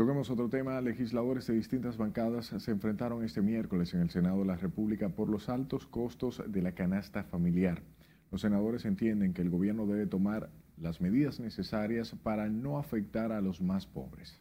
Toquemos 0.00 0.30
otro 0.30 0.48
tema. 0.48 0.80
Legisladores 0.80 1.46
de 1.46 1.52
distintas 1.52 1.98
bancadas 1.98 2.46
se 2.46 2.70
enfrentaron 2.70 3.22
este 3.22 3.42
miércoles 3.42 3.92
en 3.92 4.00
el 4.00 4.08
Senado 4.08 4.38
de 4.38 4.46
la 4.46 4.56
República 4.56 5.10
por 5.10 5.28
los 5.28 5.50
altos 5.50 5.86
costos 5.86 6.42
de 6.46 6.62
la 6.62 6.72
canasta 6.72 7.22
familiar. 7.22 7.82
Los 8.30 8.40
senadores 8.40 8.86
entienden 8.86 9.34
que 9.34 9.42
el 9.42 9.50
gobierno 9.50 9.84
debe 9.84 10.06
tomar 10.06 10.48
las 10.78 11.02
medidas 11.02 11.38
necesarias 11.38 12.16
para 12.22 12.48
no 12.48 12.78
afectar 12.78 13.30
a 13.30 13.42
los 13.42 13.60
más 13.60 13.86
pobres. 13.86 14.40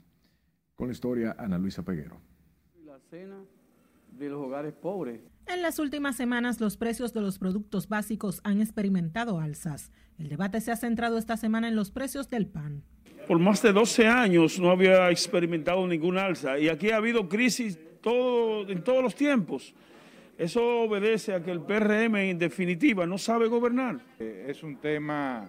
Con 0.75 0.87
la 0.87 0.93
historia, 0.93 1.35
Ana 1.37 1.57
Luisa 1.57 1.83
Peguero. 1.83 2.21
La 2.85 2.97
cena 3.09 3.41
de 4.17 4.29
los 4.29 4.39
hogares 4.39 4.73
pobres. 4.75 5.19
En 5.45 5.61
las 5.61 5.77
últimas 5.77 6.15
semanas, 6.15 6.61
los 6.61 6.77
precios 6.77 7.13
de 7.13 7.19
los 7.19 7.37
productos 7.37 7.89
básicos 7.89 8.39
han 8.45 8.61
experimentado 8.61 9.41
alzas. 9.41 9.91
El 10.17 10.29
debate 10.29 10.61
se 10.61 10.71
ha 10.71 10.77
centrado 10.77 11.17
esta 11.17 11.35
semana 11.35 11.67
en 11.67 11.75
los 11.75 11.91
precios 11.91 12.29
del 12.29 12.47
pan. 12.47 12.85
Por 13.29 13.37
más 13.37 13.61
de 13.61 13.71
12 13.71 14.07
años 14.07 14.59
no 14.59 14.71
había 14.71 15.11
experimentado 15.11 15.85
ninguna 15.85 16.25
alza 16.25 16.57
y 16.57 16.67
aquí 16.67 16.89
ha 16.89 16.95
habido 16.95 17.29
crisis 17.29 17.77
todo, 18.01 18.67
en 18.67 18.83
todos 18.83 19.03
los 19.03 19.13
tiempos. 19.13 19.75
Eso 20.35 20.81
obedece 20.81 21.35
a 21.35 21.43
que 21.43 21.51
el 21.51 21.61
PRM 21.61 22.15
en 22.15 22.39
definitiva 22.39 23.05
no 23.05 23.19
sabe 23.19 23.45
gobernar. 23.45 23.99
Eh, 24.17 24.47
Es 24.49 24.63
un 24.63 24.77
tema 24.77 25.47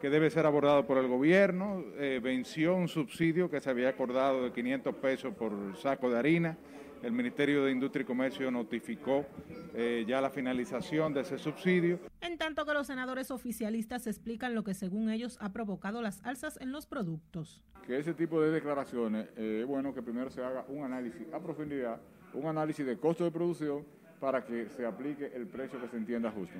que 0.00 0.10
debe 0.10 0.30
ser 0.30 0.46
abordado 0.46 0.84
por 0.84 0.98
el 0.98 1.06
gobierno. 1.06 1.84
Eh, 1.96 2.18
venció 2.20 2.74
un 2.74 2.88
subsidio 2.88 3.48
que 3.48 3.60
se 3.60 3.70
había 3.70 3.90
acordado 3.90 4.42
de 4.42 4.50
500 4.50 4.92
pesos 4.96 5.32
por 5.32 5.52
saco 5.80 6.10
de 6.10 6.18
harina. 6.18 6.58
El 7.02 7.12
Ministerio 7.12 7.64
de 7.64 7.72
Industria 7.72 8.02
y 8.02 8.06
Comercio 8.06 8.50
notificó 8.52 9.26
eh, 9.74 10.04
ya 10.06 10.20
la 10.20 10.30
finalización 10.30 11.12
de 11.12 11.22
ese 11.22 11.36
subsidio. 11.36 11.98
En 12.20 12.38
tanto 12.38 12.64
que 12.64 12.72
los 12.72 12.86
senadores 12.86 13.32
oficialistas 13.32 14.06
explican 14.06 14.54
lo 14.54 14.62
que 14.62 14.72
según 14.72 15.10
ellos 15.10 15.36
ha 15.40 15.52
provocado 15.52 16.00
las 16.00 16.24
alzas 16.24 16.60
en 16.60 16.70
los 16.70 16.86
productos. 16.86 17.64
Que 17.84 17.98
ese 17.98 18.14
tipo 18.14 18.40
de 18.40 18.52
declaraciones, 18.52 19.28
eh, 19.36 19.60
es 19.62 19.66
bueno 19.66 19.92
que 19.92 20.00
primero 20.00 20.30
se 20.30 20.42
haga 20.44 20.64
un 20.68 20.84
análisis 20.84 21.26
a 21.32 21.40
profundidad, 21.40 22.00
un 22.34 22.46
análisis 22.46 22.86
de 22.86 22.96
costo 22.96 23.24
de 23.24 23.32
producción 23.32 23.84
para 24.20 24.44
que 24.44 24.68
se 24.68 24.86
aplique 24.86 25.32
el 25.34 25.48
precio 25.48 25.80
que 25.80 25.88
se 25.88 25.96
entienda 25.96 26.30
justo. 26.30 26.54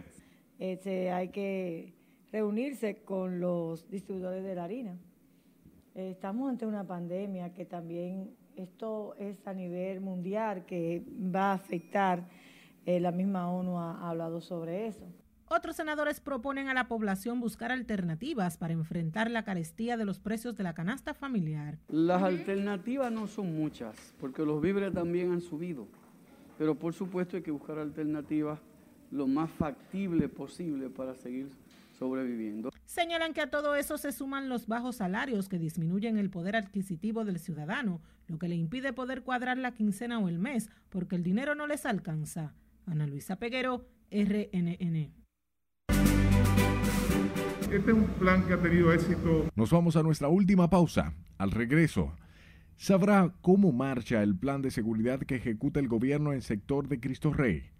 Este, 0.59 1.12
hay 1.12 1.28
que 1.28 1.95
reunirse 2.32 3.05
con 3.05 3.38
los 3.38 3.88
distribuidores 3.88 4.43
de 4.43 4.55
la 4.57 4.64
harina. 4.64 4.99
Eh, 5.95 6.11
estamos 6.11 6.51
ante 6.51 6.66
una 6.66 6.84
pandemia 6.84 7.55
que 7.55 7.64
también 7.64 8.34
esto 8.57 9.14
es 9.18 9.46
a 9.46 9.55
nivel 9.55 10.00
mundial 10.00 10.64
que 10.66 11.05
va 11.34 11.53
a 11.53 11.55
afectar. 11.55 12.28
eh, 12.84 12.98
la 12.98 13.12
misma 13.12 13.48
ONU 13.50 13.78
ha, 13.78 13.92
ha 14.00 14.11
hablado 14.11 14.40
sobre 14.40 14.86
eso. 14.88 15.05
Otros 15.46 15.76
senadores 15.76 16.18
proponen 16.20 16.68
a 16.68 16.74
la 16.74 16.88
población 16.88 17.38
buscar 17.38 17.70
alternativas 17.70 18.57
para 18.57 18.72
enfrentar 18.72 19.30
la 19.30 19.44
carestía 19.44 19.96
de 19.98 20.07
los 20.07 20.18
precios 20.18 20.57
de 20.57 20.62
la 20.64 20.72
canasta 20.74 21.12
familiar. 21.12 21.78
Las 21.88 22.22
alternativas 22.22 23.12
no 23.12 23.26
son 23.26 23.55
muchas, 23.55 24.14
porque 24.18 24.44
los 24.44 24.61
víveres 24.62 24.94
también 24.94 25.30
han 25.30 25.42
subido. 25.42 25.86
Pero 26.57 26.74
por 26.74 26.94
supuesto 26.94 27.36
hay 27.36 27.42
que 27.42 27.50
buscar 27.50 27.78
alternativas 27.78 28.61
lo 29.11 29.26
más 29.26 29.50
factible 29.50 30.28
posible 30.28 30.88
para 30.88 31.14
seguir 31.14 31.50
sobreviviendo. 32.03 32.70
Señalan 32.84 33.32
que 33.32 33.40
a 33.40 33.50
todo 33.50 33.76
eso 33.76 33.96
se 33.96 34.12
suman 34.12 34.48
los 34.48 34.66
bajos 34.66 34.96
salarios 34.96 35.48
que 35.48 35.59
disminuyen 35.59 36.18
el 36.18 36.30
poder 36.30 36.57
adquisitivo 36.57 37.24
del 37.24 37.38
ciudadano, 37.38 38.00
lo 38.26 38.38
que 38.38 38.48
le 38.48 38.57
impide 38.57 38.92
poder 38.92 39.22
cuadrar 39.22 39.57
la 39.59 39.72
quincena 39.72 40.18
o 40.18 40.28
el 40.28 40.38
mes, 40.38 40.68
porque 40.88 41.16
el 41.16 41.22
dinero 41.22 41.55
no 41.55 41.66
les 41.66 41.86
alcanza. 41.86 42.55
Ana 42.86 43.07
Luisa 43.07 43.36
Peguero, 43.36 43.86
RNN. 44.11 45.12
Este 47.72 47.90
es 47.90 47.96
un 47.96 48.09
plan 48.18 48.46
que 48.46 48.53
ha 48.53 48.61
tenido 48.61 48.92
éxito. 48.92 49.48
Nos 49.55 49.70
vamos 49.70 49.96
a 49.96 50.03
nuestra 50.03 50.28
última 50.28 50.68
pausa. 50.68 51.14
Al 51.38 51.53
regreso, 51.53 52.12
sabrá 52.76 53.32
cómo 53.40 53.72
marcha 53.72 54.22
el 54.22 54.36
plan 54.36 54.61
de 54.61 54.70
seguridad 54.70 55.20
que 55.20 55.36
ejecuta 55.36 55.80
el 55.80 55.88
gobierno 55.88 56.32
en 56.32 56.42
sector 56.42 56.88
de 56.88 57.00
Cristo 57.00 57.32
Rey. 57.32 57.70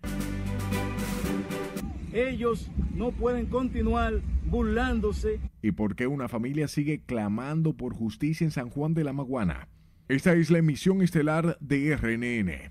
Ellos 2.13 2.69
no 2.95 3.11
pueden 3.11 3.47
continuar 3.47 4.21
burlándose. 4.45 5.41
y 5.63 5.73
por 5.73 5.97
qué 5.97 6.07
una 6.07 6.29
familia 6.29 6.69
sigue 6.69 7.01
clamando 7.01 7.73
por 7.73 7.95
justicia 7.95 8.45
en 8.45 8.51
San 8.51 8.69
Juan 8.69 8.93
de 8.93 9.05
la 9.05 9.15
Maguana. 9.15 9.69
Esta 10.09 10.35
es 10.35 10.51
la 10.51 10.59
emisión 10.59 11.01
estelar 11.01 11.57
de 11.61 11.97
RNN. 11.97 12.71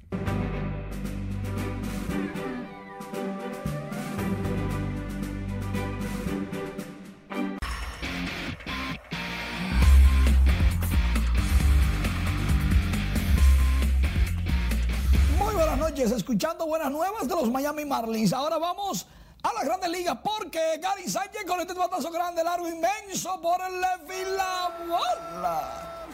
Muy 15.39 15.55
buenas 15.55 15.79
noches, 15.79 16.11
escuchando 16.11 16.67
buenas 16.67 16.91
nuevas 16.91 17.27
de 17.27 17.33
los 17.33 17.49
Miami 17.49 17.85
Marlins. 17.85 18.33
Ahora 18.33 18.57
vamos 18.59 19.07
a 19.43 19.53
la 19.53 19.63
Grandes 19.63 19.89
Ligas 19.89 20.17
porque 20.23 20.77
Gary 20.79 21.09
Sánchez 21.09 21.45
con 21.45 21.59
este 21.59 21.73
batazo 21.73 22.11
grande, 22.11 22.43
largo, 22.43 22.67
inmenso 22.67 23.39
por 23.41 23.61
el 23.61 23.81
left 23.81 24.27
la 24.35 24.85
bola. 24.87 26.07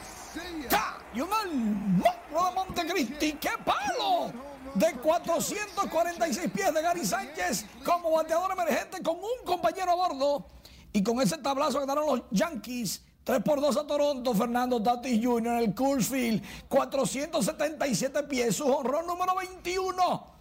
Cayó 0.70 1.28
en 1.46 2.00
de 2.00 2.56
Montecristi. 2.56 3.34
¡Qué 3.34 3.52
palo! 3.66 4.32
De 4.76 4.94
446 4.94 6.52
pies 6.52 6.74
de 6.74 6.82
Gary 6.82 7.06
Sánchez 7.06 7.66
como 7.84 8.12
bateador 8.12 8.52
emergente 8.52 9.02
con 9.02 9.16
un 9.18 9.46
compañero 9.46 9.92
a 9.92 9.96
bordo. 9.96 10.46
Y 10.94 11.04
con 11.04 11.20
ese 11.22 11.38
tablazo 11.38 11.80
ganaron 11.80 12.06
los 12.06 12.22
Yankees 12.32 13.02
3 13.24 13.42
por 13.44 13.60
2 13.60 13.78
a 13.78 13.88
Toronto, 13.88 14.34
Fernando 14.34 14.82
Tatis 14.82 15.20
Jr. 15.22 15.54
en 15.54 15.60
el 15.60 15.76
Coors 15.76 16.08
Field, 16.08 16.42
477 16.70 18.24
pies, 18.24 18.56
su 18.56 18.66
honrón 18.66 19.06
número 19.06 19.36
21 19.36 20.38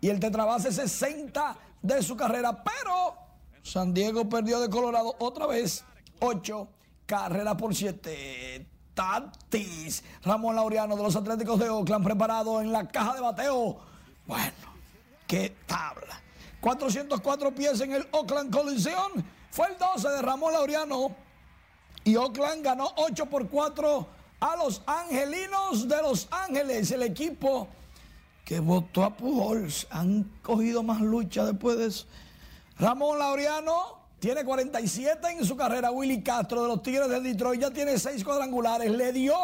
y 0.00 0.08
el 0.08 0.18
tetrabase 0.18 0.72
60 0.72 1.56
de 1.82 2.02
su 2.02 2.16
carrera. 2.16 2.62
Pero 2.62 3.14
San 3.62 3.92
Diego 3.94 4.28
perdió 4.28 4.60
de 4.60 4.68
Colorado 4.68 5.14
otra 5.18 5.46
vez, 5.46 5.84
8 6.20 6.68
carreras 7.06 7.56
por 7.56 7.74
7. 7.74 8.66
Tatis. 8.94 10.02
Ramón 10.22 10.56
Laureano 10.56 10.96
de 10.96 11.02
los 11.02 11.16
Atléticos 11.16 11.58
de 11.58 11.70
Oakland 11.70 12.04
preparado 12.04 12.60
en 12.60 12.72
la 12.72 12.86
caja 12.88 13.14
de 13.14 13.20
bateo. 13.20 13.78
Bueno, 14.26 14.52
qué 15.26 15.56
tabla. 15.66 16.20
404 16.60 17.54
pies 17.54 17.80
en 17.80 17.92
el 17.92 18.06
Oakland 18.12 18.52
Coliseum. 18.52 19.22
Fue 19.50 19.68
el 19.68 19.78
12 19.78 20.08
de 20.08 20.22
Ramón 20.22 20.52
Laureano. 20.52 21.14
Y 22.04 22.16
Oakland 22.16 22.62
ganó 22.62 22.92
8 22.96 23.26
por 23.26 23.48
4 23.48 24.06
a 24.40 24.56
los 24.56 24.82
Angelinos 24.86 25.88
de 25.88 26.02
Los 26.02 26.28
Ángeles. 26.30 26.90
El 26.90 27.02
equipo 27.02 27.68
que 28.50 28.58
votó 28.58 29.04
a 29.04 29.16
Pujols. 29.16 29.86
Han 29.90 30.24
cogido 30.42 30.82
más 30.82 31.00
lucha 31.00 31.44
después 31.44 31.78
de 31.78 31.86
eso. 31.86 32.06
Ramón 32.80 33.16
Laureano 33.16 34.08
tiene 34.18 34.44
47 34.44 35.28
en 35.38 35.44
su 35.44 35.56
carrera. 35.56 35.92
Willy 35.92 36.20
Castro 36.20 36.62
de 36.62 36.66
los 36.66 36.82
Tigres 36.82 37.08
de 37.08 37.20
Detroit 37.20 37.60
ya 37.60 37.70
tiene 37.70 37.96
6 37.96 38.24
cuadrangulares. 38.24 38.90
Le 38.90 39.12
dio 39.12 39.36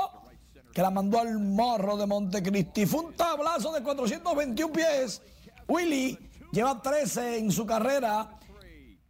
que 0.74 0.82
la 0.82 0.90
mandó 0.90 1.20
al 1.20 1.38
morro 1.38 1.96
de 1.96 2.04
Montecristi. 2.04 2.84
Fue 2.84 3.02
un 3.02 3.14
tablazo 3.14 3.70
de 3.70 3.80
421 3.80 4.72
pies. 4.72 5.22
Willy 5.68 6.18
lleva 6.50 6.82
13 6.82 7.38
en 7.38 7.52
su 7.52 7.64
carrera. 7.64 8.40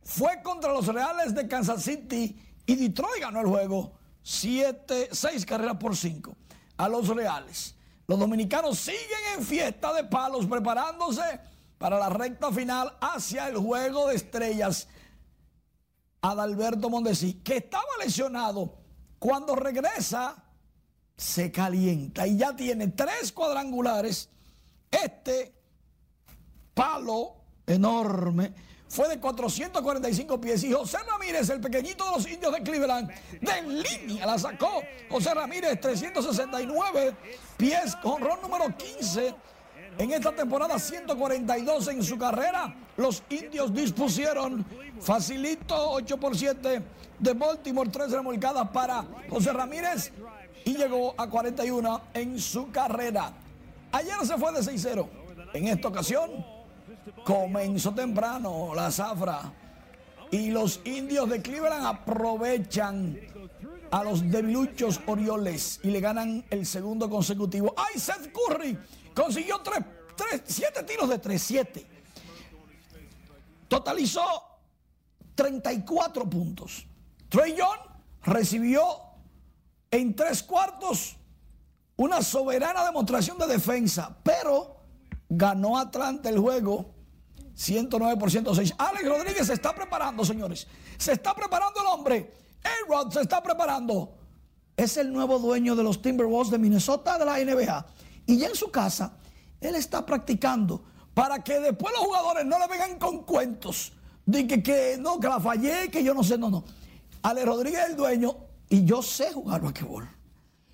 Fue 0.03 0.43
contra 0.43 0.75
los 0.75 0.89
Reales 0.89 1.35
de 1.35 1.49
Kansas 1.49 1.83
City 1.83 2.39
y 2.67 2.75
Detroit 2.75 3.23
ganó 3.23 3.41
el 3.41 3.47
juego. 3.47 3.93
7, 4.23 5.09
6 5.11 5.47
carreras 5.47 5.79
por 5.79 5.97
5 5.97 6.37
a 6.77 6.87
los 6.87 7.09
Reales. 7.09 7.76
Los 8.07 8.19
dominicanos 8.19 8.79
siguen 8.79 9.37
en 9.37 9.45
fiesta 9.45 9.93
de 9.93 10.05
palos 10.05 10.47
preparándose 10.47 11.41
para 11.79 11.99
la 11.99 12.09
recta 12.09 12.53
final 12.53 12.97
hacia 13.01 13.49
el 13.49 13.57
juego 13.57 14.09
de 14.09 14.17
estrellas. 14.17 14.89
Adalberto 16.23 16.89
Mondesi, 16.89 17.35
que 17.35 17.59
estaba 17.59 17.85
lesionado, 18.03 18.79
cuando 19.19 19.55
regresa 19.55 20.43
se 21.17 21.51
calienta 21.51 22.27
y 22.27 22.37
ya 22.37 22.55
tiene 22.55 22.89
tres 22.89 23.33
cuadrangulares. 23.33 24.29
Este 24.91 25.55
palo 26.75 27.37
enorme 27.67 28.55
fue 28.89 29.09
de 29.09 29.19
445 29.19 30.41
pies 30.41 30.65
y 30.65 30.73
José 30.73 30.99
Ramírez, 31.09 31.49
el 31.51 31.61
pequeñito 31.61 32.05
de 32.05 32.11
los 32.13 32.29
indios 32.29 32.53
de 32.53 32.63
Cleveland, 32.63 33.11
de 33.41 33.63
línea 33.63 34.27
la 34.27 34.39
sacó. 34.39 34.83
José 35.09 35.35
Ramírez, 35.35 35.81
369 35.81 37.15
pies, 37.57 37.97
con 37.97 38.21
ron 38.23 38.41
número 38.43 38.67
15 38.77 39.35
en 39.99 40.13
esta 40.13 40.31
temporada 40.33 40.79
142 40.79 41.89
en 41.89 42.03
su 42.03 42.19
carrera, 42.19 42.75
los 42.99 43.23
indios 43.31 43.73
dispusieron 43.73 44.65
facilito 45.01 45.75
8 45.93 46.19
por 46.19 46.37
7 46.37 46.83
de 47.19 47.33
Baltimore, 47.33 47.89
3 47.89 48.11
remolcadas 48.11 48.69
para 48.69 49.07
José 49.31 49.55
Ramírez 49.55 50.13
y 50.65 50.77
llegó 50.77 51.15
a 51.17 51.29
41 51.29 52.03
en 52.13 52.39
su 52.39 52.71
carrera. 52.71 53.33
Ayer 53.93 54.17
se 54.27 54.37
fue 54.37 54.53
de 54.53 54.61
6-0. 54.61 55.09
En 55.55 55.69
esta 55.69 55.89
ocasión 55.89 56.45
comenzó 57.25 57.95
temprano 57.95 58.73
la 58.75 58.91
zafra 58.91 59.53
y 60.31 60.51
los 60.51 60.81
indios 60.85 61.29
de 61.29 61.41
Cleveland 61.41 61.87
aprovechan 61.87 63.19
a 63.91 64.03
los 64.03 64.29
debiluchos 64.31 65.01
Orioles 65.07 65.81
y 65.83 65.91
le 65.91 66.01
ganan 66.01 66.45
el 66.51 66.67
segundo 66.67 67.09
consecutivo. 67.09 67.75
¡Ay, 67.77 67.99
Seth 67.99 68.33
Curry! 68.33 68.79
Consiguió 69.15 69.61
tres, 69.61 69.85
tres, 70.17 70.43
siete 70.47 70.83
tiros 70.83 71.09
de 71.09 71.19
tres, 71.19 71.43
siete. 71.43 71.87
Totalizó 73.69 74.23
34 75.35 76.29
puntos. 76.29 76.87
Trey 77.29 77.57
Young 77.57 77.79
recibió 78.23 78.83
en 79.91 80.15
tres 80.15 80.43
cuartos 80.43 81.17
una 81.97 82.23
soberana 82.23 82.85
demostración 82.85 83.39
de 83.39 83.47
defensa, 83.47 84.17
pero 84.23 84.77
ganó 85.29 85.79
Atlanta 85.79 86.29
el 86.29 86.39
juego 86.39 86.96
109 87.57 88.17
por 88.19 88.31
106. 88.31 88.75
Alex 88.77 89.09
Rodríguez 89.09 89.47
se 89.47 89.55
está 89.55 89.75
preparando, 89.75 90.25
señores. 90.25 90.67
Se 90.99 91.13
está 91.13 91.35
preparando 91.35 91.81
el 91.81 91.87
hombre. 91.87 92.33
A-Rod 92.63 93.13
se 93.13 93.23
está 93.23 93.43
preparando. 93.43 94.15
Es 94.77 94.99
el 94.99 95.11
nuevo 95.11 95.39
dueño 95.39 95.75
de 95.75 95.83
los 95.83 96.03
Timberwolves 96.03 96.51
de 96.51 96.59
Minnesota 96.59 97.19
de 97.19 97.25
la 97.25 97.39
NBA. 97.39 97.87
Y 98.27 98.37
ya 98.37 98.49
en 98.49 98.55
su 98.55 98.71
casa, 98.71 99.17
él 99.59 99.75
está 99.75 100.05
practicando 100.05 100.85
para 101.15 101.43
que 101.43 101.59
después 101.59 101.95
los 101.95 102.05
jugadores 102.05 102.45
no 102.45 102.59
le 102.59 102.67
vengan 102.67 102.99
con 102.99 103.25
cuentos 103.25 103.93
de 104.27 104.47
que, 104.47 104.63
que 104.63 104.99
no, 105.01 105.19
que 105.19 105.29
la 105.29 105.41
fallé, 105.41 105.91
que 105.91 106.05
yo 106.05 106.13
no 106.13 106.23
sé, 106.23 106.37
no, 106.37 106.51
no. 106.51 106.63
Ale 107.23 107.43
Rodríguez 107.47 107.81
es 107.81 107.91
el 107.91 107.97
dueño 107.97 108.37
y 108.69 108.85
yo 108.85 109.01
sé 109.01 109.33
jugar 109.33 109.63
basquetbol. 109.63 110.07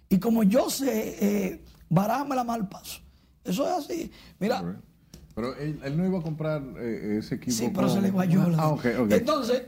Y 0.08 0.18
como 0.18 0.42
yo 0.42 0.68
sé, 0.68 1.16
eh, 1.20 1.64
la 1.90 2.44
mal 2.44 2.68
paso. 2.68 3.00
Eso 3.44 3.68
es 3.68 3.84
así. 3.84 4.10
Mira. 4.40 4.82
Pero 5.34 5.56
él, 5.56 5.80
no 5.96 6.06
iba 6.06 6.18
a 6.18 6.22
comprar 6.22 6.62
eh, 6.78 7.18
ese 7.18 7.36
equipo. 7.36 7.56
Sí, 7.56 7.70
pero 7.74 7.88
se 7.88 8.00
le 8.00 8.10
guayó. 8.10 8.42
Ah, 8.58 8.68
ok, 8.68 8.86
ok. 9.00 9.12
Entonces, 9.12 9.62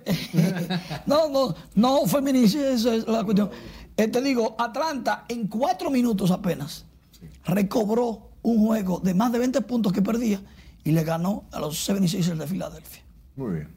no, 1.06 1.28
no, 1.30 1.54
no 1.74 2.06
feminice, 2.06 2.74
eso 2.74 2.92
es 2.92 3.06
la 3.06 3.24
cuestión. 3.24 3.50
Eh, 3.96 4.08
te 4.08 4.20
digo, 4.20 4.56
Atlanta 4.58 5.24
en 5.28 5.46
cuatro 5.48 5.90
minutos 5.90 6.30
apenas 6.30 6.84
recobró 7.46 8.30
un 8.42 8.66
juego 8.66 9.00
de 9.00 9.14
más 9.14 9.32
de 9.32 9.38
20 9.38 9.62
puntos 9.62 9.92
que 9.92 10.02
perdía 10.02 10.40
y 10.82 10.92
le 10.92 11.02
ganó 11.02 11.44
a 11.52 11.60
los 11.60 11.88
76ers 11.88 12.36
de 12.36 12.46
Filadelfia. 12.46 13.02
Muy 13.36 13.54
bien. 13.54 13.68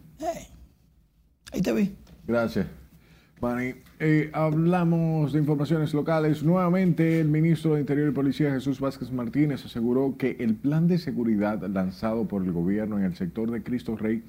ahí 1.53 1.61
te 1.61 1.71
vi. 1.71 1.95
Gracias. 2.25 2.67
Manny, 3.39 3.75
eh, 3.99 4.31
hablamos 4.33 5.31
de 5.31 5.39
informaciones 5.39 5.93
locales. 5.93 6.43
Nuevamente, 6.43 7.19
el 7.19 7.27
ministro 7.27 7.75
de 7.75 7.81
Interior 7.81 8.09
y 8.09 8.11
Policía, 8.11 8.51
Jesús 8.51 8.79
Vázquez 8.79 9.11
Martínez, 9.11 9.63
aseguró 9.63 10.15
que 10.17 10.37
el 10.39 10.55
plan 10.55 10.87
de 10.87 10.97
seguridad 10.97 11.61
lanzado 11.67 12.27
por 12.27 12.43
el 12.43 12.51
gobierno 12.51 12.97
en 12.97 13.05
el 13.05 13.15
sector 13.15 13.51
de 13.51 13.61
Cristo 13.61 13.95
Rey 13.95 14.23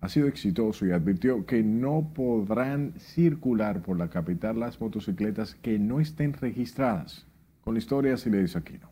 ha 0.00 0.08
sido 0.08 0.28
exitoso 0.28 0.86
y 0.86 0.92
advirtió 0.92 1.44
que 1.44 1.62
no 1.62 2.10
podrán 2.14 2.94
circular 2.98 3.82
por 3.82 3.98
la 3.98 4.08
capital 4.08 4.60
las 4.60 4.80
motocicletas 4.80 5.54
que 5.56 5.78
no 5.78 6.00
estén 6.00 6.32
registradas. 6.32 7.26
Con 7.60 7.74
la 7.74 7.80
historia, 7.80 8.16
si 8.16 8.30
le 8.30 8.42
dice 8.42 8.58
aquí 8.58 8.78
no. 8.80 8.90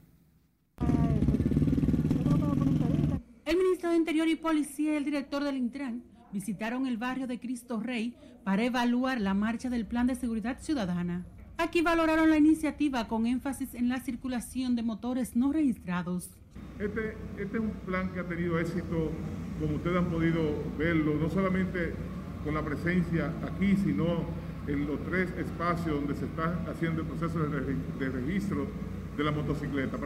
El 3.46 3.56
ministro 3.56 3.90
de 3.90 3.96
Interior 3.96 4.28
y 4.28 4.36
Policía 4.36 4.92
y 4.92 4.96
el 4.96 5.04
director 5.04 5.42
del 5.42 5.56
Intran 5.56 6.11
visitaron 6.32 6.86
el 6.86 6.96
barrio 6.96 7.26
de 7.26 7.38
Cristo 7.38 7.80
Rey 7.80 8.14
para 8.44 8.64
evaluar 8.64 9.20
la 9.20 9.34
marcha 9.34 9.70
del 9.70 9.86
Plan 9.86 10.06
de 10.06 10.14
Seguridad 10.14 10.58
Ciudadana. 10.60 11.24
Aquí 11.58 11.82
valoraron 11.82 12.30
la 12.30 12.38
iniciativa 12.38 13.06
con 13.06 13.26
énfasis 13.26 13.74
en 13.74 13.88
la 13.88 14.00
circulación 14.00 14.74
de 14.74 14.82
motores 14.82 15.36
no 15.36 15.52
registrados. 15.52 16.30
Este, 16.78 17.16
este 17.38 17.58
es 17.58 17.62
un 17.62 17.70
plan 17.86 18.08
que 18.12 18.20
ha 18.20 18.24
tenido 18.24 18.58
éxito, 18.58 19.12
como 19.60 19.76
ustedes 19.76 19.98
han 19.98 20.06
podido 20.06 20.40
verlo, 20.78 21.14
no 21.14 21.30
solamente 21.30 21.94
con 22.44 22.54
la 22.54 22.64
presencia 22.64 23.32
aquí, 23.46 23.76
sino 23.76 24.24
en 24.66 24.86
los 24.86 25.00
tres 25.04 25.30
espacios 25.38 25.96
donde 25.96 26.14
se 26.14 26.24
está 26.24 26.58
haciendo 26.70 27.02
el 27.02 27.06
proceso 27.06 27.38
de, 27.38 28.08
registro 28.08 28.66
de 29.16 29.24
la 29.24 29.30
motocicleta. 29.30 29.98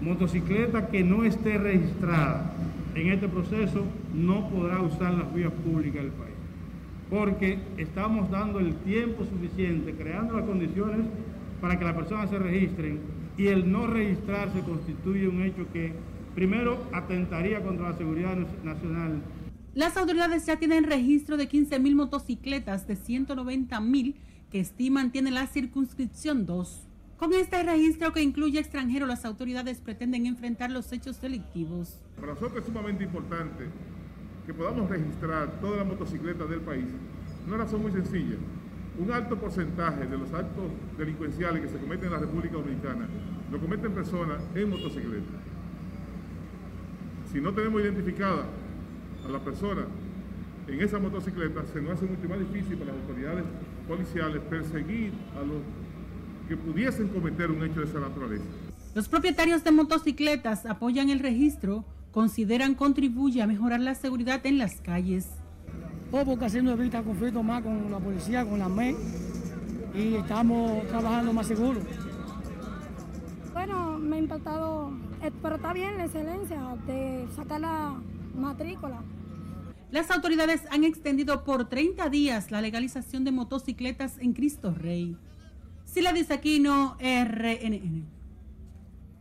Motocicleta 0.00 0.88
que 0.88 1.02
no 1.04 1.24
esté 1.24 1.58
registrada 1.58 2.52
en 2.96 3.12
este 3.12 3.28
proceso 3.28 3.84
no 4.14 4.48
podrá 4.48 4.80
usar 4.80 5.14
las 5.14 5.32
vías 5.34 5.52
públicas 5.52 6.02
del 6.02 6.12
país, 6.12 6.34
porque 7.10 7.58
estamos 7.76 8.30
dando 8.30 8.58
el 8.58 8.74
tiempo 8.76 9.24
suficiente, 9.24 9.94
creando 9.94 10.34
las 10.34 10.46
condiciones 10.46 11.06
para 11.60 11.78
que 11.78 11.84
las 11.84 11.94
personas 11.94 12.30
se 12.30 12.38
registren 12.38 13.00
y 13.36 13.48
el 13.48 13.70
no 13.70 13.86
registrarse 13.86 14.60
constituye 14.60 15.28
un 15.28 15.42
hecho 15.42 15.66
que 15.72 15.92
primero 16.34 16.82
atentaría 16.92 17.62
contra 17.62 17.90
la 17.90 17.96
seguridad 17.98 18.36
nacional. 18.64 19.20
Las 19.74 19.96
autoridades 19.98 20.46
ya 20.46 20.56
tienen 20.56 20.84
registro 20.84 21.36
de 21.36 21.48
15.000 21.50 21.94
motocicletas 21.94 22.86
de 22.86 22.96
190.000 22.96 24.14
que 24.50 24.60
estiman 24.60 25.12
tiene 25.12 25.30
la 25.30 25.46
circunscripción 25.46 26.46
2. 26.46 26.85
Con 27.18 27.32
este 27.32 27.62
registro 27.62 28.12
que 28.12 28.22
incluye 28.22 28.58
extranjeros, 28.58 29.08
las 29.08 29.24
autoridades 29.24 29.80
pretenden 29.80 30.26
enfrentar 30.26 30.70
los 30.70 30.92
hechos 30.92 31.18
delictivos. 31.18 31.98
Para 32.16 32.34
nosotros 32.34 32.58
es 32.58 32.66
sumamente 32.66 33.04
importante 33.04 33.64
que 34.44 34.52
podamos 34.52 34.90
registrar 34.90 35.50
todas 35.62 35.78
las 35.78 35.86
motocicletas 35.86 36.50
del 36.50 36.60
país. 36.60 36.84
Una 37.46 37.56
razón 37.56 37.80
muy 37.80 37.92
sencilla. 37.92 38.36
Un 38.98 39.10
alto 39.10 39.38
porcentaje 39.38 40.06
de 40.06 40.18
los 40.18 40.30
actos 40.34 40.64
delincuenciales 40.98 41.62
que 41.62 41.68
se 41.68 41.78
cometen 41.78 42.04
en 42.06 42.12
la 42.12 42.18
República 42.18 42.54
Dominicana 42.54 43.08
lo 43.50 43.58
cometen 43.60 43.92
personas 43.92 44.42
en 44.54 44.68
motocicleta. 44.68 45.40
Si 47.32 47.40
no 47.40 47.54
tenemos 47.54 47.80
identificada 47.80 48.44
a 49.26 49.28
la 49.30 49.38
persona 49.38 49.86
en 50.68 50.80
esa 50.82 50.98
motocicleta, 50.98 51.64
se 51.72 51.80
nos 51.80 51.92
hace 51.92 52.04
mucho 52.04 52.28
más 52.28 52.40
difícil 52.40 52.76
para 52.76 52.92
las 52.92 53.00
autoridades 53.00 53.44
policiales 53.88 54.42
perseguir 54.50 55.12
a 55.34 55.40
los 55.40 55.62
que 56.48 56.56
pudiesen 56.56 57.08
cometer 57.08 57.50
un 57.50 57.64
hecho 57.64 57.80
de 57.80 57.86
esa 57.86 58.00
naturaleza. 58.00 58.44
Los 58.94 59.08
propietarios 59.08 59.62
de 59.64 59.72
motocicletas 59.72 60.64
apoyan 60.66 61.10
el 61.10 61.18
registro, 61.18 61.84
consideran 62.12 62.74
contribuye 62.74 63.42
a 63.42 63.46
mejorar 63.46 63.80
la 63.80 63.94
seguridad 63.94 64.44
en 64.46 64.58
las 64.58 64.80
calles. 64.80 65.28
Todo 66.10 66.24
porque 66.24 66.46
así 66.46 66.62
no 66.62 66.70
evita 66.70 67.02
conflictos 67.02 67.44
más 67.44 67.62
con 67.62 67.90
la 67.90 67.98
policía, 67.98 68.44
con 68.44 68.58
la 68.58 68.68
MEC 68.68 68.96
y 69.94 70.14
estamos 70.14 70.86
trabajando 70.88 71.32
más 71.32 71.46
seguro. 71.46 71.80
Bueno, 73.52 73.98
me 73.98 74.16
ha 74.16 74.18
impactado, 74.18 74.92
eh, 75.22 75.30
pero 75.42 75.56
está 75.56 75.72
bien 75.72 75.96
la 75.96 76.04
excelencia 76.04 76.76
de 76.86 77.26
sacar 77.34 77.60
la 77.60 77.96
matrícula. 78.34 79.02
Las 79.90 80.10
autoridades 80.10 80.62
han 80.70 80.84
extendido 80.84 81.44
por 81.44 81.68
30 81.68 82.08
días 82.08 82.50
la 82.50 82.60
legalización 82.60 83.24
de 83.24 83.32
motocicletas 83.32 84.18
en 84.18 84.32
Cristo 84.32 84.74
Rey. 84.74 85.16
Sila 85.86 86.12
Aquino, 86.30 86.98
RNN. 87.00 88.04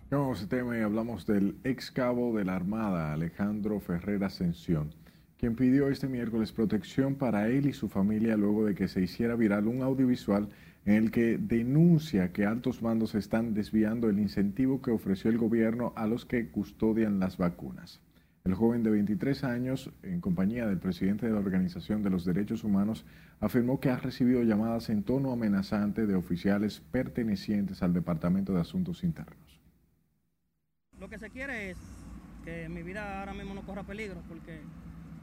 Cambiamos 0.09 0.41
de 0.41 0.47
tema 0.47 0.77
y 0.77 0.81
hablamos 0.81 1.25
del 1.25 1.57
ex 1.63 1.91
cabo 1.91 2.35
de 2.35 2.43
la 2.43 2.55
Armada, 2.55 3.13
Alejandro 3.13 3.79
Ferrer 3.79 4.23
Ascensión, 4.23 4.93
quien 5.37 5.55
pidió 5.55 5.87
este 5.87 6.07
miércoles 6.07 6.51
protección 6.51 7.15
para 7.15 7.47
él 7.47 7.67
y 7.67 7.73
su 7.73 7.87
familia 7.87 8.35
luego 8.35 8.65
de 8.65 8.75
que 8.75 8.87
se 8.87 9.01
hiciera 9.01 9.35
viral 9.35 9.67
un 9.67 9.83
audiovisual 9.83 10.49
en 10.85 10.95
el 10.95 11.11
que 11.11 11.37
denuncia 11.37 12.33
que 12.33 12.45
altos 12.45 12.81
mandos 12.81 13.15
están 13.15 13.53
desviando 13.53 14.09
el 14.09 14.19
incentivo 14.19 14.81
que 14.81 14.91
ofreció 14.91 15.29
el 15.29 15.37
gobierno 15.37 15.93
a 15.95 16.07
los 16.07 16.25
que 16.25 16.49
custodian 16.49 17.19
las 17.19 17.37
vacunas. 17.37 18.01
El 18.45 18.53
joven 18.53 18.83
de 18.83 18.91
23 18.91 19.43
años, 19.43 19.89
en 20.03 20.21
compañía 20.21 20.67
del 20.67 20.77
presidente 20.77 21.25
de 21.25 21.31
la 21.31 21.39
Organización 21.39 22.03
de 22.03 22.11
los 22.11 22.25
Derechos 22.25 22.63
Humanos, 22.63 23.03
afirmó 23.39 23.79
que 23.79 23.89
ha 23.89 23.97
recibido 23.97 24.43
llamadas 24.43 24.89
en 24.91 25.01
tono 25.01 25.31
amenazante 25.31 26.05
de 26.05 26.13
oficiales 26.13 26.79
pertenecientes 26.91 27.81
al 27.81 27.91
Departamento 27.91 28.53
de 28.53 28.61
Asuntos 28.61 29.03
Internos. 29.03 29.59
Lo 30.99 31.09
que 31.09 31.17
se 31.17 31.31
quiere 31.31 31.71
es 31.71 31.77
que 32.43 32.69
mi 32.69 32.83
vida 32.83 33.19
ahora 33.19 33.33
mismo 33.33 33.55
no 33.55 33.63
corra 33.63 33.81
peligro, 33.81 34.21
porque 34.29 34.61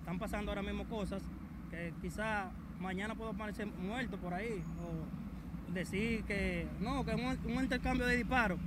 están 0.00 0.18
pasando 0.18 0.50
ahora 0.50 0.62
mismo 0.62 0.88
cosas 0.88 1.22
que 1.70 1.94
quizá 2.02 2.50
mañana 2.80 3.14
puedo 3.14 3.30
aparecer 3.30 3.68
muerto 3.68 4.16
por 4.16 4.34
ahí, 4.34 4.64
o 4.82 5.72
decir 5.72 6.24
que 6.24 6.66
no, 6.80 7.04
que 7.04 7.14
un, 7.14 7.38
un 7.52 7.62
intercambio 7.62 8.04
de 8.04 8.16
disparos 8.16 8.58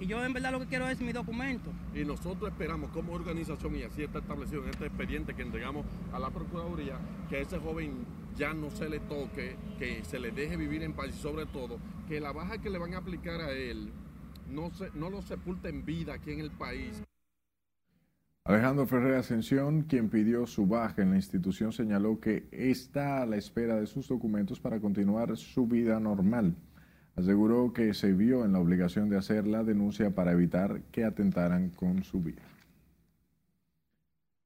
y 0.00 0.06
yo 0.06 0.24
en 0.24 0.32
verdad 0.32 0.52
lo 0.52 0.60
que 0.60 0.66
quiero 0.66 0.88
es 0.88 1.00
mi 1.00 1.12
documento. 1.12 1.70
Y 1.94 2.04
nosotros 2.04 2.50
esperamos 2.50 2.90
como 2.90 3.12
organización, 3.12 3.76
y 3.76 3.82
así 3.82 4.02
está 4.02 4.20
establecido 4.20 4.62
en 4.62 4.70
este 4.70 4.86
expediente 4.86 5.34
que 5.34 5.42
entregamos 5.42 5.86
a 6.12 6.18
la 6.18 6.30
Procuraduría, 6.30 6.98
que 7.28 7.36
a 7.36 7.40
ese 7.40 7.58
joven 7.58 8.06
ya 8.36 8.54
no 8.54 8.70
se 8.70 8.88
le 8.88 9.00
toque, 9.00 9.56
que 9.78 10.04
se 10.04 10.20
le 10.20 10.30
deje 10.30 10.56
vivir 10.56 10.82
en 10.82 10.92
paz 10.92 11.08
y 11.08 11.12
sobre 11.12 11.46
todo 11.46 11.78
que 12.06 12.20
la 12.20 12.32
baja 12.32 12.58
que 12.58 12.70
le 12.70 12.78
van 12.78 12.94
a 12.94 12.98
aplicar 12.98 13.40
a 13.40 13.50
él 13.50 13.90
no, 14.48 14.70
se, 14.70 14.90
no 14.94 15.10
lo 15.10 15.20
sepulte 15.22 15.68
en 15.68 15.84
vida 15.84 16.14
aquí 16.14 16.32
en 16.32 16.40
el 16.40 16.50
país. 16.50 17.02
Alejandro 18.44 18.86
Ferrer 18.86 19.16
Ascensión, 19.16 19.82
quien 19.82 20.08
pidió 20.08 20.46
su 20.46 20.66
baja 20.66 21.02
en 21.02 21.10
la 21.10 21.16
institución, 21.16 21.70
señaló 21.70 22.18
que 22.18 22.48
está 22.50 23.20
a 23.20 23.26
la 23.26 23.36
espera 23.36 23.78
de 23.78 23.86
sus 23.86 24.08
documentos 24.08 24.58
para 24.58 24.80
continuar 24.80 25.36
su 25.36 25.66
vida 25.66 26.00
normal. 26.00 26.56
Aseguró 27.18 27.72
que 27.72 27.94
se 27.94 28.12
vio 28.12 28.44
en 28.44 28.52
la 28.52 28.60
obligación 28.60 29.08
de 29.08 29.16
hacer 29.16 29.44
la 29.44 29.64
denuncia 29.64 30.14
para 30.14 30.30
evitar 30.30 30.82
que 30.92 31.04
atentaran 31.04 31.70
con 31.70 32.04
su 32.04 32.22
vida. 32.22 32.42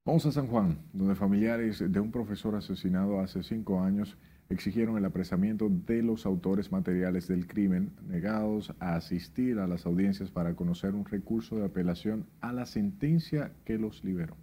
Vamos 0.07 0.25
a 0.25 0.33
San 0.33 0.47
Juan, 0.47 0.79
donde 0.95 1.15
familiares 1.15 1.85
de 1.87 2.01
un 2.01 2.11
profesor 2.11 2.55
asesinado 2.55 3.21
hace 3.21 3.43
cinco 3.43 3.83
años 3.83 4.17
exigieron 4.49 4.97
el 4.97 5.05
apresamiento 5.05 5.69
de 5.69 6.03
los 6.03 6.25
autores 6.25 6.73
materiales 6.73 7.29
del 7.29 7.47
crimen, 7.47 7.93
negados 8.09 8.73
a 8.81 8.97
asistir 8.97 9.59
a 9.59 9.67
las 9.67 9.85
audiencias 9.85 10.31
para 10.31 10.55
conocer 10.55 10.95
un 10.95 11.05
recurso 11.05 11.57
de 11.57 11.67
apelación 11.67 12.25
a 12.41 12.55
la 12.55 12.65
sentencia 12.65 13.53
que 13.67 13.77
los 13.77 14.03
liberó. 14.03 14.35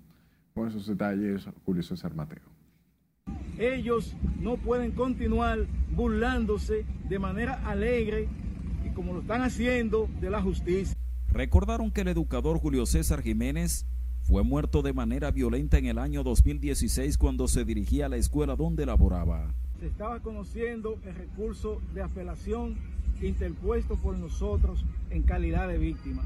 Con 0.53 0.67
esos 0.67 0.85
detalles, 0.85 1.49
Julio 1.65 1.81
César 1.81 2.13
Mateo. 2.13 2.58
Ellos 3.57 4.15
no 4.39 4.57
pueden 4.57 4.91
continuar 4.91 5.67
burlándose 5.95 6.85
de 7.09 7.19
manera 7.19 7.61
alegre 7.69 8.27
y 8.85 8.89
como 8.93 9.13
lo 9.13 9.21
están 9.21 9.41
haciendo 9.41 10.09
de 10.21 10.29
la 10.29 10.41
justicia. 10.41 10.95
Recordaron 11.31 11.91
que 11.91 12.01
el 12.01 12.07
educador 12.07 12.57
Julio 12.57 12.85
César 12.85 13.21
Jiménez 13.21 13.85
fue 14.21 14.43
muerto 14.43 14.81
de 14.81 14.93
manera 14.93 15.31
violenta 15.31 15.77
en 15.77 15.87
el 15.87 15.97
año 15.97 16.23
2016 16.23 17.17
cuando 17.17 17.47
se 17.47 17.65
dirigía 17.65 18.05
a 18.05 18.09
la 18.09 18.17
escuela 18.17 18.55
donde 18.55 18.85
laboraba. 18.85 19.53
Se 19.79 19.87
estaba 19.87 20.19
conociendo 20.19 20.99
el 21.05 21.15
recurso 21.15 21.81
de 21.93 22.01
apelación 22.01 22.77
interpuesto 23.21 23.95
por 23.97 24.17
nosotros 24.17 24.85
en 25.09 25.23
calidad 25.23 25.67
de 25.67 25.77
víctima. 25.77 26.23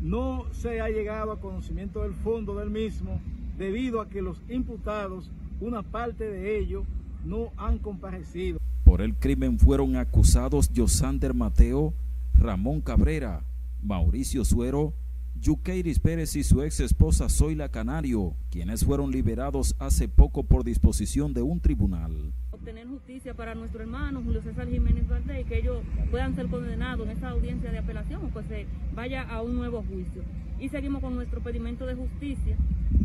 No 0.00 0.46
se 0.52 0.80
ha 0.80 0.88
llegado 0.88 1.32
a 1.32 1.40
conocimiento 1.40 2.02
del 2.02 2.14
fondo 2.14 2.54
del 2.54 2.70
mismo 2.70 3.20
debido 3.56 4.00
a 4.00 4.08
que 4.08 4.22
los 4.22 4.40
imputados 4.48 5.30
una 5.60 5.82
parte 5.82 6.24
de 6.24 6.58
ellos 6.58 6.84
no 7.24 7.52
han 7.56 7.78
comparecido. 7.78 8.58
Por 8.84 9.02
el 9.02 9.14
crimen 9.14 9.58
fueron 9.58 9.96
acusados 9.96 10.70
Josander 10.74 11.34
Mateo, 11.34 11.92
Ramón 12.34 12.80
Cabrera, 12.80 13.44
Mauricio 13.82 14.44
Suero, 14.44 14.94
Yuqueiris 15.40 16.00
Pérez 16.00 16.34
y 16.36 16.42
su 16.42 16.62
ex 16.62 16.80
esposa 16.80 17.28
Zoila 17.28 17.68
Canario, 17.68 18.34
quienes 18.50 18.84
fueron 18.84 19.10
liberados 19.10 19.76
hace 19.78 20.08
poco 20.08 20.42
por 20.42 20.64
disposición 20.64 21.32
de 21.32 21.42
un 21.42 21.60
tribunal. 21.60 22.32
Obtener 22.50 22.88
justicia 22.88 23.34
para 23.34 23.54
nuestro 23.54 23.82
hermano 23.82 24.22
Julio 24.24 24.42
César 24.42 24.68
Jiménez 24.68 25.06
Valdés, 25.06 25.46
que 25.46 25.58
ellos 25.58 25.82
puedan 26.10 26.34
ser 26.34 26.48
condenados 26.48 27.06
en 27.06 27.12
esta 27.12 27.28
audiencia 27.28 27.70
de 27.70 27.78
apelación 27.78 28.24
o 28.24 28.28
pues 28.28 28.46
se 28.48 28.66
vaya 28.94 29.22
a 29.22 29.42
un 29.42 29.54
nuevo 29.56 29.82
juicio. 29.82 30.22
Y 30.58 30.70
seguimos 30.70 31.00
con 31.00 31.14
nuestro 31.14 31.40
pedimento 31.40 31.86
de 31.86 31.94
justicia, 31.94 32.56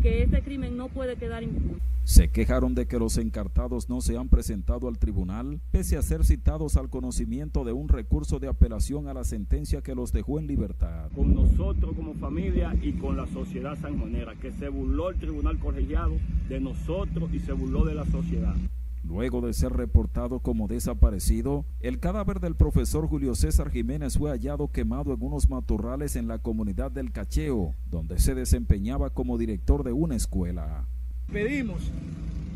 que 0.03 0.21
este 0.21 0.43
crimen 0.43 0.75
no 0.75 0.89
puede 0.89 1.15
quedar 1.15 1.41
impune. 1.43 1.79
Se 2.03 2.29
quejaron 2.29 2.75
de 2.75 2.85
que 2.85 2.99
los 2.99 3.17
encartados 3.17 3.87
no 3.87 4.01
se 4.01 4.17
han 4.17 4.27
presentado 4.27 4.89
al 4.89 4.99
tribunal, 4.99 5.61
pese 5.71 5.95
a 5.95 6.01
ser 6.01 6.25
citados 6.25 6.75
al 6.75 6.89
conocimiento 6.89 7.63
de 7.63 7.71
un 7.71 7.87
recurso 7.87 8.39
de 8.39 8.49
apelación 8.49 9.07
a 9.07 9.13
la 9.13 9.23
sentencia 9.23 9.81
que 9.81 9.95
los 9.95 10.11
dejó 10.11 10.39
en 10.39 10.47
libertad. 10.47 11.09
Con 11.15 11.33
nosotros 11.33 11.95
como 11.95 12.13
familia 12.15 12.75
y 12.81 12.91
con 12.91 13.15
la 13.15 13.25
sociedad 13.27 13.79
sanjonera, 13.79 14.35
que 14.35 14.51
se 14.51 14.67
burló 14.67 15.09
el 15.09 15.17
tribunal 15.17 15.57
colegiado 15.57 16.17
de 16.49 16.59
nosotros 16.59 17.33
y 17.33 17.39
se 17.39 17.53
burló 17.53 17.85
de 17.85 17.95
la 17.95 18.05
sociedad. 18.05 18.55
Luego 19.03 19.41
de 19.41 19.53
ser 19.53 19.73
reportado 19.73 20.39
como 20.39 20.69
desaparecido, 20.69 21.65
el 21.81 21.99
cadáver 21.99 22.39
del 22.39 22.55
profesor 22.55 23.07
Julio 23.07 23.35
César 23.35 23.69
Jiménez 23.69 24.17
fue 24.17 24.31
hallado 24.31 24.71
quemado 24.71 25.13
en 25.13 25.21
unos 25.21 25.49
matorrales 25.49 26.15
en 26.15 26.29
la 26.29 26.39
comunidad 26.39 26.89
del 26.89 27.11
Cacheo, 27.11 27.75
donde 27.91 28.17
se 28.19 28.33
desempeñaba 28.33 29.09
como 29.09 29.37
director 29.37 29.83
de 29.83 29.91
una 29.91 30.15
escuela. 30.15 30.87
Pedimos, 31.31 31.91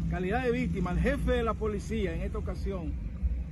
calidad 0.09 0.45
de 0.45 0.51
víctima, 0.51 0.91
al 0.91 0.99
jefe 0.99 1.31
de 1.31 1.43
la 1.43 1.53
policía 1.53 2.15
en 2.15 2.21
esta 2.21 2.37
ocasión, 2.37 2.93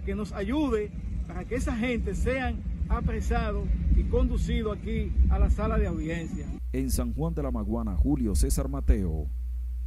que 0.06 0.16
nos 0.16 0.32
ayude 0.32 0.90
para 1.28 1.44
que 1.44 1.56
esa 1.56 1.76
gente 1.76 2.16
sean 2.16 2.62
apresados 2.88 3.68
y 3.98 4.04
conducidos 4.04 4.78
aquí 4.78 5.12
a 5.30 5.38
la 5.38 5.50
sala 5.50 5.78
de 5.78 5.88
audiencia. 5.88 6.48
En 6.72 6.90
San 6.90 7.14
Juan 7.14 7.34
de 7.34 7.44
la 7.44 7.52
Maguana, 7.52 7.98
Julio 7.98 8.36
César 8.36 8.70
Mateo, 8.70 9.28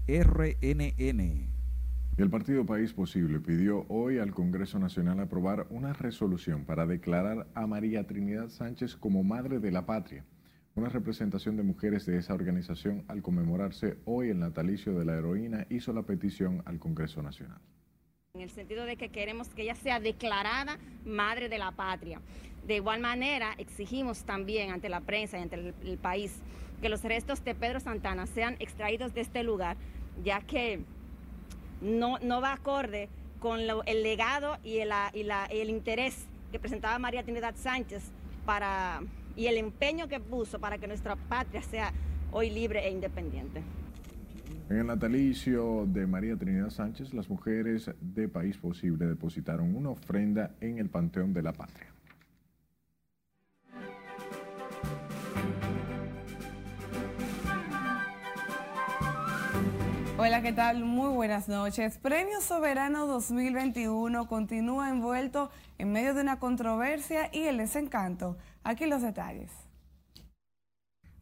RNN. 0.06 1.57
El 2.18 2.30
Partido 2.30 2.66
País 2.66 2.92
Posible 2.92 3.38
pidió 3.38 3.86
hoy 3.88 4.18
al 4.18 4.34
Congreso 4.34 4.80
Nacional 4.80 5.20
aprobar 5.20 5.68
una 5.70 5.92
resolución 5.92 6.64
para 6.64 6.84
declarar 6.84 7.46
a 7.54 7.68
María 7.68 8.08
Trinidad 8.08 8.48
Sánchez 8.48 8.96
como 8.96 9.22
Madre 9.22 9.60
de 9.60 9.70
la 9.70 9.86
Patria. 9.86 10.24
Una 10.74 10.88
representación 10.88 11.56
de 11.56 11.62
mujeres 11.62 12.06
de 12.06 12.18
esa 12.18 12.34
organización, 12.34 13.04
al 13.06 13.22
conmemorarse 13.22 13.98
hoy 14.04 14.30
el 14.30 14.40
natalicio 14.40 14.98
de 14.98 15.04
la 15.04 15.14
heroína, 15.14 15.68
hizo 15.70 15.92
la 15.92 16.02
petición 16.02 16.60
al 16.66 16.80
Congreso 16.80 17.22
Nacional. 17.22 17.60
En 18.34 18.40
el 18.40 18.50
sentido 18.50 18.84
de 18.84 18.96
que 18.96 19.10
queremos 19.10 19.50
que 19.50 19.62
ella 19.62 19.76
sea 19.76 20.00
declarada 20.00 20.76
madre 21.04 21.48
de 21.48 21.58
la 21.58 21.70
patria. 21.70 22.20
De 22.66 22.74
igual 22.74 23.00
manera, 23.00 23.54
exigimos 23.58 24.24
también 24.24 24.72
ante 24.72 24.88
la 24.88 25.02
prensa 25.02 25.38
y 25.38 25.42
ante 25.42 25.54
el, 25.54 25.98
país 25.98 26.40
que 26.82 26.88
los 26.88 27.04
restos 27.04 27.44
de 27.44 27.54
Pedro 27.54 27.78
Santana 27.78 28.26
sean 28.26 28.56
extraídos 28.58 29.14
de 29.14 29.20
este 29.20 29.44
lugar, 29.44 29.76
ya 30.24 30.40
que 30.40 30.84
no, 31.80 32.18
no 32.18 32.40
va 32.40 32.52
acorde 32.52 33.08
con 33.38 33.60
el 33.60 34.02
legado 34.02 34.58
y 34.64 34.78
el, 34.78 34.90
y 35.14 35.58
el 35.58 35.70
interés 35.70 36.26
que 36.50 36.58
presentaba 36.58 36.98
María 36.98 37.22
Trinidad 37.22 37.54
Sánchez 37.56 38.10
para 38.44 39.00
y 39.36 39.46
el 39.46 39.56
empeño 39.56 40.08
que 40.08 40.18
puso 40.18 40.58
para 40.58 40.78
que 40.78 40.88
nuestra 40.88 41.14
patria 41.14 41.62
sea 41.62 41.92
hoy 42.32 42.50
libre 42.50 42.84
e 42.86 42.90
independiente. 42.90 43.62
En 44.68 44.78
el 44.78 44.86
natalicio 44.86 45.86
de 45.86 46.06
María 46.06 46.36
Trinidad 46.36 46.70
Sánchez, 46.70 47.14
las 47.14 47.30
mujeres 47.30 47.90
de 48.00 48.28
País 48.28 48.58
Posible 48.58 49.06
depositaron 49.06 49.74
una 49.74 49.90
ofrenda 49.90 50.50
en 50.60 50.78
el 50.78 50.90
Panteón 50.90 51.32
de 51.32 51.42
la 51.42 51.52
Patria. 51.52 51.86
Hola, 60.20 60.42
¿qué 60.42 60.52
tal? 60.52 60.84
Muy 60.84 61.10
buenas 61.14 61.48
noches. 61.48 61.96
Premio 61.96 62.40
Soberano 62.40 63.06
2021 63.06 64.26
continúa 64.26 64.90
envuelto 64.90 65.48
en 65.78 65.92
medio 65.92 66.12
de 66.12 66.22
una 66.22 66.40
controversia 66.40 67.30
y 67.32 67.44
el 67.44 67.58
desencanto. 67.58 68.36
Aquí 68.64 68.86
los 68.86 69.00
detalles. 69.00 69.52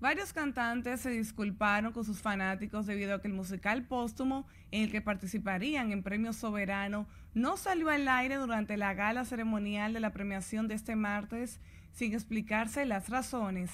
Varios 0.00 0.32
cantantes 0.32 1.02
se 1.02 1.10
disculparon 1.10 1.92
con 1.92 2.06
sus 2.06 2.22
fanáticos 2.22 2.86
debido 2.86 3.14
a 3.14 3.20
que 3.20 3.28
el 3.28 3.34
musical 3.34 3.84
póstumo 3.84 4.46
en 4.70 4.84
el 4.84 4.90
que 4.90 5.02
participarían 5.02 5.92
en 5.92 6.02
Premio 6.02 6.32
Soberano 6.32 7.06
no 7.34 7.58
salió 7.58 7.90
al 7.90 8.08
aire 8.08 8.36
durante 8.36 8.78
la 8.78 8.94
gala 8.94 9.26
ceremonial 9.26 9.92
de 9.92 10.00
la 10.00 10.14
premiación 10.14 10.68
de 10.68 10.74
este 10.74 10.96
martes 10.96 11.60
sin 11.92 12.14
explicarse 12.14 12.86
las 12.86 13.10
razones. 13.10 13.70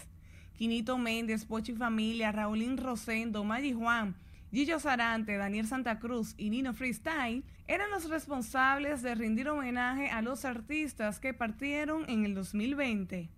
Quinito 0.59 0.99
Méndez, 0.99 1.45
Pochi 1.45 1.75
Familia, 1.75 2.33
Raulín 2.33 2.77
Rosendo, 2.77 3.45
Maggi 3.45 3.73
Juan, 3.73 4.16
Gillo 4.53 4.79
Sarante, 4.79 5.39
Daniel 5.39 5.67
Santa 5.67 5.99
Cruz 5.99 6.35
y 6.37 6.51
Nino 6.51 6.75
Freestyle 6.75 7.43
eran 7.69 7.91
los 7.91 8.11
responsables 8.11 9.01
de 9.01 9.15
rendir 9.15 9.49
homenaje 9.49 10.11
a 10.11 10.21
los 10.21 10.45
artistas 10.45 11.21
que 11.21 11.33
partieron 11.33 12.05
en 12.07 12.27
el 12.27 12.35
2020. 12.35 13.31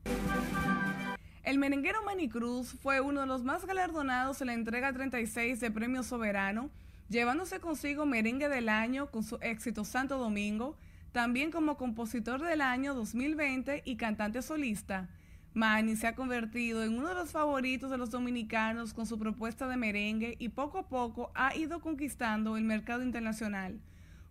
El 1.44 1.58
merenguero 1.58 2.02
Manny 2.02 2.28
Cruz 2.28 2.76
fue 2.82 3.00
uno 3.00 3.20
de 3.20 3.28
los 3.28 3.44
más 3.44 3.64
galardonados 3.64 4.40
en 4.40 4.48
la 4.48 4.54
entrega 4.54 4.92
36 4.92 5.60
de 5.60 5.70
Premio 5.70 6.02
Soberano, 6.02 6.68
llevándose 7.08 7.60
consigo 7.60 8.06
Merengue 8.06 8.48
del 8.48 8.68
Año 8.68 9.08
con 9.12 9.22
su 9.22 9.36
éxito 9.40 9.84
Santo 9.84 10.18
Domingo, 10.18 10.76
también 11.12 11.52
como 11.52 11.76
compositor 11.76 12.42
del 12.42 12.60
año 12.60 12.92
2020 12.92 13.82
y 13.84 13.94
cantante 13.94 14.42
solista. 14.42 15.08
Manny 15.54 15.94
se 15.94 16.08
ha 16.08 16.16
convertido 16.16 16.82
en 16.82 16.98
uno 16.98 17.08
de 17.08 17.14
los 17.14 17.30
favoritos 17.30 17.88
de 17.88 17.96
los 17.96 18.10
dominicanos 18.10 18.92
con 18.92 19.06
su 19.06 19.20
propuesta 19.20 19.68
de 19.68 19.76
merengue 19.76 20.34
y 20.40 20.48
poco 20.48 20.78
a 20.78 20.88
poco 20.88 21.30
ha 21.36 21.54
ido 21.54 21.80
conquistando 21.80 22.56
el 22.56 22.64
mercado 22.64 23.04
internacional. 23.04 23.78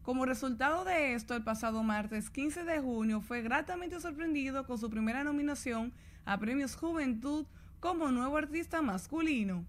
Como 0.01 0.26
resultado 0.26 0.84
de 0.84 1.13
esto, 1.13 1.34
el 1.34 1.41
pasado 1.41 1.82
martes 1.82 2.30
15 2.30 2.65
de 2.65 2.82
junio 2.82 3.21
fue 3.21 3.41
gratamente 3.41 4.01
sorprendido 4.01 4.67
con 4.67 4.78
su 4.78 4.89
primera 4.89 5.24
nominación 5.24 5.93
a 6.26 6.38
Premios 6.39 6.76
Juventud 6.76 7.45
como 7.80 8.11
nuevo 8.11 8.36
artista 8.36 8.82
masculino. 8.82 9.63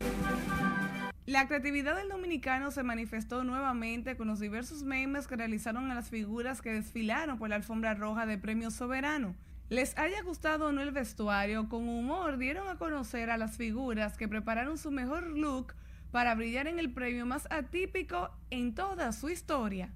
La 1.26 1.46
creatividad 1.46 1.94
del 1.94 2.08
dominicano 2.08 2.72
se 2.72 2.82
manifestó 2.82 3.44
nuevamente 3.44 4.16
con 4.16 4.26
los 4.26 4.40
diversos 4.40 4.82
memes 4.82 5.28
que 5.28 5.36
realizaron 5.36 5.88
a 5.88 5.94
las 5.94 6.10
figuras 6.10 6.60
que 6.60 6.72
desfilaron 6.72 7.38
por 7.38 7.48
la 7.48 7.56
alfombra 7.56 7.94
roja 7.94 8.26
de 8.26 8.38
Premios 8.38 8.74
Soberano. 8.74 9.36
Les 9.70 9.96
haya 9.96 10.22
gustado 10.22 10.66
o 10.66 10.72
no 10.72 10.82
el 10.82 10.90
vestuario, 10.92 11.68
con 11.68 11.88
humor 11.88 12.36
dieron 12.36 12.68
a 12.68 12.76
conocer 12.76 13.30
a 13.30 13.38
las 13.38 13.56
figuras 13.56 14.16
que 14.18 14.28
prepararon 14.28 14.76
su 14.76 14.90
mejor 14.90 15.26
look 15.26 15.74
para 16.10 16.34
brillar 16.34 16.66
en 16.66 16.78
el 16.78 16.92
premio 16.92 17.24
más 17.24 17.48
atípico 17.50 18.30
en 18.50 18.74
toda 18.74 19.12
su 19.12 19.30
historia. 19.30 19.90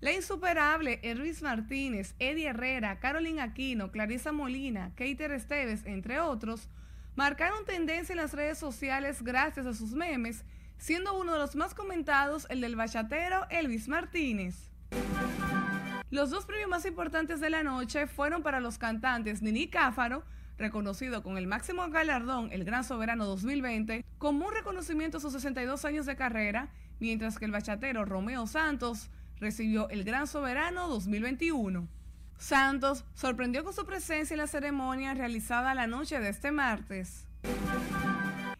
La 0.00 0.12
insuperable 0.12 1.00
Ervis 1.02 1.42
Martínez, 1.42 2.14
Eddie 2.18 2.48
Herrera, 2.48 3.00
Carolina 3.00 3.42
Aquino, 3.42 3.90
Clarisa 3.90 4.32
Molina, 4.32 4.92
Keiter 4.94 5.32
Esteves, 5.32 5.84
entre 5.84 6.20
otros, 6.20 6.68
marcaron 7.16 7.66
tendencia 7.66 8.14
en 8.14 8.18
las 8.18 8.32
redes 8.32 8.58
sociales 8.58 9.22
gracias 9.22 9.66
a 9.66 9.74
sus 9.74 9.92
memes, 9.92 10.44
siendo 10.78 11.18
uno 11.20 11.34
de 11.34 11.40
los 11.40 11.56
más 11.56 11.74
comentados 11.74 12.46
el 12.48 12.62
del 12.62 12.76
bachatero 12.76 13.46
Elvis 13.50 13.88
Martínez. 13.88 14.70
Los 16.10 16.30
dos 16.30 16.44
premios 16.44 16.68
más 16.68 16.84
importantes 16.86 17.38
de 17.38 17.50
la 17.50 17.62
noche 17.62 18.08
fueron 18.08 18.42
para 18.42 18.58
los 18.58 18.78
cantantes 18.78 19.42
Nini 19.42 19.68
Cáfaro, 19.68 20.24
reconocido 20.58 21.22
con 21.22 21.38
el 21.38 21.46
máximo 21.46 21.88
galardón, 21.88 22.50
el 22.50 22.64
Gran 22.64 22.82
Soberano 22.82 23.26
2020, 23.26 24.04
como 24.18 24.48
un 24.48 24.52
reconocimiento 24.52 25.18
a 25.18 25.20
sus 25.20 25.32
62 25.34 25.84
años 25.84 26.06
de 26.06 26.16
carrera, 26.16 26.68
mientras 26.98 27.38
que 27.38 27.44
el 27.44 27.52
bachatero 27.52 28.04
Romeo 28.04 28.48
Santos 28.48 29.08
recibió 29.38 29.88
el 29.88 30.02
Gran 30.02 30.26
Soberano 30.26 30.88
2021. 30.88 31.86
Santos 32.38 33.04
sorprendió 33.14 33.62
con 33.62 33.72
su 33.72 33.86
presencia 33.86 34.34
en 34.34 34.40
la 34.40 34.48
ceremonia 34.48 35.14
realizada 35.14 35.74
la 35.74 35.86
noche 35.86 36.18
de 36.18 36.30
este 36.30 36.50
martes. 36.50 37.24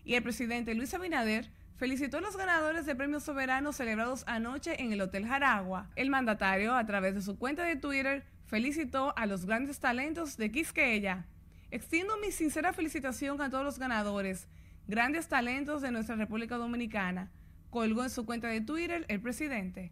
Y 0.05 0.15
el 0.15 0.23
presidente 0.23 0.75
Luis 0.77 0.95
Abinader 0.95 1.51
felicitó 1.81 2.19
a 2.19 2.21
los 2.21 2.37
ganadores 2.37 2.85
de 2.85 2.95
premios 2.95 3.23
soberanos 3.23 3.77
celebrados 3.77 4.25
anoche 4.27 4.83
en 4.83 4.93
el 4.93 5.01
Hotel 5.01 5.27
Jaragua. 5.27 5.89
El 5.97 6.11
mandatario, 6.11 6.75
a 6.75 6.85
través 6.85 7.15
de 7.15 7.23
su 7.23 7.39
cuenta 7.39 7.65
de 7.65 7.77
Twitter, 7.77 8.23
felicitó 8.45 9.17
a 9.17 9.25
los 9.25 9.47
grandes 9.47 9.81
talentos 9.81 10.37
de 10.37 10.53
Quisqueya. 10.53 11.25
Extiendo 11.71 12.19
mi 12.19 12.33
sincera 12.33 12.75
felicitación 12.75 13.41
a 13.41 13.49
todos 13.49 13.65
los 13.65 13.79
ganadores, 13.79 14.47
grandes 14.89 15.27
talentos 15.29 15.81
de 15.81 15.91
nuestra 15.91 16.17
República 16.17 16.59
Dominicana, 16.59 17.31
colgó 17.71 18.03
en 18.03 18.11
su 18.11 18.27
cuenta 18.27 18.49
de 18.49 18.61
Twitter 18.61 19.07
el 19.09 19.23
presidente 19.23 19.91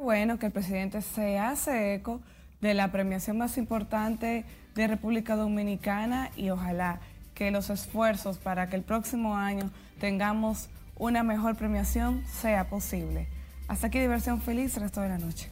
bueno 0.00 0.38
que 0.38 0.46
el 0.46 0.52
presidente 0.52 1.02
se 1.02 1.38
hace 1.38 1.92
eco 1.92 2.22
de 2.62 2.72
la 2.72 2.90
premiación 2.90 3.36
más 3.36 3.58
importante 3.58 4.46
de 4.74 4.86
República 4.86 5.36
Dominicana 5.36 6.30
y 6.36 6.48
ojalá 6.48 7.00
que 7.40 7.50
los 7.50 7.70
esfuerzos 7.70 8.36
para 8.36 8.68
que 8.68 8.76
el 8.76 8.82
próximo 8.82 9.34
año 9.34 9.70
tengamos 9.98 10.68
una 10.98 11.22
mejor 11.22 11.56
premiación 11.56 12.22
sea 12.30 12.68
posible. 12.68 13.28
Hasta 13.66 13.86
aquí 13.86 13.98
diversión 13.98 14.42
feliz 14.42 14.76
resto 14.76 15.00
de 15.00 15.08
la 15.08 15.16
noche. 15.16 15.48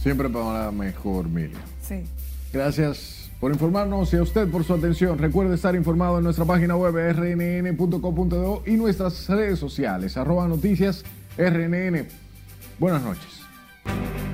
Siempre 0.00 0.28
para 0.28 0.66
la 0.66 0.70
mejor, 0.70 1.28
Miriam. 1.28 1.60
Sí. 1.82 2.04
Gracias 2.52 3.28
por 3.40 3.50
informarnos 3.50 4.12
y 4.12 4.18
a 4.18 4.22
usted 4.22 4.48
por 4.48 4.62
su 4.62 4.72
atención. 4.72 5.18
Recuerde 5.18 5.56
estar 5.56 5.74
informado 5.74 6.18
en 6.18 6.22
nuestra 6.22 6.44
página 6.44 6.76
web 6.76 6.94
rnn.com.do 6.94 8.62
y 8.64 8.76
nuestras 8.76 9.28
redes 9.28 9.58
sociales, 9.58 10.16
arroba 10.16 10.46
noticias 10.46 11.04
rnn. 11.36 12.06
Buenas 12.78 13.02
noches. 13.02 14.25